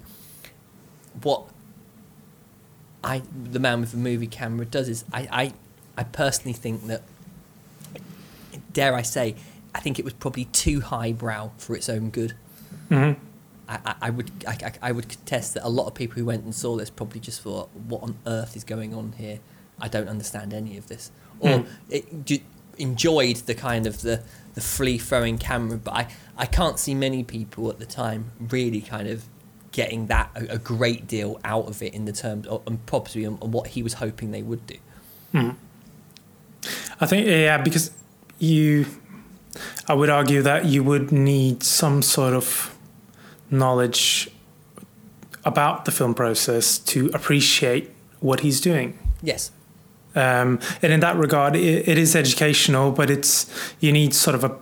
what 1.22 1.44
I 3.04 3.22
the 3.50 3.58
man 3.58 3.80
with 3.80 3.90
the 3.90 3.96
movie 3.98 4.28
camera 4.28 4.64
does 4.64 4.88
is 4.88 5.04
I, 5.12 5.28
I 5.32 5.52
I 5.98 6.04
personally 6.04 6.52
think 6.52 6.86
that 6.86 7.02
dare 8.72 8.94
I 8.94 9.02
say, 9.02 9.34
I 9.74 9.80
think 9.80 9.98
it 9.98 10.04
was 10.04 10.14
probably 10.14 10.44
too 10.46 10.80
highbrow 10.80 11.50
for 11.58 11.74
its 11.74 11.88
own 11.88 12.10
good. 12.10 12.34
Mhm. 12.90 13.16
I, 13.68 13.78
I, 13.84 13.94
I 14.02 14.10
would 14.10 14.30
I, 14.46 14.72
I- 14.82 14.92
would 14.92 15.08
contest 15.08 15.54
that 15.54 15.66
a 15.66 15.68
lot 15.68 15.86
of 15.86 15.94
people 15.94 16.16
who 16.16 16.24
went 16.24 16.44
and 16.44 16.54
saw 16.54 16.76
this 16.76 16.90
probably 16.90 17.20
just 17.20 17.40
thought, 17.42 17.68
"What 17.88 18.02
on 18.02 18.18
earth 18.26 18.56
is 18.56 18.64
going 18.64 18.94
on 18.94 19.12
here? 19.18 19.38
I 19.80 19.88
don't 19.88 20.08
understand 20.08 20.52
any 20.54 20.76
of 20.76 20.88
this." 20.88 21.10
Or 21.40 21.50
Mm. 21.60 21.66
it, 21.90 22.42
enjoyed 22.78 23.36
the 23.36 23.54
kind 23.54 23.86
of 23.86 24.00
the 24.02 24.22
the 24.54 24.60
free 24.60 24.98
throwing 24.98 25.38
camera, 25.38 25.76
but 25.78 25.94
I, 25.94 26.08
I 26.36 26.46
can't 26.46 26.78
see 26.78 26.94
many 26.94 27.22
people 27.22 27.68
at 27.70 27.78
the 27.78 27.86
time 27.86 28.32
really 28.38 28.80
kind 28.80 29.08
of 29.08 29.24
getting 29.72 30.06
that 30.08 30.30
a, 30.34 30.54
a 30.54 30.58
great 30.58 31.06
deal 31.06 31.38
out 31.44 31.66
of 31.68 31.82
it 31.82 31.94
in 31.94 32.04
the 32.06 32.12
terms 32.12 32.46
of, 32.46 32.62
and 32.66 32.84
probably 32.86 33.24
on, 33.26 33.38
on 33.40 33.50
what 33.52 33.68
he 33.68 33.82
was 33.82 33.94
hoping 33.94 34.30
they 34.30 34.42
would 34.42 34.66
do. 34.66 34.76
I 37.00 37.06
think 37.06 37.26
yeah, 37.26 37.58
because 37.58 37.90
you, 38.38 38.86
I 39.88 39.94
would 39.94 40.10
argue 40.10 40.42
that 40.42 40.66
you 40.66 40.82
would 40.84 41.10
need 41.12 41.62
some 41.62 42.02
sort 42.02 42.34
of 42.34 42.71
knowledge 43.52 44.30
about 45.44 45.84
the 45.84 45.90
film 45.90 46.14
process 46.14 46.78
to 46.78 47.10
appreciate 47.12 47.90
what 48.20 48.40
he's 48.40 48.60
doing. 48.60 48.98
Yes. 49.22 49.50
Um, 50.14 50.60
and 50.82 50.92
in 50.92 51.00
that 51.00 51.16
regard, 51.16 51.56
it, 51.56 51.88
it 51.88 51.98
is 51.98 52.14
educational, 52.14 52.92
but 52.92 53.10
it's 53.10 53.50
you 53.80 53.92
need 53.92 54.14
sort 54.14 54.34
of 54.34 54.44
a 54.44 54.56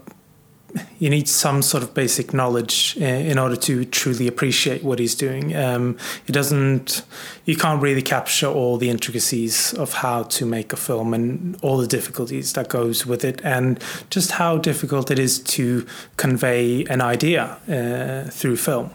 you 0.98 1.10
need 1.10 1.28
some 1.28 1.62
sort 1.62 1.82
of 1.82 1.94
basic 1.94 2.32
knowledge 2.32 2.96
uh, 3.00 3.04
in 3.04 3.38
order 3.38 3.56
to 3.56 3.84
truly 3.84 4.26
appreciate 4.26 4.82
what 4.82 4.98
he's 4.98 5.14
doing. 5.14 5.56
Um, 5.56 5.96
it 6.26 6.32
doesn't 6.32 7.02
you 7.44 7.56
can't 7.56 7.82
really 7.82 8.02
capture 8.02 8.46
all 8.46 8.76
the 8.76 8.90
intricacies 8.90 9.74
of 9.74 9.94
how 9.94 10.24
to 10.24 10.46
make 10.46 10.72
a 10.72 10.76
film 10.76 11.14
and 11.14 11.56
all 11.62 11.78
the 11.78 11.86
difficulties 11.86 12.52
that 12.52 12.68
goes 12.68 13.06
with 13.06 13.24
it, 13.24 13.40
and 13.44 13.82
just 14.10 14.32
how 14.32 14.58
difficult 14.58 15.10
it 15.10 15.18
is 15.18 15.38
to 15.40 15.86
convey 16.16 16.84
an 16.84 17.00
idea 17.00 17.58
uh, 17.68 18.30
through 18.30 18.56
film. 18.56 18.90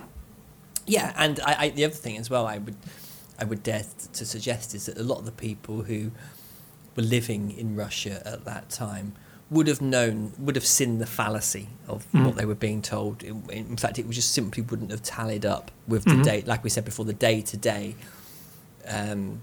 Yeah, 0.88 1.14
and 1.18 1.40
I, 1.40 1.56
I, 1.60 1.70
the 1.70 1.86
other 1.86 1.96
thing 1.96 2.18
as 2.18 2.30
well, 2.30 2.46
I 2.46 2.60
would, 2.60 2.76
I 3.40 3.44
would 3.44 3.64
dare 3.64 3.84
to 4.14 4.26
suggest 4.26 4.76
is 4.76 4.86
that 4.86 4.98
a 4.98 5.04
lot 5.04 5.20
of 5.20 5.26
the 5.26 5.32
people 5.32 5.84
who 5.84 6.12
were 6.96 7.04
living 7.04 7.52
in 7.52 7.76
Russia 7.76 8.22
at 8.26 8.46
that 8.46 8.70
time 8.70 9.14
would 9.52 9.68
have 9.68 9.80
known, 9.82 10.34
would 10.40 10.56
have 10.56 10.66
seen 10.66 10.98
the 10.98 11.06
fallacy 11.06 11.70
of 11.88 12.06
Mhm. 12.12 12.26
what 12.26 12.36
they 12.36 12.46
were 12.46 12.56
being 12.56 12.82
told. 12.82 13.22
In, 13.24 13.44
in 13.50 13.78
fact, 13.78 14.00
it 14.00 14.10
just 14.10 14.32
simply 14.32 14.64
wouldn't 14.64 14.90
have 14.92 15.04
tallied 15.04 15.46
up 15.46 15.70
with 15.88 16.04
the 16.06 16.12
Mhm. 16.12 16.24
day, 16.24 16.44
like 16.48 16.64
we 16.64 16.70
said 16.70 16.84
before, 16.84 17.06
the 17.06 17.14
day 17.14 17.42
to 17.42 17.58
day. 17.58 17.96
Um, 18.88 19.42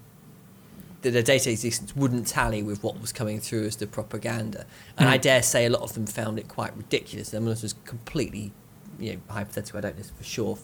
the 1.02 1.10
the 1.10 1.22
day-to-day 1.22 1.52
existence 1.52 1.96
wouldn't 1.96 2.28
tally 2.28 2.62
with 2.62 2.80
what 2.84 3.00
was 3.00 3.12
coming 3.12 3.40
through 3.40 3.64
as 3.66 3.74
the 3.76 3.88
propaganda, 3.88 4.66
and 4.96 5.08
I 5.08 5.18
Mm. 5.18 5.22
dare 5.22 5.42
say 5.42 5.66
a 5.66 5.70
lot 5.70 5.82
of 5.82 5.94
them 5.94 6.06
found 6.06 6.38
it 6.38 6.46
quite 6.46 6.76
ridiculous. 6.76 7.34
I 7.34 7.38
mean, 7.40 7.48
this 7.48 7.62
was 7.62 7.74
completely, 7.84 8.52
you 9.00 9.14
know, 9.14 9.20
hypothetical. 9.28 9.78
I 9.78 9.80
don't 9.80 9.98
know 9.98 10.04
for 10.16 10.22
sure, 10.24 10.58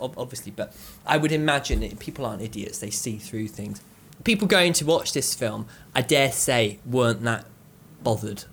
obviously, 0.00 0.52
but 0.52 0.74
I 1.04 1.18
would 1.18 1.32
imagine 1.32 1.82
it, 1.82 1.98
people 1.98 2.24
aren't 2.24 2.40
idiots. 2.40 2.78
They 2.78 2.88
see 2.90 3.18
through 3.18 3.48
things. 3.48 3.82
People 4.24 4.48
going 4.48 4.72
to 4.74 4.86
watch 4.86 5.12
this 5.12 5.34
film, 5.34 5.66
I 5.94 6.00
dare 6.00 6.32
say, 6.32 6.78
weren't 6.86 7.22
that 7.24 7.44
bothered 8.02 8.44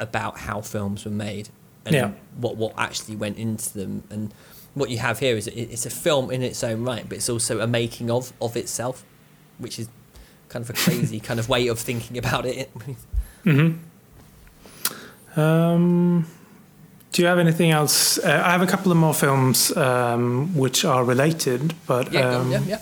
about 0.00 0.38
how 0.38 0.60
films 0.60 1.04
were 1.04 1.10
made 1.10 1.48
and 1.86 1.94
Yeah. 1.94 2.10
what 2.36 2.56
what 2.56 2.72
actually 2.78 3.16
went 3.16 3.38
into 3.38 3.72
them. 3.74 4.02
And 4.10 4.32
what 4.74 4.90
you 4.90 4.98
have 4.98 5.20
here 5.20 5.36
is 5.36 5.46
it's 5.46 5.86
a 5.86 5.90
film 5.90 6.30
in 6.30 6.42
its 6.42 6.64
own 6.64 6.82
right, 6.82 7.08
but 7.08 7.18
it's 7.18 7.28
also 7.28 7.60
a 7.60 7.66
making 7.66 8.10
of 8.10 8.32
of 8.40 8.56
itself, 8.56 9.04
which 9.58 9.78
is 9.78 9.88
kind 10.48 10.62
of 10.64 10.70
a 10.70 10.74
crazy 10.74 11.20
kind 11.20 11.38
of 11.40 11.48
way 11.48 11.68
of 11.68 11.78
thinking 11.78 12.18
about 12.18 12.44
it. 12.46 12.70
hmm 13.44 13.72
Um, 15.36 16.26
do 17.12 17.22
you 17.22 17.28
have 17.28 17.38
anything 17.38 17.70
else? 17.70 18.18
Uh, 18.18 18.42
I 18.44 18.50
have 18.52 18.62
a 18.62 18.66
couple 18.66 18.92
of 18.92 18.98
more 18.98 19.14
films 19.14 19.76
um, 19.76 20.54
which 20.56 20.84
are 20.84 21.04
related, 21.04 21.74
but 21.86 22.12
Yeah, 22.12 22.28
um, 22.38 22.50
yeah, 22.52 22.60
yeah. 22.66 22.78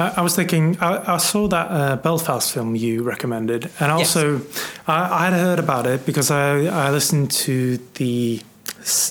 I, 0.00 0.14
I 0.16 0.20
was 0.22 0.34
thinking 0.34 0.76
I, 0.80 1.14
I 1.14 1.18
saw 1.18 1.46
that 1.48 1.70
uh, 1.70 1.96
Belfast 1.96 2.52
film 2.52 2.74
you 2.74 3.02
recommended, 3.02 3.70
and 3.80 3.92
also 3.92 4.40
I, 4.86 5.20
I 5.20 5.24
had 5.26 5.34
heard 5.34 5.58
about 5.58 5.86
it 5.86 6.06
because 6.06 6.30
I, 6.30 6.64
I 6.64 6.90
listened 6.90 7.30
to 7.32 7.76
the 7.94 8.40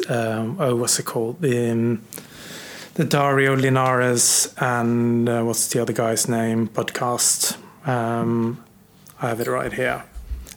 um, 0.09 0.57
oh 0.59 0.75
what's 0.75 0.99
it 0.99 1.05
called 1.05 1.41
the 1.41 1.71
um, 1.71 2.01
the 2.95 3.05
Dario 3.05 3.55
Llinares 3.55 4.53
and 4.61 5.29
uh, 5.29 5.43
what's 5.43 5.67
the 5.69 5.81
other 5.81 5.93
guy's 5.93 6.27
name 6.27 6.67
podcast. 6.67 7.57
Um, 7.87 8.63
I 9.21 9.29
have 9.29 9.39
it 9.39 9.47
right 9.47 9.71
here. 9.71 10.03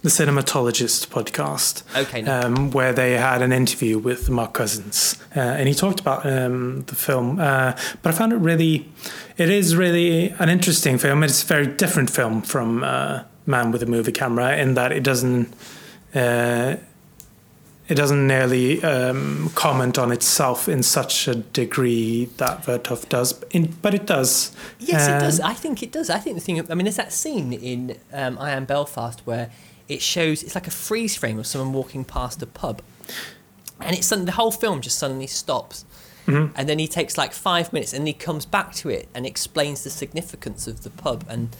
The 0.02 0.08
Cinematologist 0.08 1.06
podcast 1.08 1.84
Okay, 1.96 2.22
no. 2.22 2.40
um, 2.40 2.72
where 2.72 2.92
they 2.92 3.12
had 3.12 3.40
an 3.40 3.52
interview 3.52 3.98
with 3.98 4.28
Mark 4.28 4.52
Cousins, 4.52 5.16
uh, 5.36 5.38
and 5.40 5.68
he 5.68 5.74
talked 5.74 6.00
about 6.00 6.26
um, 6.26 6.82
the 6.88 6.96
film. 6.96 7.38
Uh, 7.38 7.76
but 8.02 8.12
I 8.12 8.18
found 8.18 8.32
it 8.32 8.38
really, 8.38 8.88
it 9.36 9.48
is 9.48 9.76
really 9.76 10.30
an 10.40 10.48
interesting 10.48 10.98
film. 10.98 11.22
It's 11.22 11.44
a 11.44 11.46
very 11.46 11.68
different 11.68 12.10
film 12.10 12.42
from 12.42 12.82
uh, 12.82 13.22
Man 13.46 13.70
with 13.70 13.80
a 13.84 13.86
Movie 13.86 14.10
Camera 14.10 14.56
in 14.56 14.74
that 14.74 14.90
it 14.90 15.04
doesn't. 15.04 15.54
Uh, 16.12 16.76
it 17.88 17.94
doesn't 17.96 18.26
nearly 18.26 18.82
um, 18.82 19.50
comment 19.54 19.98
on 19.98 20.10
itself 20.12 20.68
in 20.68 20.82
such 20.82 21.28
a 21.28 21.34
degree 21.34 22.24
that 22.38 22.64
Vertov 22.64 23.08
does, 23.08 23.44
in, 23.50 23.74
but 23.82 23.92
it 23.92 24.06
does. 24.06 24.54
Yes, 24.78 25.06
it 25.08 25.20
does. 25.20 25.40
Um, 25.40 25.46
I 25.46 25.54
think 25.54 25.82
it 25.82 25.92
does. 25.92 26.08
I 26.10 26.18
think 26.18 26.36
the 26.36 26.40
thing. 26.40 26.70
I 26.70 26.74
mean, 26.74 26.86
there's 26.86 26.96
that 26.96 27.12
scene 27.12 27.52
in 27.52 27.98
um, 28.12 28.38
I 28.38 28.50
Am 28.52 28.64
Belfast 28.64 29.20
where 29.26 29.50
it 29.92 30.02
shows 30.02 30.42
it's 30.42 30.54
like 30.54 30.66
a 30.66 30.70
freeze 30.72 31.14
frame 31.16 31.38
of 31.38 31.46
someone 31.46 31.72
walking 31.72 32.04
past 32.04 32.42
a 32.42 32.46
pub, 32.46 32.82
and 33.80 33.96
it's 33.96 34.08
the 34.08 34.32
whole 34.32 34.50
film 34.52 34.80
just 34.80 34.98
suddenly 34.98 35.26
stops, 35.26 35.84
Mhm. 36.26 36.52
and 36.54 36.68
then 36.68 36.78
he 36.78 36.86
takes 36.88 37.18
like 37.18 37.32
five 37.32 37.72
minutes 37.72 37.92
and 37.92 38.06
he 38.06 38.12
comes 38.12 38.44
back 38.46 38.74
to 38.76 38.88
it 38.88 39.08
and 39.14 39.26
explains 39.26 39.82
the 39.84 39.90
significance 39.90 40.66
of 40.66 40.82
the 40.82 40.90
pub 40.90 41.24
and. 41.28 41.54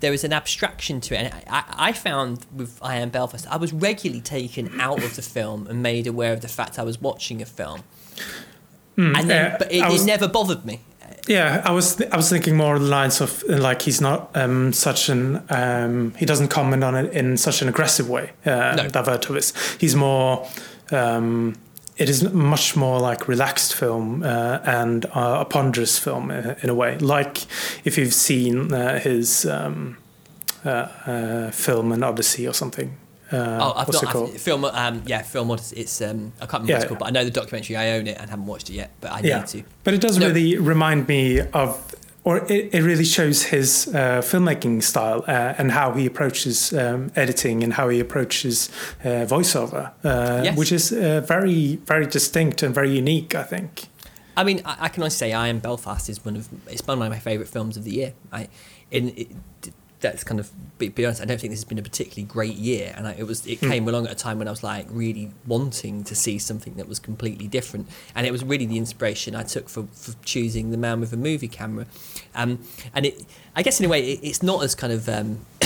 There 0.00 0.12
is 0.12 0.22
an 0.22 0.32
abstraction 0.32 1.00
to 1.00 1.14
it, 1.16 1.32
and 1.32 1.34
I, 1.50 1.64
I 1.88 1.92
found 1.92 2.46
with 2.54 2.78
I 2.80 2.98
Am 2.98 3.08
Belfast, 3.10 3.44
I 3.50 3.56
was 3.56 3.72
regularly 3.72 4.20
taken 4.20 4.80
out 4.80 5.02
of 5.02 5.16
the 5.16 5.22
film 5.22 5.66
and 5.66 5.82
made 5.82 6.06
aware 6.06 6.32
of 6.32 6.40
the 6.40 6.46
fact 6.46 6.78
I 6.78 6.84
was 6.84 7.00
watching 7.02 7.42
a 7.42 7.44
film, 7.44 7.82
mm, 8.96 9.18
and 9.18 9.28
then, 9.28 9.52
uh, 9.52 9.56
but 9.58 9.72
it, 9.72 9.82
was- 9.88 10.02
it 10.04 10.06
never 10.06 10.28
bothered 10.28 10.64
me. 10.64 10.82
Yeah, 11.26 11.62
I 11.64 11.72
was 11.72 11.96
th- 11.96 12.10
I 12.10 12.16
was 12.16 12.28
thinking 12.30 12.56
more 12.56 12.78
the 12.78 12.84
lines 12.86 13.20
of 13.20 13.42
like 13.48 13.82
he's 13.82 14.00
not 14.00 14.30
um, 14.34 14.72
such 14.72 15.08
an 15.08 15.42
um, 15.50 16.14
he 16.16 16.24
doesn't 16.26 16.48
comment 16.48 16.84
on 16.84 16.94
it 16.94 17.12
in 17.12 17.36
such 17.36 17.62
an 17.62 17.68
aggressive 17.68 18.08
way. 18.08 18.30
Uh, 18.46 18.74
No. 18.76 18.88
He's 19.78 19.94
more. 19.94 20.46
Um, 20.90 21.54
it 21.96 22.08
is 22.08 22.22
much 22.32 22.76
more 22.76 23.00
like 23.00 23.26
relaxed 23.28 23.74
film 23.74 24.22
uh, 24.22 24.60
and 24.64 25.04
uh, 25.06 25.38
a 25.40 25.44
ponderous 25.44 25.98
film 25.98 26.30
uh, 26.30 26.54
in 26.62 26.70
a 26.70 26.74
way. 26.74 26.96
Like 26.98 27.38
if 27.84 27.98
you've 27.98 28.14
seen 28.14 28.72
uh, 28.72 29.00
his 29.00 29.44
um, 29.46 29.96
uh, 30.64 30.68
uh, 30.68 31.50
film 31.50 31.92
an 31.92 32.02
Odyssey 32.04 32.46
or 32.46 32.54
something. 32.54 32.96
Uh, 33.32 33.36
Oh, 33.60 33.72
I've 33.76 33.88
what's 33.88 34.00
got 34.00 34.08
it 34.10 34.12
called? 34.12 34.30
I've, 34.34 34.40
film. 34.40 34.64
Um, 34.64 35.02
yeah, 35.06 35.22
film. 35.22 35.50
It's 35.50 36.00
um, 36.02 36.32
I 36.40 36.46
can't 36.46 36.62
remember 36.62 36.72
what 36.72 36.76
it's 36.82 36.84
called, 36.88 36.98
but 37.00 37.06
I 37.08 37.10
know 37.10 37.24
the 37.24 37.30
documentary. 37.30 37.76
I 37.76 37.90
own 37.92 38.06
it 38.06 38.16
and 38.18 38.30
haven't 38.30 38.46
watched 38.46 38.70
it 38.70 38.74
yet, 38.74 38.90
but 39.00 39.12
I 39.12 39.20
yeah, 39.20 39.38
need 39.40 39.46
to. 39.48 39.62
but 39.84 39.94
it 39.94 40.00
does 40.00 40.18
No. 40.18 40.28
really 40.28 40.56
remind 40.56 41.06
me 41.08 41.40
of, 41.40 41.94
or 42.24 42.38
it, 42.50 42.74
it 42.74 42.82
really 42.82 43.04
shows 43.04 43.44
his 43.44 43.88
uh, 43.88 44.20
filmmaking 44.22 44.82
style 44.82 45.24
uh, 45.28 45.54
and 45.58 45.72
how 45.72 45.92
he 45.92 46.06
approaches 46.06 46.72
um, 46.72 47.10
editing 47.16 47.62
and 47.62 47.74
how 47.74 47.88
he 47.88 48.00
approaches 48.00 48.70
uh, 49.04 49.26
voiceover, 49.26 49.92
uh, 50.04 50.42
Yes. 50.44 50.56
which 50.58 50.72
is 50.72 50.92
uh, 50.92 51.20
very, 51.26 51.76
very 51.86 52.06
distinct 52.06 52.62
and 52.62 52.74
very 52.74 52.90
unique. 52.96 53.34
I 53.34 53.42
think. 53.44 53.88
I 54.36 54.44
mean, 54.44 54.62
I, 54.64 54.76
I 54.82 54.88
can 54.88 55.02
honestly 55.02 55.28
say, 55.28 55.32
I 55.32 55.48
Am 55.48 55.58
Belfast 55.58 56.08
is 56.08 56.24
one 56.24 56.36
of 56.36 56.48
it's 56.68 56.86
one 56.86 57.02
of 57.02 57.10
my 57.10 57.18
favourite 57.18 57.50
films 57.50 57.76
of 57.76 57.84
the 57.84 57.90
year. 57.90 58.12
I, 58.32 58.48
in 58.90 59.08
it, 59.16 59.28
that's 60.00 60.22
kind 60.24 60.38
of 60.38 60.50
be, 60.78 60.88
be 60.88 61.04
honest. 61.04 61.20
I 61.20 61.24
don't 61.24 61.40
think 61.40 61.50
this 61.50 61.58
has 61.60 61.64
been 61.64 61.78
a 61.78 61.82
particularly 61.82 62.22
great 62.22 62.54
year, 62.54 62.94
and 62.96 63.06
I, 63.08 63.12
it 63.12 63.26
was 63.26 63.44
it 63.46 63.58
Hmm. 63.60 63.68
came 63.68 63.88
along 63.88 64.06
at 64.06 64.12
a 64.12 64.14
time 64.14 64.38
when 64.38 64.46
I 64.46 64.50
was 64.52 64.62
like 64.62 64.86
really 64.90 65.32
wanting 65.46 66.04
to 66.04 66.14
see 66.14 66.38
something 66.38 66.74
that 66.74 66.86
was 66.88 66.98
completely 66.98 67.48
different, 67.48 67.88
and 68.14 68.26
it 68.26 68.30
was 68.30 68.44
really 68.44 68.66
the 68.66 68.78
inspiration 68.78 69.34
I 69.34 69.42
took 69.42 69.68
for, 69.68 69.84
for 69.92 70.14
choosing 70.24 70.70
the 70.70 70.76
man 70.76 71.00
with 71.00 71.12
a 71.12 71.16
movie 71.16 71.48
camera, 71.48 71.86
um, 72.34 72.60
and 72.94 73.06
it 73.06 73.24
I 73.56 73.62
guess 73.62 73.80
in 73.80 73.86
a 73.86 73.88
way 73.88 74.12
it, 74.12 74.20
it's 74.22 74.42
not 74.42 74.62
as 74.62 74.74
kind 74.74 74.92
of. 74.92 75.08
Um, 75.08 75.40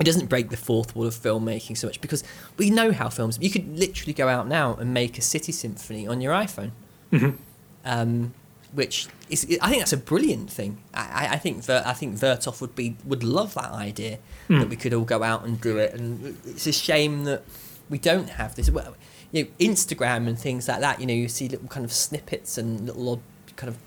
it 0.00 0.04
doesn't 0.04 0.26
break 0.26 0.50
the 0.50 0.56
fourth 0.56 0.96
wall 0.96 1.06
of 1.06 1.14
filmmaking 1.14 1.76
so 1.76 1.86
much 1.86 2.00
because 2.00 2.24
we 2.56 2.68
know 2.70 2.90
how 2.92 3.08
films. 3.08 3.38
You 3.40 3.48
could 3.50 3.78
literally 3.78 4.12
go 4.12 4.28
out 4.28 4.48
now 4.48 4.74
and 4.74 4.92
make 4.92 5.18
a 5.18 5.22
city 5.22 5.52
symphony 5.52 6.04
on 6.06 6.20
your 6.20 6.32
iPhone 6.32 6.70
Mhm. 7.12 7.36
um, 7.84 8.34
which 8.74 9.06
is 9.30 9.46
I 9.62 9.68
think 9.70 9.80
that's 9.80 9.92
a 9.92 9.96
brilliant 9.96 10.50
thing. 10.50 10.78
I, 10.92 11.28
I- 11.32 11.38
think 11.38 11.62
Ver, 11.64 11.82
I 11.86 11.92
think 11.92 12.16
Vertov 12.16 12.60
would 12.60 12.74
be 12.74 12.96
would 13.04 13.22
love 13.24 13.54
that 13.54 13.70
idea 13.72 14.18
Hmm. 14.48 14.58
that 14.58 14.68
we 14.68 14.76
could 14.76 14.92
all 14.92 15.04
go 15.04 15.22
out 15.22 15.44
and 15.46 15.60
do 15.60 15.78
it. 15.78 15.94
And 15.94 16.36
it's 16.44 16.66
a 16.66 16.72
shame 16.72 17.24
that 17.24 17.42
we 17.88 17.98
don't 17.98 18.30
have 18.30 18.54
this. 18.56 18.68
Well, 18.70 18.96
you 19.32 19.44
know, 19.44 19.50
Instagram 19.58 20.26
and 20.28 20.38
things 20.38 20.68
like 20.68 20.80
that. 20.80 21.00
You 21.00 21.06
know, 21.06 21.14
you 21.14 21.28
see 21.28 21.48
little 21.48 21.68
kind 21.68 21.84
of 21.84 21.92
snippets 21.92 22.58
and 22.58 22.86
little 22.86 23.08
odd 23.08 23.20
kind 23.56 23.68
of 23.68 23.78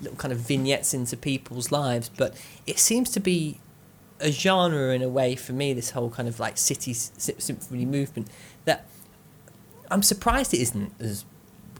little 0.00 0.16
kind 0.16 0.32
of 0.32 0.38
vignettes 0.40 0.92
into 0.94 1.16
people's 1.16 1.70
lives, 1.72 2.10
but 2.16 2.34
it 2.66 2.78
seems 2.78 3.10
to 3.10 3.20
be 3.20 3.58
a 4.20 4.30
genre 4.32 4.94
in 4.94 5.02
a 5.02 5.08
way 5.08 5.36
for 5.36 5.52
me. 5.52 5.72
This 5.74 5.90
whole 5.90 6.10
kind 6.10 6.28
of 6.28 6.40
like 6.40 6.56
city 6.58 6.92
symphony 6.94 7.84
movement 7.84 8.28
that 8.64 8.86
I'm 9.90 10.02
surprised 10.02 10.52
it 10.54 10.60
isn't 10.60 10.92
as 11.00 11.24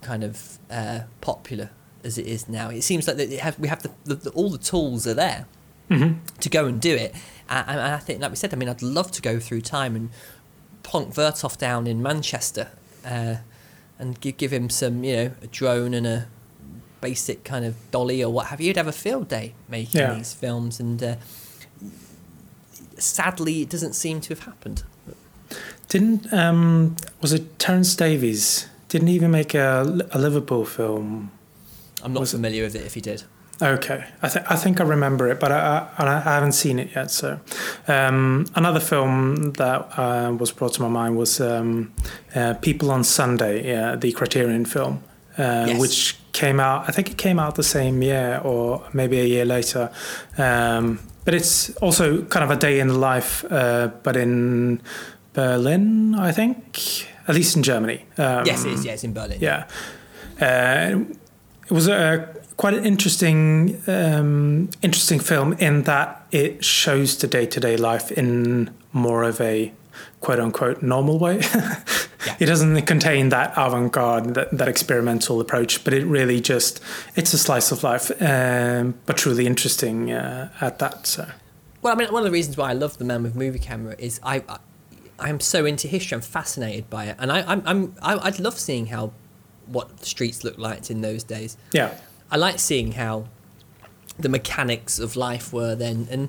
kind 0.03 0.23
of 0.23 0.59
uh, 0.71 1.01
popular 1.21 1.71
as 2.07 2.17
it 2.19 2.27
is 2.27 2.49
now. 2.49 2.71
It 2.71 2.83
seems 2.83 3.07
like 3.09 3.17
that 3.19 3.31
have, 3.41 3.59
we 3.59 3.69
have 3.69 3.83
the, 3.83 3.91
the, 4.05 4.15
the, 4.15 4.31
all 4.31 4.51
the 4.51 4.59
tools 4.59 5.07
are 5.07 5.15
there 5.15 5.47
Mm-hmm. 5.91 6.19
to 6.41 6.49
go 6.49 6.67
and 6.67 6.81
do 6.81 6.95
it. 6.97 7.15
And, 7.49 7.65
and 7.71 7.81
I 7.81 7.99
think, 7.99 8.21
like 8.21 8.31
we 8.33 8.37
said, 8.37 8.53
I 8.53 8.57
mean, 8.57 8.69
I'd 8.69 8.83
love 8.83 9.13
to 9.13 9.23
go 9.23 9.39
through 9.39 9.61
time 9.61 9.95
and 9.95 10.11
plonk 10.83 11.15
Vertov 11.15 11.57
down 11.59 11.87
in 11.87 12.03
Manchester 12.03 12.71
uh, 13.05 13.37
and 13.99 14.21
give, 14.21 14.37
give 14.37 14.53
him 14.53 14.69
some, 14.69 15.05
you 15.05 15.15
know, 15.17 15.31
a 15.43 15.47
drone 15.47 15.95
and 15.95 16.05
a 16.07 16.27
basic 17.01 17.45
kind 17.45 17.65
of 17.65 17.77
dolly 17.93 18.25
or 18.25 18.33
what 18.33 18.47
have 18.47 18.61
you. 18.61 18.67
You'd 18.69 18.77
have 18.79 18.89
a 18.89 18.93
field 19.07 19.29
day 19.29 19.55
making 19.69 20.01
Yeah. 20.01 20.15
these 20.15 20.35
films, 20.35 20.81
and 20.81 21.01
uh, 21.01 21.17
sadly, 22.99 23.63
it 23.63 23.71
doesn't 23.71 23.93
seem 23.95 24.21
to 24.23 24.31
have 24.31 24.41
happened. 24.45 24.83
Didn't 25.89 26.33
um, 26.33 26.97
was 27.21 27.33
it 27.33 27.59
Terence 27.59 27.95
Davies? 27.95 28.67
Didn't 28.89 29.09
he 29.09 29.15
even 29.15 29.31
make 29.31 29.55
a, 29.55 29.83
a 30.11 30.19
Liverpool 30.19 30.65
film? 30.65 31.31
I'm 32.03 32.13
not 32.13 32.21
Was 32.21 32.33
it- 32.33 32.37
familiar 32.37 32.65
with 32.65 32.75
it 32.75 32.85
if 32.87 32.95
he 32.95 33.01
did. 33.01 33.25
Okay, 33.63 34.05
I 34.23 34.29
think 34.29 34.51
I 34.51 34.57
think 34.57 34.81
I 34.81 34.85
remember 34.85 35.29
it, 35.29 35.41
but 35.41 35.51
I, 35.51 35.89
I, 35.97 36.07
I 36.07 36.21
haven't 36.35 36.53
seen 36.53 36.79
it 36.79 36.91
yet. 36.95 37.11
So, 37.11 37.41
um, 37.89 38.45
another 38.55 38.81
film 38.81 39.53
that 39.53 39.89
uh, 39.99 40.37
was 40.39 40.53
brought 40.53 40.75
to 40.75 40.83
my 40.83 40.89
mind 40.89 41.17
was 41.17 41.41
um, 41.41 41.91
uh, 42.35 42.53
People 42.61 42.91
on 42.91 43.03
Sunday, 43.03 43.67
yeah, 43.67 43.97
the 43.97 44.13
Criterion 44.13 44.67
film, 44.67 45.03
uh, 45.39 45.65
Yes. 45.69 45.81
which 45.81 46.17
came 46.33 46.61
out. 46.61 46.87
I 46.87 46.93
think 46.93 47.11
it 47.11 47.17
came 47.17 47.39
out 47.39 47.55
the 47.55 47.63
same 47.63 48.03
year, 48.03 48.43
or 48.45 48.83
maybe 48.93 49.21
a 49.21 49.25
year 49.25 49.47
later. 49.47 49.91
Um, 50.37 50.99
but 51.25 51.33
it's 51.33 51.71
also 51.77 52.23
kind 52.25 52.45
of 52.45 52.51
a 52.51 52.57
day 52.61 52.79
in 52.79 52.89
the 52.89 52.99
life, 52.99 53.43
uh, 53.51 53.89
but 54.03 54.17
in 54.17 54.83
Berlin, 55.33 56.15
I 56.15 56.31
think, 56.31 57.07
at 57.27 57.35
least 57.35 57.57
in 57.57 57.63
Germany. 57.63 58.05
Um, 58.19 58.45
yes, 58.45 58.65
it 58.67 58.73
is. 58.73 58.85
Yeah, 58.85 58.93
it's 58.93 59.05
in 59.05 59.15
Berlin. 59.15 59.39
yeah. 59.41 59.65
Uh, 60.41 61.05
it 61.67 61.73
was 61.73 61.89
a 61.89 62.35
quite 62.57 62.75
an 62.75 62.87
interesting, 62.87 63.83
um, 63.87 64.71
interesting 64.83 65.21
film 65.21 65.53
in 65.55 65.83
that 65.83 66.27
it 66.33 66.65
shows 66.65 67.19
the 67.19 67.27
day-to-day 67.27 67.77
life 67.77 68.11
in 68.11 68.71
more 68.93 69.25
of 69.25 69.41
a 69.41 69.73
quote 70.21 70.41
unquote 70.41 70.83
normal 70.83 71.19
way. 71.19 71.43
It 72.39 72.47
doesn't 72.47 72.83
contain 72.83 73.29
that 73.31 73.53
avant-garde, 73.57 74.35
that, 74.35 74.51
that 74.51 74.69
experimental 74.69 75.41
approach, 75.41 75.85
but 75.85 75.95
it 75.95 76.05
really 76.05 76.41
just 76.41 76.83
it's 77.15 77.33
a 77.33 77.39
slice 77.39 77.71
of 77.71 77.83
life, 77.83 78.11
um, 78.21 78.95
but 79.07 79.17
truly 79.17 79.47
interesting 79.47 80.13
uh, 80.13 80.51
at 80.61 80.79
that. 80.81 81.07
So 81.07 81.29
Well, 81.83 81.93
I 81.93 81.97
mean, 81.97 82.09
one 82.09 82.23
of 82.23 82.25
the 82.25 82.33
reasons 82.33 82.57
why 82.57 82.71
I 82.71 82.73
love 82.73 82.99
the 82.99 83.05
Man 83.05 83.23
with 83.23 83.37
Movie 83.37 83.59
Camera 83.59 83.95
is 83.99 84.21
I, 84.23 84.43
I 84.49 84.59
I'm 85.19 85.41
so 85.41 85.65
into 85.65 85.89
history. 85.89 86.17
I'm 86.17 86.21
fascinated 86.21 86.91
by 86.91 87.07
it, 87.07 87.17
and 87.19 87.33
I, 87.33 87.43
I'm, 87.51 87.63
I'm 87.65 87.95
I, 88.03 88.19
I'd 88.19 88.39
love 88.39 88.59
seeing 88.59 88.87
how 88.87 89.13
what 89.67 89.97
the 89.99 90.07
streets 90.07 90.45
looked 90.45 90.59
like 90.59 90.91
in 90.91 91.01
those 91.01 91.23
days. 91.25 91.57
yeah, 91.73 91.95
I 92.31 92.37
like 92.37 92.59
seeing 92.59 92.93
how 92.93 93.27
the 94.19 94.29
mechanics 94.29 94.99
of 94.99 95.17
life 95.17 95.53
were 95.53 95.75
then, 95.75 96.09
and 96.11 96.29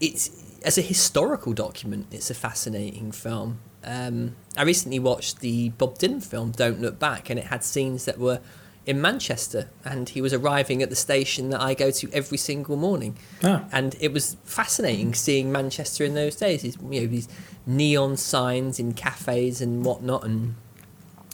it's 0.00 0.30
as 0.64 0.76
a 0.76 0.82
historical 0.82 1.52
document, 1.52 2.06
it's 2.10 2.30
a 2.30 2.34
fascinating 2.34 3.12
film. 3.12 3.60
Um, 3.82 4.36
I 4.56 4.62
recently 4.64 4.98
watched 4.98 5.40
the 5.40 5.70
Bob 5.70 5.98
Dylan 5.98 6.22
film 6.22 6.50
"Don't 6.52 6.80
Look 6.80 6.98
Back," 6.98 7.30
and 7.30 7.38
it 7.38 7.46
had 7.46 7.64
scenes 7.64 8.04
that 8.04 8.18
were 8.18 8.40
in 8.86 9.00
Manchester, 9.00 9.68
and 9.84 10.08
he 10.08 10.20
was 10.20 10.32
arriving 10.34 10.82
at 10.82 10.90
the 10.90 10.96
station 10.96 11.50
that 11.50 11.60
I 11.60 11.74
go 11.74 11.90
to 11.90 12.10
every 12.12 12.38
single 12.38 12.76
morning, 12.76 13.16
Ah. 13.42 13.64
and 13.72 13.94
it 14.00 14.12
was 14.12 14.36
fascinating 14.44 15.14
seeing 15.14 15.52
Manchester 15.52 16.04
in 16.04 16.14
those 16.14 16.36
days. 16.36 16.64
You 16.64 16.76
know, 17.02 17.06
these 17.06 17.28
neon 17.66 18.16
signs 18.16 18.78
in 18.78 18.92
cafes 18.94 19.60
and 19.60 19.84
whatnot, 19.84 20.24
and 20.24 20.56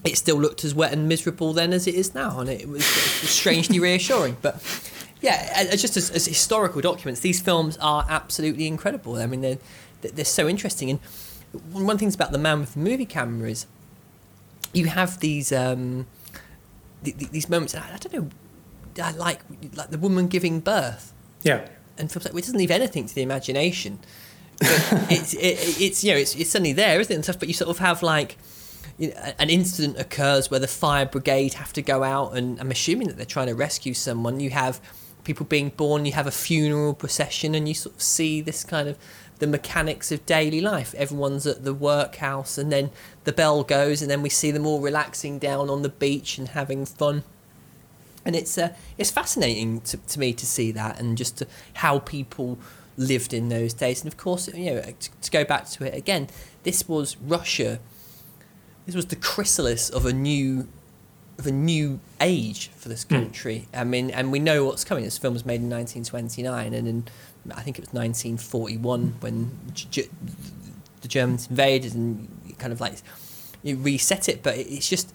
it 0.07 0.16
still 0.16 0.36
looked 0.36 0.64
as 0.64 0.74
wet 0.74 0.92
and 0.92 1.09
miserable 1.09 1.52
then 1.52 1.72
as 1.72 1.86
it 1.86 1.94
is 1.94 2.14
now, 2.14 2.40
and 2.40 2.48
it 2.48 2.68
was, 2.68 2.82
it 2.82 3.22
was 3.22 3.30
strangely 3.30 3.78
reassuring. 3.78 4.36
But 4.40 4.62
yeah, 5.20 5.74
just 5.76 5.96
as, 5.96 6.11
as 6.11 6.26
historical 6.26 6.80
documents, 6.80 7.20
these 7.20 7.40
films 7.40 7.76
are 7.78 8.07
absolutely 8.09 8.66
incredible. 8.66 9.16
I 9.16 9.26
mean, 9.26 9.40
they're 9.40 9.59
they're 10.02 10.24
so 10.24 10.48
interesting. 10.48 10.90
And 10.90 11.00
one 11.72 11.82
of 11.82 11.88
the 11.88 11.98
things 11.98 12.14
about 12.14 12.32
the 12.32 12.38
man 12.38 12.61
with 12.61 12.74
the 12.74 12.80
movie 12.80 13.07
camera 13.07 13.50
is 13.50 13.66
you 14.72 14.86
have 14.86 15.20
these 15.20 15.52
um, 15.52 16.07
th- 17.04 17.18
th- 17.18 17.30
these 17.30 17.48
moments. 17.48 17.74
I 17.74 17.98
don't 17.98 18.12
know, 18.12 18.30
I 19.02 19.12
like 19.12 19.40
like 19.74 19.90
the 19.90 19.98
woman 19.98 20.28
giving 20.28 20.61
birth 20.61 21.12
yeah, 21.42 21.66
and 21.98 22.11
films 22.11 22.26
like 22.26 22.34
it 22.34 22.40
doesn't 22.40 22.59
leave 22.59 22.70
anything 22.70 23.07
to 23.07 23.14
the 23.14 23.22
imagination. 23.22 23.98
But 24.59 24.68
it's 25.11 25.34
it, 25.34 25.80
it's 25.80 26.04
you 26.04 26.12
know 26.12 26.18
it's 26.18 26.34
it's 26.34 26.50
suddenly 26.50 26.72
there, 26.72 27.00
isn't 27.00 27.12
it? 27.12 27.14
And 27.14 27.24
stuff, 27.24 27.38
but 27.38 27.48
you 27.48 27.54
sort 27.54 27.70
of 27.70 27.78
have 27.78 28.02
like 28.02 28.36
an 28.99 29.51
incident 29.51 29.99
occurs 29.99 30.51
where 30.51 30.61
the 30.61 30.68
fire 30.68 31.07
brigade 31.07 31.55
have 31.55 31.72
to 31.74 31.82
go 31.82 32.03
out, 32.03 32.36
and 32.36 32.59
I'm 32.61 32.70
assuming 32.70 33.09
that 33.09 33.16
they're 33.16 33.26
trying 33.26 33.49
to 33.49 33.55
rescue 33.55 33.94
someone. 33.94 34.40
You 34.40 34.51
have 34.51 34.80
people 35.24 35.44
being 35.44 35.70
born, 35.70 36.07
you 36.07 36.12
have 36.12 36.26
a 36.26 36.32
funeral 36.32 36.94
procession, 36.94 37.55
and 37.55 37.68
you 37.68 37.74
sort 37.74 37.97
of 37.97 38.03
see 38.03 38.40
this 38.40 38.64
kind 38.64 38.88
of 38.88 38.99
the 39.38 39.47
mechanics 39.47 40.11
of 40.11 40.24
daily 40.24 40.62
life. 40.62 40.94
Everyone's 40.94 41.47
at 41.47 41.64
the 41.64 41.74
workhouse, 41.74 42.57
and 42.57 42.72
then 42.72 42.90
the 43.24 43.32
bell 43.32 43.64
goes, 43.64 44.01
and 44.01 44.11
then 44.11 44.22
we 44.22 44.30
see 44.30 44.51
them 44.51 44.66
all 44.66 44.80
relaxing 44.80 45.38
down 45.38 45.68
on 45.68 45.82
the 45.82 45.90
beach 45.90 46.38
and 46.38 46.49
having 46.49 46.86
fun 46.86 47.22
and 48.26 48.34
it's 48.34 48.59
uh, 48.59 48.74
it's 48.99 49.11
fascinating 49.11 49.80
to, 49.82 49.97
to 49.97 50.18
me 50.18 50.34
to 50.34 50.44
see 50.44 50.72
that 50.72 51.01
and 51.01 51.16
just 51.16 51.38
to, 51.38 51.47
how 51.74 52.01
people 52.01 52.59
lived 52.99 53.32
in 53.32 53.49
those 53.49 53.72
days 53.72 54.03
and 54.03 54.12
of 54.12 54.18
course 54.18 54.49
you 54.53 54.74
know 54.74 54.82
to, 54.82 55.11
to 55.22 55.30
go 55.30 55.44
back 55.44 55.68
to 55.68 55.84
it 55.84 55.94
again 55.94 56.28
this 56.64 56.88
was 56.88 57.16
Russia 57.18 57.78
this 58.87 58.95
was 58.95 59.07
the 59.07 59.16
chrysalis 59.16 59.91
of 59.91 60.07
a 60.07 60.12
new 60.12 60.68
of 61.39 61.47
a 61.47 61.53
new 61.53 62.01
age 62.20 62.68
for 62.76 62.89
this 62.89 63.03
hmm. 63.05 63.16
country. 63.16 63.68
I 63.74 63.84
mean 63.84 64.11
and 64.11 64.32
we 64.32 64.39
know 64.39 64.64
what's 64.64 64.84
coming. 64.84 65.05
This 65.05 65.18
film 65.18 65.34
was 65.34 65.45
made 65.45 65.61
in 65.61 65.68
1929 65.70 66.72
and 66.72 66.89
in 66.89 67.09
I 67.55 67.62
think 67.62 67.78
it 67.78 67.82
was 67.82 67.93
1941 67.93 69.16
when 69.20 69.59
G- 69.74 70.09
the 71.03 71.09
Germans 71.09 71.49
invaded 71.49 71.95
and 71.95 72.28
kind 72.59 72.72
of 72.72 72.80
like 72.80 72.95
you 73.62 73.76
reset 73.76 74.28
it. 74.28 74.43
But 74.43 74.57
it's 74.59 74.89
just 74.89 75.14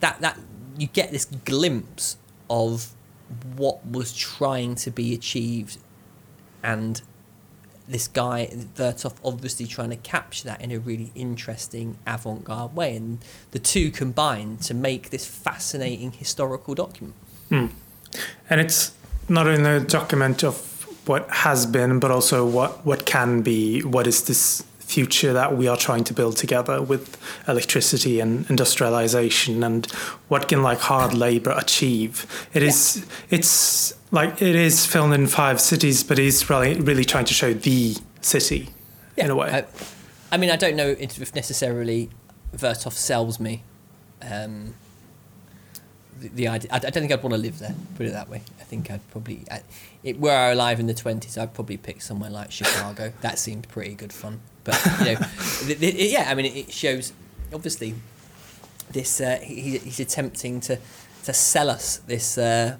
that 0.00 0.20
that 0.20 0.38
you 0.76 0.88
get 0.88 1.12
this 1.12 1.24
glimpse 1.24 2.16
of 2.50 2.90
what 3.56 3.84
was 3.86 4.14
trying 4.14 4.74
to 4.74 4.90
be 4.90 5.14
achieved 5.14 5.78
and 6.62 7.00
this 7.88 8.08
guy 8.08 8.48
Vertov 8.76 9.14
obviously 9.24 9.66
trying 9.66 9.90
to 9.90 9.96
capture 9.96 10.44
that 10.44 10.60
in 10.60 10.70
a 10.72 10.78
really 10.78 11.12
interesting 11.14 11.98
avant-garde 12.06 12.74
way 12.74 12.96
and 12.96 13.18
the 13.50 13.58
two 13.58 13.90
combine 13.90 14.56
to 14.58 14.74
make 14.74 15.10
this 15.10 15.26
fascinating 15.26 16.12
historical 16.12 16.74
document 16.74 17.14
Hmm. 17.50 17.66
and 18.48 18.60
it's 18.60 18.92
not 19.28 19.46
only 19.46 19.70
a 19.70 19.80
document 19.80 20.42
of 20.44 20.70
what 21.06 21.28
has 21.30 21.66
been, 21.66 21.98
but 21.98 22.10
also 22.10 22.46
what 22.46 22.84
what 22.84 23.04
can 23.04 23.42
be. 23.42 23.80
What 23.80 24.06
is 24.06 24.24
this 24.24 24.62
future 24.78 25.32
that 25.32 25.56
we 25.56 25.66
are 25.66 25.76
trying 25.76 26.04
to 26.04 26.14
build 26.14 26.36
together 26.36 26.80
with 26.80 27.16
electricity 27.48 28.20
and 28.20 28.48
industrialization, 28.50 29.62
and 29.62 29.86
what 30.28 30.48
can 30.48 30.62
like 30.62 30.78
hard 30.78 31.14
labor 31.14 31.54
achieve? 31.56 32.26
It 32.54 32.62
is. 32.62 33.04
It's 33.30 33.94
like 34.14 34.40
it 34.40 34.54
is 34.54 34.86
filmed 34.86 35.12
in 35.12 35.26
five 35.26 35.60
cities, 35.60 36.02
but 36.04 36.18
it's 36.18 36.48
really 36.48 36.80
really 36.80 37.04
trying 37.04 37.24
to 37.26 37.34
show 37.34 37.52
the 37.52 37.96
city 38.20 38.70
in 39.16 39.30
a 39.30 39.36
way. 39.36 39.50
I, 39.50 39.64
I 40.32 40.36
mean 40.36 40.50
I 40.50 40.56
don't 40.56 40.76
know 40.76 40.96
if 40.98 41.34
necessarily 41.34 42.10
Vertov 42.56 42.92
sells 42.92 43.40
me 43.40 43.64
um, 44.22 44.74
the, 46.20 46.28
the 46.28 46.48
idea. 46.48 46.70
I, 46.72 46.76
I 46.76 46.78
don't 46.78 46.92
think 46.92 47.12
I'd 47.12 47.22
want 47.22 47.34
to 47.34 47.40
live 47.40 47.58
there 47.58 47.74
put 47.96 48.06
it 48.06 48.12
that 48.12 48.28
way. 48.28 48.42
I 48.60 48.62
think 48.62 48.90
I'd 48.90 49.06
probably 49.10 49.44
I, 49.50 49.62
it, 50.02 50.20
were 50.20 50.30
I 50.30 50.50
alive 50.50 50.80
in 50.80 50.86
the 50.86 50.94
20s 50.94 51.36
I'd 51.36 51.52
probably 51.52 51.76
pick 51.76 52.00
somewhere 52.00 52.30
like 52.30 52.52
Chicago. 52.52 53.12
That 53.20 53.38
seemed 53.38 53.68
pretty 53.68 53.94
good 53.94 54.12
fun. 54.12 54.40
But 54.62 54.80
you 55.00 55.04
know 55.06 55.14
the, 55.64 55.74
the, 55.74 55.92
yeah 55.92 56.26
I 56.30 56.34
mean 56.34 56.46
it, 56.46 56.56
it 56.56 56.72
shows 56.72 57.12
obviously 57.52 57.94
this 58.90 59.20
uh, 59.20 59.38
he, 59.42 59.78
he's 59.78 59.98
attempting 59.98 60.60
to 60.60 60.78
to 61.24 61.32
sell 61.32 61.70
us 61.70 61.96
this 62.06 62.38
uh, 62.38 62.76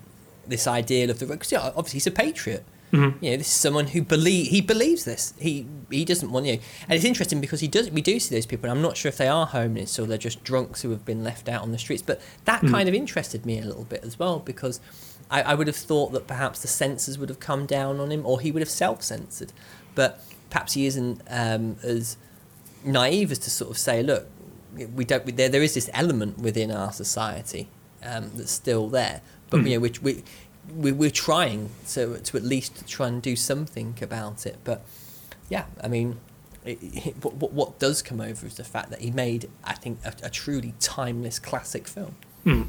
this 0.48 0.66
ideal 0.66 1.10
of 1.10 1.18
the 1.18 1.26
because 1.26 1.52
yeah, 1.52 1.60
obviously 1.76 1.96
he's 1.98 2.06
a 2.06 2.10
patriot 2.10 2.64
Mhm. 2.92 3.14
you 3.20 3.30
know, 3.32 3.36
this 3.38 3.48
is 3.48 3.52
someone 3.52 3.88
who 3.88 4.02
believe 4.02 4.48
he 4.52 4.60
believes 4.60 5.04
this. 5.04 5.34
He 5.40 5.66
he 5.90 6.04
doesn't 6.04 6.30
want 6.30 6.46
you. 6.46 6.52
And 6.88 6.92
it's 6.92 7.04
interesting 7.04 7.40
because 7.40 7.58
he 7.58 7.66
does. 7.66 7.90
We 7.90 8.00
do 8.00 8.20
see 8.20 8.32
those 8.32 8.46
people, 8.46 8.70
and 8.70 8.78
I'm 8.78 8.82
not 8.82 8.96
sure 8.96 9.08
if 9.08 9.16
they 9.16 9.26
are 9.26 9.46
homeless 9.46 9.98
or 9.98 10.06
they're 10.06 10.16
just 10.16 10.44
drunks 10.44 10.82
who 10.82 10.90
have 10.90 11.04
been 11.04 11.24
left 11.24 11.48
out 11.48 11.62
on 11.62 11.72
the 11.72 11.78
streets. 11.78 12.02
But 12.02 12.20
that 12.44 12.62
Mhm. 12.62 12.70
kind 12.70 12.88
of 12.88 12.94
interested 12.94 13.44
me 13.44 13.58
a 13.58 13.64
little 13.64 13.82
bit 13.82 14.04
as 14.04 14.16
well 14.16 14.38
because 14.38 14.78
I, 15.28 15.42
I 15.42 15.54
would 15.54 15.66
have 15.66 15.74
thought 15.74 16.12
that 16.12 16.28
perhaps 16.28 16.60
the 16.62 16.68
censors 16.68 17.18
would 17.18 17.30
have 17.30 17.40
come 17.40 17.66
down 17.66 17.98
on 17.98 18.12
him 18.12 18.24
or 18.24 18.38
he 18.40 18.52
would 18.52 18.62
have 18.62 18.70
self-censored. 18.70 19.52
But 19.96 20.22
perhaps 20.50 20.74
he 20.74 20.86
isn't 20.86 21.20
um, 21.28 21.76
as 21.82 22.16
naive 22.84 23.32
as 23.32 23.38
to 23.40 23.50
sort 23.50 23.72
of 23.72 23.78
say, 23.78 24.04
look, 24.04 24.28
we 24.94 25.04
don't. 25.04 25.24
We, 25.24 25.32
there 25.32 25.48
there 25.48 25.62
is 25.64 25.74
this 25.74 25.90
element 25.92 26.38
within 26.38 26.70
our 26.70 26.92
society 26.92 27.68
um, 28.04 28.30
that's 28.36 28.52
still 28.52 28.88
there, 28.88 29.20
but 29.54 29.64
Mm. 29.64 29.68
you 29.70 29.74
know, 29.76 29.80
which 29.80 30.02
we. 30.02 30.22
We, 30.74 30.92
we're 30.92 31.10
trying 31.10 31.68
to, 31.90 32.18
to 32.18 32.36
at 32.38 32.42
least 32.42 32.88
try 32.88 33.06
and 33.08 33.20
do 33.20 33.36
something 33.36 33.98
about 34.00 34.46
it. 34.46 34.56
But 34.64 34.82
yeah, 35.50 35.66
I 35.82 35.88
mean, 35.88 36.16
it, 36.64 36.78
it, 36.80 37.14
what, 37.22 37.52
what 37.52 37.78
does 37.78 38.00
come 38.00 38.18
over 38.22 38.46
is 38.46 38.54
the 38.54 38.64
fact 38.64 38.88
that 38.88 39.00
he 39.02 39.10
made, 39.10 39.50
I 39.62 39.74
think, 39.74 39.98
a, 40.06 40.14
a 40.22 40.30
truly 40.30 40.72
timeless 40.80 41.38
classic 41.38 41.86
film. 41.86 42.14
Mm. 42.46 42.68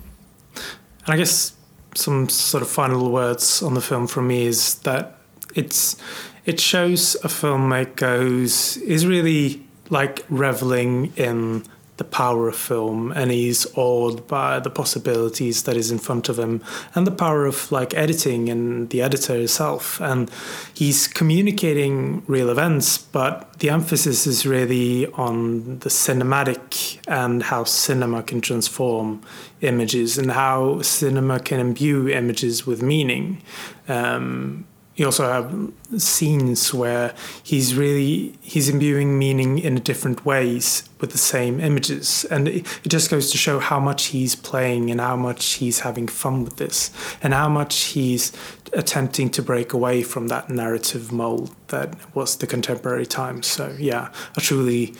And 1.05 1.07
I 1.07 1.15
guess 1.15 1.53
some 1.95 2.27
sort 2.27 2.61
of 2.61 2.69
final 2.69 3.09
words 3.09 3.63
on 3.63 3.75
the 3.75 3.81
film 3.81 4.07
from 4.07 4.27
me 4.27 4.45
is 4.45 4.75
that 4.79 5.17
it's 5.55 5.95
it 6.43 6.59
shows 6.59 7.15
a 7.23 7.29
filmmaker 7.29 8.19
who's 8.19 8.75
is 8.75 9.07
really 9.07 9.65
like 9.89 10.25
reveling 10.27 11.13
in 11.15 11.63
the 11.97 12.03
power 12.03 12.47
of 12.47 12.55
film 12.55 13.11
and 13.13 13.31
he's 13.31 13.65
awed 13.75 14.27
by 14.27 14.59
the 14.59 14.69
possibilities 14.69 15.63
that 15.63 15.77
is 15.77 15.91
in 15.91 15.97
front 15.97 16.27
of 16.27 16.37
him 16.37 16.61
and 16.93 17.07
the 17.07 17.11
power 17.11 17.45
of 17.45 17.71
like 17.71 17.93
editing 17.93 18.49
and 18.49 18.89
the 18.89 19.01
editor 19.01 19.35
himself 19.35 20.01
and 20.01 20.29
he's 20.73 21.07
communicating 21.07 22.21
real 22.27 22.49
events 22.49 22.97
but 22.97 23.57
the 23.59 23.69
emphasis 23.69 24.27
is 24.27 24.45
really 24.45 25.07
on 25.13 25.79
the 25.79 25.89
cinematic 25.89 26.99
and 27.07 27.43
how 27.43 27.63
cinema 27.63 28.21
can 28.21 28.41
transform 28.41 29.21
images 29.61 30.17
and 30.17 30.31
how 30.31 30.81
cinema 30.81 31.39
can 31.39 31.59
imbue 31.59 32.09
images 32.09 32.65
with 32.65 32.81
meaning. 32.81 33.41
Um, 33.87 34.67
you 34.95 35.05
also 35.05 35.27
have 35.27 36.01
scenes 36.01 36.73
where 36.73 37.13
he's 37.43 37.75
really 37.75 38.33
he's 38.41 38.69
imbuing 38.69 39.19
meaning 39.19 39.59
in 39.59 39.75
different 39.81 40.25
ways 40.25 40.87
with 41.01 41.11
the 41.11 41.17
same 41.17 41.59
images. 41.59 42.25
And 42.31 42.47
it, 42.47 42.85
it, 42.85 42.89
just 42.89 43.11
goes 43.11 43.29
to 43.31 43.37
show 43.37 43.59
how 43.59 43.79
much 43.79 44.05
he's 44.07 44.35
playing 44.35 44.89
and 44.89 45.01
how 45.01 45.17
much 45.17 45.53
he's 45.53 45.81
having 45.81 46.07
fun 46.07 46.45
with 46.45 46.57
this 46.57 46.91
and 47.21 47.33
how 47.33 47.49
much 47.49 47.75
he's 47.87 48.31
attempting 48.73 49.29
to 49.31 49.41
break 49.41 49.73
away 49.73 50.01
from 50.01 50.27
that 50.29 50.49
narrative 50.49 51.11
mold 51.11 51.53
that 51.67 51.95
was 52.15 52.37
the 52.37 52.47
contemporary 52.47 53.05
times 53.05 53.47
so 53.47 53.73
yeah 53.79 54.11
a 54.35 54.41
truly 54.41 54.93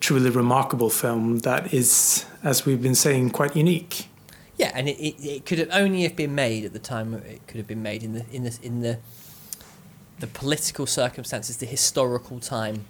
truly 0.00 0.28
remarkable 0.28 0.90
film 0.90 1.38
that 1.38 1.72
is 1.72 2.26
as 2.42 2.66
we've 2.66 2.82
been 2.82 2.94
saying 2.94 3.30
quite 3.30 3.54
unique. 3.56 4.08
Yeah 4.56 4.72
and 4.74 4.88
it, 4.88 4.98
it, 4.98 5.24
it 5.24 5.46
could 5.46 5.58
have 5.58 5.70
only 5.72 6.02
have 6.02 6.16
been 6.16 6.34
made 6.34 6.64
at 6.64 6.72
the 6.72 6.78
time 6.78 7.14
it 7.14 7.46
could 7.46 7.58
have 7.58 7.66
been 7.66 7.82
made 7.82 8.02
in 8.02 8.12
the 8.12 8.24
in 8.32 8.44
the 8.44 8.58
in 8.62 8.80
the 8.80 8.98
the 10.22 10.28
political 10.28 10.86
circumstances, 10.86 11.56
the 11.56 11.66
historical 11.66 12.38
time, 12.38 12.84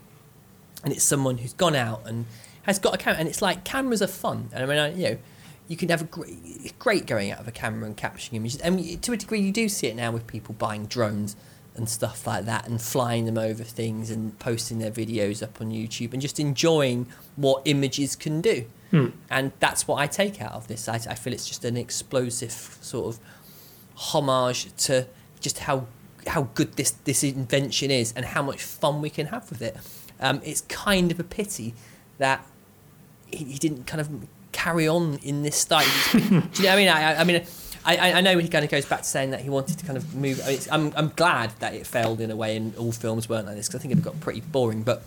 and 0.85 0.93
it's 0.93 1.03
someone 1.03 1.39
who's 1.39 1.55
gone 1.55 1.74
out 1.74 2.03
and 2.07 2.26
has 2.64 2.78
got 2.78 2.95
a 2.95 2.99
camera, 2.99 3.18
and 3.18 3.26
it's 3.26 3.41
like 3.41 3.64
cameras 3.64 4.03
are 4.03 4.07
fun. 4.07 4.51
And 4.53 4.62
I 4.62 4.66
mean, 4.66 4.78
I, 4.78 4.93
you 4.93 5.09
know, 5.09 5.18
you 5.66 5.78
can 5.78 5.89
have 5.89 6.03
a 6.03 6.05
great, 6.05 6.78
great 6.78 7.07
going 7.07 7.30
out 7.30 7.41
of 7.41 7.49
a 7.49 7.51
camera 7.51 7.87
and 7.87 7.97
capturing 7.97 8.37
images, 8.37 8.61
and 8.61 9.03
to 9.03 9.12
a 9.12 9.16
degree, 9.16 9.41
you 9.41 9.51
do 9.51 9.70
see 9.70 9.87
it 9.87 9.97
now 9.97 10.12
with 10.12 10.26
people 10.26 10.55
buying 10.59 10.85
drones 10.85 11.35
and 11.74 11.89
stuff 11.89 12.26
like 12.26 12.45
that, 12.45 12.68
and 12.68 12.83
flying 12.83 13.24
them 13.24 13.39
over 13.39 13.64
things 13.64 14.11
and 14.11 14.39
posting 14.39 14.78
their 14.78 14.91
videos 14.91 15.43
up 15.43 15.59
on 15.59 15.70
YouTube, 15.70 16.12
and 16.12 16.20
just 16.20 16.39
enjoying 16.39 17.07
what 17.37 17.62
images 17.64 18.14
can 18.14 18.43
do. 18.43 18.66
Hmm. 18.91 19.07
And 19.30 19.53
that's 19.59 19.89
what 19.89 19.99
I 19.99 20.07
take 20.07 20.43
out 20.43 20.53
of 20.53 20.68
this. 20.68 20.87
I, 20.87 20.97
I 20.97 21.14
feel 21.14 21.33
it's 21.33 21.49
just 21.49 21.64
an 21.64 21.78
explosive 21.78 22.53
sort 22.83 23.14
of 23.14 23.20
homage 23.95 24.76
to 24.85 25.07
just 25.41 25.61
how 25.61 25.87
how 26.27 26.49
good 26.55 26.75
this 26.75 26.93
this 27.05 27.25
invention 27.25 27.91
is 27.91 28.12
and 28.12 28.25
how 28.25 28.43
much 28.43 28.62
fun 28.62 29.01
we 29.01 29.11
can 29.11 29.27
have 29.27 29.49
with 29.51 29.62
it. 29.62 29.77
Um, 30.20 30.41
it's 30.45 30.61
kind 30.62 31.11
of 31.11 31.18
a 31.18 31.25
pity 31.25 31.75
that 32.18 32.47
he, 33.27 33.45
he, 33.45 33.59
didn't 33.59 33.87
kind 33.87 34.01
of 34.01 34.09
carry 34.53 34.87
on 34.87 35.18
in 35.23 35.43
this 35.43 35.57
style. 35.57 35.87
Do 36.12 36.18
you 36.18 36.31
know 36.31 36.41
what 36.41 36.68
I 36.68 36.77
mean? 36.77 36.89
I, 36.89 37.20
I 37.20 37.25
mean. 37.25 37.45
I, 37.85 38.12
I 38.12 38.20
know 38.20 38.39
he 38.39 38.47
kind 38.47 38.64
of 38.64 38.70
goes 38.70 38.85
back 38.85 39.01
to 39.01 39.09
saying 39.09 39.31
that 39.31 39.41
he 39.41 39.51
wanted 39.51 39.77
to 39.77 39.85
kind 39.85 39.97
of 39.97 40.14
move. 40.14 40.41
I 40.47 40.61
am 40.73 40.93
I'm 40.95 41.09
glad 41.16 41.51
that 41.59 41.75
it 41.75 41.85
failed 41.85 42.20
in 42.20 42.31
a 42.31 42.37
way, 42.37 42.57
and 42.57 42.77
all 42.77 42.93
films 42.93 43.29
weren't 43.29 43.47
like 43.47 43.57
this 43.57 43.66
because 43.66 43.81
I 43.81 43.83
think 43.83 43.99
it 43.99 44.03
got 44.03 44.20
pretty 44.20 44.41
boring. 44.41 44.85
But 44.85 45.03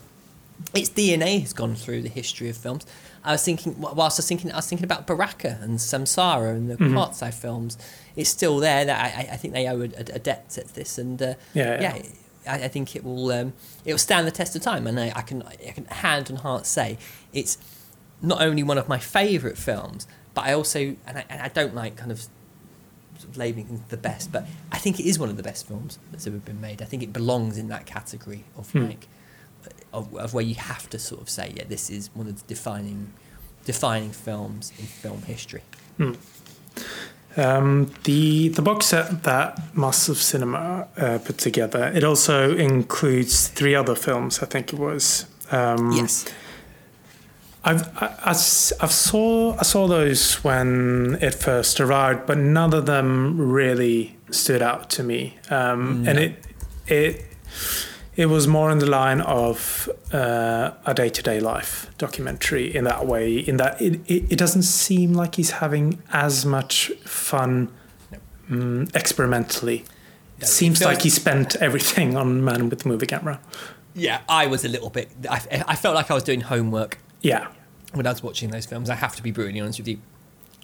its 0.74 0.90
DNA 0.90 1.40
has 1.42 1.54
gone 1.54 1.76
through 1.76 2.02
the 2.02 2.10
history 2.10 2.50
of 2.50 2.58
films. 2.58 2.86
I 3.26 3.32
was 3.32 3.44
thinking, 3.44 3.76
whilst 3.80 4.18
I 4.18 4.22
was 4.22 4.28
thinking, 4.28 4.52
I 4.52 4.58
was 4.58 4.68
thinking 4.68 4.86
about 4.86 5.08
Baraka 5.08 5.58
and 5.62 5.80
Samsara 5.80 6.52
and 6.52 6.70
the 6.70 6.78
mm 6.78 7.34
films 7.34 7.78
it's 8.16 8.30
still 8.30 8.60
there. 8.60 8.86
That 8.86 9.18
I, 9.18 9.34
I 9.34 9.38
think 9.38 9.54
they 9.54 9.68
owe 9.68 9.82
a, 9.82 9.86
a, 9.86 10.20
debt 10.20 10.58
at 10.58 10.70
this, 10.70 10.98
and 10.98 11.22
uh, 11.22 11.34
yeah, 11.54 11.82
yeah. 11.82 11.96
yeah 11.96 12.04
I, 12.48 12.66
I, 12.66 12.68
think 12.68 12.96
it 12.96 13.04
will 13.04 13.32
um, 13.32 13.54
it 13.84 13.92
will 13.92 14.00
stand 14.00 14.28
the 14.28 14.32
test 14.32 14.56
of 14.56 14.62
time, 14.62 14.88
and 14.88 15.00
I, 15.00 15.12
I, 15.16 15.22
can 15.22 15.44
I 15.44 15.72
can 15.72 15.86
hand 15.86 16.30
on 16.30 16.38
heart 16.38 16.66
say 16.66 16.98
it's 17.34 17.58
not 18.22 18.42
only 18.42 18.64
one 18.64 18.78
of 18.78 18.88
my 18.88 19.00
favourite 19.00 19.58
films, 19.58 20.08
but 20.34 20.46
I 20.46 20.54
also 20.54 20.96
and 21.08 21.18
I, 21.18 21.26
and 21.30 21.42
I 21.42 21.48
don't 21.50 21.76
like 21.76 21.98
kind 21.98 22.12
of, 22.12 22.20
sort 22.20 23.30
of 23.30 23.38
labeling 23.38 23.84
the 23.90 23.98
best, 23.98 24.32
but 24.32 24.46
I 24.72 24.78
think 24.78 25.00
it 25.00 25.06
is 25.06 25.18
one 25.18 25.30
of 25.30 25.38
the 25.38 25.44
best 25.44 25.68
films 25.68 26.00
that's 26.12 26.28
ever 26.28 26.38
been 26.38 26.62
made. 26.62 26.82
I 26.82 26.86
think 26.86 27.04
it 27.04 27.12
belongs 27.12 27.58
in 27.58 27.70
that 27.70 27.86
category 27.86 28.46
of 28.56 28.72
hmm. 28.72 28.86
like 28.86 29.08
of, 29.96 30.16
of 30.16 30.34
where 30.34 30.44
you 30.44 30.56
have 30.56 30.90
to 30.90 31.00
sort 31.00 31.22
of 31.22 31.30
say, 31.30 31.54
yeah, 31.56 31.64
this 31.68 31.90
is 31.90 32.10
one 32.14 32.28
of 32.28 32.42
the 32.42 32.48
defining 32.48 33.14
defining 33.66 34.12
films 34.12 34.72
in 34.78 34.86
film 34.86 35.24
history. 35.24 35.64
Hmm. 35.98 36.14
Um, 37.38 37.92
the 38.04 38.50
the 38.50 38.62
box 38.62 38.88
set 38.88 39.24
that 39.24 39.76
Masters 39.76 40.18
of 40.18 40.18
Cinema 40.22 40.88
uh, 40.96 41.18
put 41.18 41.38
together 41.38 41.92
it 41.94 42.04
also 42.04 42.56
includes 42.56 43.50
three 43.50 43.76
other 43.76 43.96
films. 43.96 44.40
I 44.42 44.46
think 44.46 44.72
it 44.72 44.80
was. 44.80 45.26
Um, 45.52 45.92
yes. 45.92 46.26
I've 47.66 47.88
I, 47.98 48.06
I, 48.06 48.30
I, 48.30 48.34
saw 48.34 49.58
I 49.58 49.64
saw 49.64 49.88
those 49.88 50.44
when 50.44 51.18
it 51.22 51.34
first 51.34 51.82
arrived, 51.82 52.26
but 52.26 52.38
none 52.38 52.74
of 52.74 52.86
them 52.86 53.52
really 53.52 54.16
stood 54.32 54.62
out 54.62 54.90
to 54.92 55.04
me. 55.04 55.38
Um, 55.50 56.04
no. 56.04 56.12
And 56.12 56.20
it 56.20 56.46
it 56.88 57.26
it 58.16 58.28
was 58.28 58.48
more 58.48 58.72
in 58.72 58.80
the 58.80 58.86
line 58.86 59.22
of 59.22 59.90
uh, 60.14 60.72
a 60.86 60.94
day 60.94 61.10
to 61.10 61.22
day 61.22 61.40
life 61.40 61.90
documentary 61.98 62.74
in 62.74 62.86
that 62.86 63.06
way, 63.06 63.38
in 63.38 63.58
that 63.58 63.82
it, 63.82 64.00
it, 64.08 64.32
it, 64.32 64.38
doesn't 64.38 64.64
seem 64.64 65.14
like 65.14 65.36
he's 65.36 65.52
having 65.52 66.02
as 66.14 66.46
much 66.46 66.92
fun 67.04 67.70
um, 68.50 68.88
experimentally. 68.94 69.86
It 70.40 70.48
seems 70.48 70.84
like 70.84 71.02
he 71.02 71.10
spent 71.10 71.56
everything 71.58 72.18
on 72.18 72.44
Man 72.44 72.70
with 72.70 72.80
the 72.80 72.90
Movie 72.90 73.06
Camera. 73.06 73.40
Yeah, 73.94 74.22
I 74.28 74.48
was 74.48 74.66
a 74.66 74.70
little 74.70 74.90
bit. 74.90 75.10
I, 75.30 75.64
I 75.68 75.76
felt 75.76 75.96
like 75.96 76.12
I 76.12 76.14
was 76.14 76.24
doing 76.24 76.42
homework. 76.42 76.98
Yeah. 77.22 77.48
When 77.94 78.06
I 78.06 78.12
was 78.12 78.22
watching 78.22 78.52
those 78.52 78.66
films, 78.66 78.90
I 78.90 78.96
have 78.96 79.16
to 79.16 79.24
be 79.24 79.32
brutally 79.32 79.62
honest 79.62 79.80
with 79.80 79.88
you. 79.88 80.00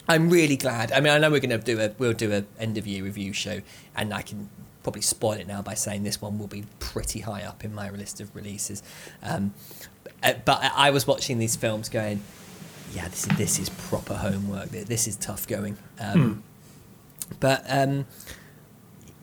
I'm 0.09 0.29
really 0.29 0.57
glad. 0.57 0.91
I 0.91 0.99
mean, 0.99 1.13
I 1.13 1.17
know 1.17 1.31
we're 1.31 1.39
going 1.39 1.51
to 1.51 1.57
do 1.57 1.79
a 1.79 1.93
we'll 1.97 2.13
do 2.13 2.33
a 2.33 2.43
end 2.61 2.77
of 2.77 2.85
year 2.85 3.03
review 3.03 3.31
show, 3.31 3.61
and 3.95 4.13
I 4.13 4.21
can 4.21 4.49
probably 4.83 5.01
spoil 5.01 5.33
it 5.33 5.47
now 5.47 5.61
by 5.61 5.73
saying 5.73 6.03
this 6.03 6.21
one 6.21 6.39
will 6.39 6.47
be 6.47 6.65
pretty 6.79 7.19
high 7.21 7.43
up 7.43 7.63
in 7.63 7.73
my 7.73 7.89
list 7.89 8.19
of 8.21 8.35
releases. 8.35 8.81
Um, 9.21 9.53
uh, 10.23 10.33
but 10.45 10.59
I 10.75 10.91
was 10.91 11.07
watching 11.07 11.39
these 11.39 11.55
films 11.55 11.89
going, 11.89 12.21
yeah, 12.93 13.07
this 13.07 13.27
is, 13.27 13.37
this 13.37 13.59
is 13.59 13.69
proper 13.69 14.15
homework. 14.15 14.69
This 14.69 15.07
is 15.07 15.15
tough 15.15 15.47
going. 15.47 15.77
Um, 15.99 16.33
hmm. 16.33 16.39
But 17.39 17.63
um, 17.67 18.05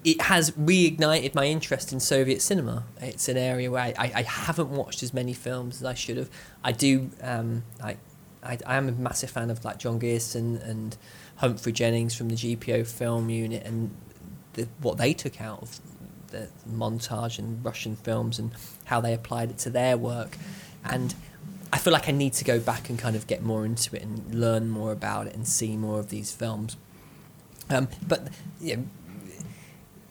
it 0.04 0.22
has 0.22 0.52
reignited 0.52 1.34
my 1.34 1.46
interest 1.46 1.92
in 1.92 2.00
Soviet 2.00 2.40
cinema. 2.40 2.84
It's 3.00 3.28
an 3.28 3.36
area 3.36 3.70
where 3.70 3.82
I, 3.82 4.12
I 4.14 4.22
haven't 4.22 4.70
watched 4.70 5.02
as 5.02 5.12
many 5.12 5.34
films 5.34 5.76
as 5.76 5.84
I 5.84 5.94
should 5.94 6.16
have. 6.16 6.30
I 6.64 6.72
do. 6.72 7.10
Um, 7.20 7.64
I, 7.82 7.96
I, 8.42 8.58
I 8.64 8.76
am 8.76 8.88
a 8.88 8.92
massive 8.92 9.30
fan 9.30 9.50
of 9.50 9.64
like 9.64 9.78
John 9.78 9.98
Grierson 9.98 10.56
and 10.58 10.96
Humphrey 11.36 11.72
Jennings 11.72 12.14
from 12.14 12.28
the 12.28 12.36
GPO 12.36 12.86
film 12.86 13.28
unit, 13.28 13.64
and 13.66 13.94
the, 14.58 14.68
what 14.80 14.98
they 14.98 15.14
took 15.14 15.40
out 15.40 15.62
of 15.62 15.80
the 16.28 16.48
montage 16.70 17.38
and 17.38 17.64
Russian 17.64 17.96
films 17.96 18.38
and 18.38 18.50
how 18.84 19.00
they 19.00 19.14
applied 19.14 19.50
it 19.50 19.58
to 19.58 19.70
their 19.70 19.96
work. 19.96 20.36
And 20.84 21.14
I 21.72 21.78
feel 21.78 21.92
like 21.92 22.08
I 22.08 22.12
need 22.12 22.34
to 22.34 22.44
go 22.44 22.60
back 22.60 22.88
and 22.90 22.98
kind 22.98 23.16
of 23.16 23.26
get 23.26 23.42
more 23.42 23.64
into 23.64 23.96
it 23.96 24.02
and 24.02 24.34
learn 24.34 24.68
more 24.68 24.92
about 24.92 25.26
it 25.26 25.34
and 25.34 25.46
see 25.46 25.76
more 25.76 25.98
of 25.98 26.10
these 26.10 26.32
films. 26.32 26.76
Um, 27.70 27.88
but 28.06 28.28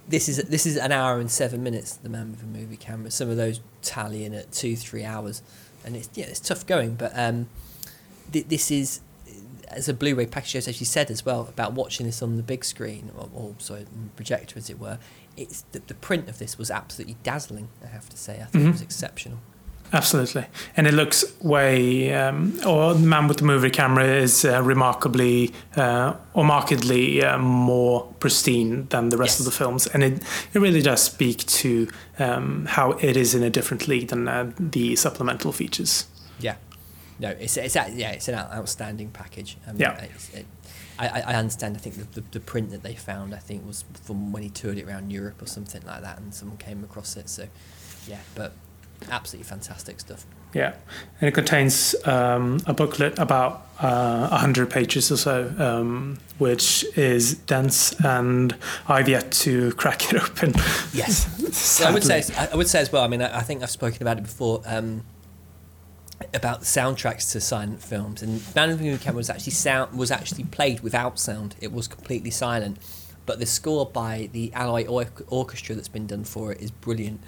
this 0.07 0.29
is 0.29 0.37
this 0.43 0.65
is 0.65 0.77
an 0.77 0.91
hour 0.91 1.19
and 1.19 1.29
seven 1.29 1.63
minutes. 1.63 1.95
The 1.95 2.09
Man 2.09 2.31
with 2.31 2.43
a 2.43 2.45
Movie 2.45 2.77
Camera. 2.77 3.11
Some 3.11 3.29
of 3.29 3.37
those 3.37 3.59
tally 3.81 4.23
in 4.23 4.33
at 4.33 4.51
two 4.51 4.75
three 4.75 5.03
hours, 5.03 5.41
and 5.83 5.95
it's 5.95 6.09
yeah 6.13 6.25
it's 6.25 6.39
tough 6.39 6.65
going. 6.65 6.95
But 6.95 7.11
um, 7.15 7.49
th- 8.31 8.47
this 8.47 8.71
is 8.71 9.01
as 9.69 9.89
a 9.89 9.93
Blu-ray 9.93 10.25
package, 10.27 10.67
as 10.67 10.79
you 10.79 10.85
said 10.85 11.11
as 11.11 11.25
well 11.25 11.47
about 11.49 11.73
watching 11.73 12.05
this 12.05 12.21
on 12.21 12.37
the 12.37 12.43
big 12.43 12.63
screen 12.63 13.11
or, 13.17 13.29
or 13.33 13.55
sorry, 13.57 13.85
projector 14.15 14.57
as 14.57 14.69
it 14.69 14.79
were. 14.79 14.99
It's 15.35 15.61
the, 15.71 15.79
the 15.79 15.93
print 15.93 16.29
of 16.29 16.39
this 16.39 16.57
was 16.57 16.71
absolutely 16.71 17.17
dazzling. 17.23 17.69
I 17.83 17.87
have 17.87 18.09
to 18.09 18.17
say, 18.17 18.35
I 18.41 18.45
think 18.45 18.53
mm-hmm. 18.53 18.67
it 18.67 18.71
was 18.71 18.81
exceptional. 18.81 19.39
Absolutely, 19.93 20.45
and 20.75 20.85
it 20.85 20.93
looks 20.93 21.23
way. 21.41 22.13
Um, 22.13 22.59
or 22.65 22.93
the 22.93 23.07
man 23.07 23.29
with 23.29 23.37
the 23.37 23.45
movie 23.45 23.69
camera 23.69 24.03
is 24.05 24.43
uh, 24.43 24.61
remarkably 24.61 25.53
uh, 25.77 26.13
or 26.33 26.43
markedly 26.43 27.23
uh, 27.23 27.37
more 27.37 28.13
pristine 28.19 28.87
than 28.87 29.09
the 29.09 29.17
rest 29.17 29.39
yes. 29.39 29.39
of 29.39 29.45
the 29.45 29.51
films, 29.51 29.87
and 29.87 30.03
it 30.03 30.21
it 30.53 30.59
really 30.59 30.81
does 30.81 31.01
speak 31.01 31.45
to 31.45 31.87
um, 32.19 32.65
how 32.65 32.91
it 32.93 33.15
is 33.15 33.33
in 33.33 33.43
a 33.43 33.49
different 33.49 33.87
league 33.87 34.09
than 34.09 34.27
uh, 34.27 34.51
the 34.59 34.97
supplemental 34.97 35.53
features. 35.53 36.05
Yeah, 36.39 36.55
no, 37.19 37.29
it's 37.29 37.57
it's 37.57 37.75
yeah, 37.75 38.11
it's 38.11 38.27
an 38.27 38.35
outstanding 38.35 39.09
package. 39.09 39.57
Um, 39.67 39.77
yeah. 39.77 40.07
It, 40.33 40.45
I, 40.99 41.21
I 41.21 41.35
understand. 41.35 41.75
I 41.75 41.79
think 41.79 41.95
the, 41.95 42.21
the, 42.21 42.27
the, 42.31 42.39
print 42.39 42.71
that 42.71 42.81
they 42.81 42.95
found, 42.95 43.35
I 43.35 43.37
think, 43.37 43.67
was 43.67 43.85
from 44.03 44.31
when 44.31 44.41
he 44.41 44.49
toured 44.49 44.79
it 44.79 44.87
around 44.87 45.11
Europe 45.11 45.39
or 45.39 45.45
something 45.45 45.83
like 45.85 46.01
that, 46.01 46.17
and 46.17 46.33
someone 46.33 46.57
came 46.57 46.83
across 46.83 47.15
it. 47.17 47.29
So, 47.29 47.45
yeah, 48.07 48.17
but 48.33 48.53
Absolutely 49.11 49.47
fantastic 49.47 49.99
stuff. 49.99 50.25
Yeah, 50.53 50.73
and 51.21 51.27
it 51.27 51.33
contains 51.33 51.95
um, 52.05 52.59
a 52.65 52.73
booklet 52.73 53.19
about 53.19 53.67
uh, 53.79 54.27
100 54.29 54.69
pages 54.69 55.11
or 55.11 55.17
so, 55.17 55.53
um, 55.59 56.17
which 56.39 56.83
is 56.97 57.35
dense, 57.35 57.93
and 58.03 58.55
I've 58.87 59.07
yet 59.07 59.31
to 59.31 59.71
crack 59.73 60.11
it 60.11 60.21
open. 60.21 60.53
Yes, 60.93 61.81
I 61.85 61.91
would 61.91 62.03
say 62.03 62.23
I 62.37 62.55
would 62.55 62.67
say 62.67 62.79
as 62.79 62.91
well. 62.91 63.03
I 63.03 63.07
mean, 63.07 63.21
I, 63.21 63.39
I 63.39 63.41
think 63.41 63.61
I've 63.61 63.69
spoken 63.69 64.01
about 64.01 64.17
it 64.17 64.23
before. 64.23 64.61
Um, 64.65 65.03
about 66.33 66.61
soundtracks 66.61 67.31
to 67.31 67.41
silent 67.41 67.81
films, 67.81 68.21
and 68.21 68.41
Man 68.55 68.69
of 68.71 68.79
the 68.79 68.85
Moon 68.85 68.97
Camera 68.97 69.17
was 69.17 69.29
actually 69.29 69.53
sound 69.53 69.97
was 69.97 70.11
actually 70.11 70.45
played 70.45 70.81
without 70.81 71.19
sound. 71.19 71.55
It 71.61 71.71
was 71.71 71.87
completely 71.87 72.31
silent, 72.31 72.77
but 73.25 73.39
the 73.39 73.45
score 73.45 73.85
by 73.85 74.29
the 74.31 74.51
Alloy 74.53 74.85
or- 74.87 75.05
Orchestra 75.27 75.75
that's 75.75 75.87
been 75.87 76.07
done 76.07 76.23
for 76.23 76.51
it 76.51 76.61
is 76.61 76.71
brilliant. 76.71 77.21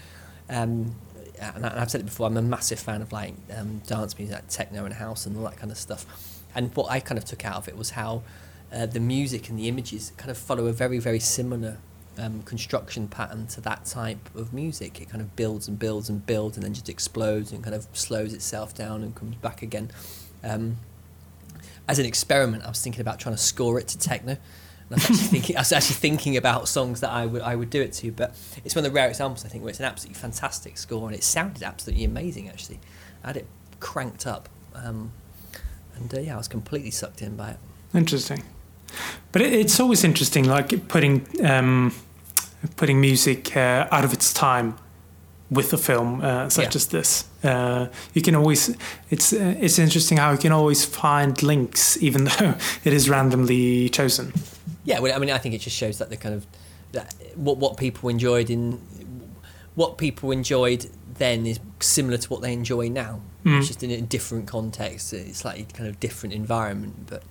Um, 0.50 0.96
and 1.40 1.66
I've 1.66 1.90
said 1.90 2.02
it 2.02 2.06
before. 2.06 2.28
I'm 2.28 2.36
a 2.38 2.42
massive 2.42 2.80
fan 2.80 3.02
of 3.02 3.12
like 3.12 3.34
um, 3.56 3.82
dance 3.88 4.18
music, 4.18 4.36
like 4.36 4.48
techno 4.50 4.86
and 4.86 4.94
house 4.94 5.26
and 5.26 5.38
all 5.38 5.44
that 5.44 5.58
kind 5.58 5.72
of 5.72 5.78
stuff. 5.78 6.06
And 6.54 6.76
what 6.76 6.92
I 6.92 7.00
kind 7.00 7.18
of 7.18 7.26
took 7.26 7.46
out 7.46 7.56
of 7.56 7.68
it 7.68 7.78
was 7.78 7.92
how 7.92 8.24
uh, 8.74 8.86
the 8.86 9.00
music 9.00 9.50
and 9.50 9.58
the 9.58 9.68
images 9.68 10.12
kind 10.18 10.32
of 10.32 10.38
follow 10.38 10.66
a 10.66 10.74
very 10.74 11.00
very 11.00 11.20
similar 11.20 11.78
um, 12.20 12.42
construction 12.44 13.08
pattern 13.08 13.48
to 13.48 13.62
that 13.62 13.86
type 13.86 14.34
of 14.36 14.54
music. 14.54 15.02
It 15.02 15.10
kind 15.10 15.22
of 15.22 15.36
builds 15.36 15.68
and 15.68 15.80
builds 15.80 16.10
and 16.10 16.26
builds 16.26 16.58
and 16.58 16.66
then 16.66 16.74
just 16.74 16.90
explodes 16.90 17.52
and 17.52 17.64
kind 17.64 17.76
of 17.76 17.88
slows 17.94 18.34
itself 18.34 18.76
down 18.76 19.04
and 19.04 19.16
comes 19.16 19.36
back 19.38 19.62
again. 19.62 19.92
Um, 20.44 20.78
as 21.88 21.98
an 22.00 22.06
experiment, 22.06 22.64
I 22.64 22.70
was 22.70 22.82
thinking 22.82 23.02
about 23.02 23.20
trying 23.20 23.36
to 23.36 23.42
score 23.42 23.80
it 23.80 23.88
to 23.90 23.98
techno. 23.98 24.38
And 24.90 24.92
I 24.92 24.96
was 24.96 25.04
actually 25.06 25.18
thinking, 25.28 25.58
I 25.58 25.62
was 25.62 25.72
actually 25.72 25.96
thinking 25.96 26.38
about 26.38 26.68
songs 26.68 27.02
that 27.02 27.12
I 27.12 27.26
would 27.26 27.42
I 27.42 27.56
would 27.56 27.70
do 27.70 27.82
it 27.82 27.94
to, 27.94 28.12
but 28.12 28.36
it's 28.64 28.76
one 28.76 28.86
of 28.86 28.92
the 28.92 28.96
rare 28.96 29.08
examples 29.08 29.46
I 29.46 29.50
think 29.50 29.64
where 29.64 29.70
it's 29.70 29.80
an 29.80 29.86
absolutely 29.86 30.20
fantastic 30.20 30.78
score 30.78 31.08
and 31.08 31.16
it 31.16 31.24
sounded 31.24 31.64
absolutely 31.64 32.06
amazing. 32.06 32.50
Actually, 32.50 32.80
I 33.24 33.28
had 33.28 33.38
it 33.38 33.48
cranked 33.80 34.28
up, 34.28 34.50
um, 34.76 35.12
and 35.96 36.14
uh, 36.14 36.20
yeah, 36.20 36.36
I 36.36 36.38
was 36.38 36.48
completely 36.48 36.92
sucked 36.92 37.22
in 37.22 37.36
by 37.36 37.52
it. 37.52 37.58
Interesting, 37.94 38.44
but 39.32 39.42
it, 39.42 39.54
it's 39.54 39.80
always 39.80 40.04
interesting, 40.04 40.46
like 40.46 40.88
putting 40.88 41.26
um, 41.46 41.94
putting 42.76 43.00
music 43.02 43.56
uh, 43.56 43.88
out 43.92 44.04
of 44.04 44.14
its 44.14 44.34
time 44.34 44.76
with 45.52 45.74
a 45.74 45.78
film 45.78 46.22
uh, 46.22 46.50
such 46.50 46.66
Yeah. 46.66 46.76
as 46.76 46.88
this. 46.88 47.26
Uh, 47.44 47.88
you 48.14 48.22
can 48.22 48.36
always 48.36 48.76
it's 49.10 49.34
uh, 49.34 49.56
it's 49.60 49.80
interesting 49.80 50.18
how 50.20 50.32
you 50.32 50.38
can 50.38 50.52
always 50.52 50.86
find 50.86 51.42
links, 51.42 51.98
even 52.02 52.24
though 52.30 52.56
it 52.84 52.94
is 52.94 53.10
randomly 53.10 53.90
chosen. 53.90 54.34
Yeah, 54.86 55.00
well, 55.00 55.16
I 55.16 55.20
mean, 55.20 55.30
I 55.32 55.38
think 55.38 55.56
it 55.56 55.62
just 55.62 55.76
shows 55.78 55.98
that 55.98 56.10
the 56.10 56.18
kind 56.18 56.36
of 56.36 56.46
that 56.92 57.14
what 57.36 57.58
what 57.58 57.78
people 57.78 58.10
enjoyed 58.10 58.50
in 58.50 58.80
what 59.76 59.98
people 59.98 60.32
enjoyed 60.32 60.86
then 61.18 61.46
is 61.46 61.60
similar 61.80 62.18
to 62.18 62.30
what 62.30 62.42
they 62.42 62.54
enjoy 62.54 62.90
now. 62.90 63.20
Mm. 63.46 63.60
It's 63.60 63.68
just 63.68 63.84
in 63.84 63.92
a 63.92 64.02
different 64.02 64.48
context. 64.48 65.14
It's 65.14 65.44
like 65.46 65.60
a 65.60 65.64
kind 65.78 65.90
of 65.90 66.00
different 66.00 66.34
environment, 66.36 67.08
but 67.08 67.24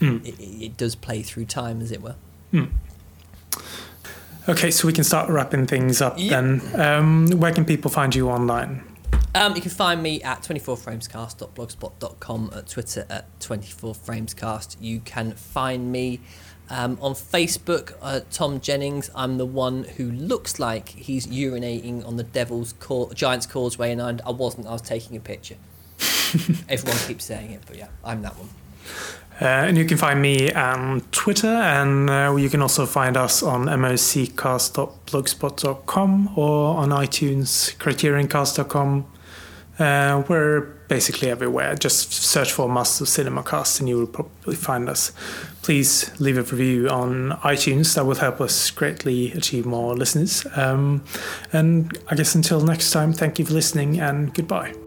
Mm. 0.00 0.26
it, 0.26 0.38
it 0.40 0.64
it 0.66 0.76
does 0.76 0.96
play 0.96 1.22
through 1.22 1.44
time, 1.46 1.80
as 1.80 1.92
it 1.92 2.02
were. 2.02 2.16
Okay, 4.48 4.70
so 4.72 4.86
we 4.86 4.92
can 4.92 5.04
start 5.04 5.30
wrapping 5.30 5.66
things 5.66 6.00
up 6.02 6.14
Yep. 6.18 6.30
then. 6.30 6.60
Um, 6.80 7.28
where 7.38 7.52
can 7.52 7.64
people 7.64 7.90
find 7.90 8.14
you 8.14 8.28
online? 8.28 8.82
Um, 9.34 9.54
you 9.54 9.62
can 9.62 9.70
find 9.70 10.02
me 10.02 10.20
at 10.22 10.42
24framescast.blogspot.com, 10.42 12.50
at 12.54 12.68
Twitter 12.68 13.06
at 13.08 13.38
24framescast. 13.40 14.76
You 14.80 15.00
can 15.00 15.32
find 15.32 15.90
me 15.92 16.20
um, 16.68 16.98
on 17.00 17.14
Facebook, 17.14 17.94
uh, 18.02 18.20
Tom 18.30 18.60
Jennings. 18.60 19.10
I'm 19.14 19.38
the 19.38 19.46
one 19.46 19.84
who 19.84 20.10
looks 20.10 20.58
like 20.58 20.88
he's 20.90 21.26
urinating 21.28 22.06
on 22.06 22.16
the 22.16 22.24
Devil's 22.24 22.74
Cau- 22.74 23.10
Giant's 23.14 23.46
Causeway, 23.46 23.92
and 23.92 24.02
I, 24.02 24.18
I 24.26 24.32
wasn't. 24.32 24.66
I 24.66 24.72
was 24.72 24.82
taking 24.82 25.16
a 25.16 25.20
picture. 25.20 25.56
Everyone 26.68 26.98
keeps 27.06 27.24
saying 27.24 27.52
it, 27.52 27.62
but 27.66 27.76
yeah, 27.76 27.88
I'm 28.04 28.20
that 28.22 28.36
one. 28.36 28.48
Uh, 29.42 29.66
and 29.66 29.76
you 29.76 29.84
can 29.84 29.98
find 29.98 30.22
me 30.22 30.52
on 30.52 31.00
Twitter, 31.10 31.48
and 31.48 32.08
uh, 32.08 32.32
you 32.38 32.48
can 32.48 32.62
also 32.62 32.86
find 32.86 33.16
us 33.16 33.42
on 33.42 33.66
moccast.blogspot.com 33.66 36.38
or 36.38 36.76
on 36.76 36.90
iTunes, 36.90 37.76
criterioncast.com. 37.78 39.04
Uh, 39.80 40.22
we're 40.28 40.60
basically 40.86 41.28
everywhere. 41.28 41.74
Just 41.74 42.12
search 42.12 42.52
for 42.52 42.68
Masters 42.68 43.00
of 43.00 43.08
Cinema 43.08 43.42
Cast 43.42 43.80
and 43.80 43.88
you 43.88 43.98
will 43.98 44.06
probably 44.06 44.54
find 44.54 44.88
us. 44.88 45.10
Please 45.62 46.12
leave 46.20 46.36
a 46.36 46.42
review 46.42 46.88
on 46.88 47.30
iTunes. 47.42 47.94
That 47.94 48.04
will 48.04 48.14
help 48.14 48.40
us 48.40 48.70
greatly 48.70 49.32
achieve 49.32 49.66
more 49.66 49.96
listeners. 49.96 50.46
Um, 50.54 51.02
and 51.52 51.98
I 52.08 52.14
guess 52.14 52.34
until 52.34 52.60
next 52.60 52.90
time, 52.90 53.12
thank 53.12 53.38
you 53.38 53.46
for 53.46 53.54
listening 53.54 53.98
and 53.98 54.34
goodbye. 54.34 54.81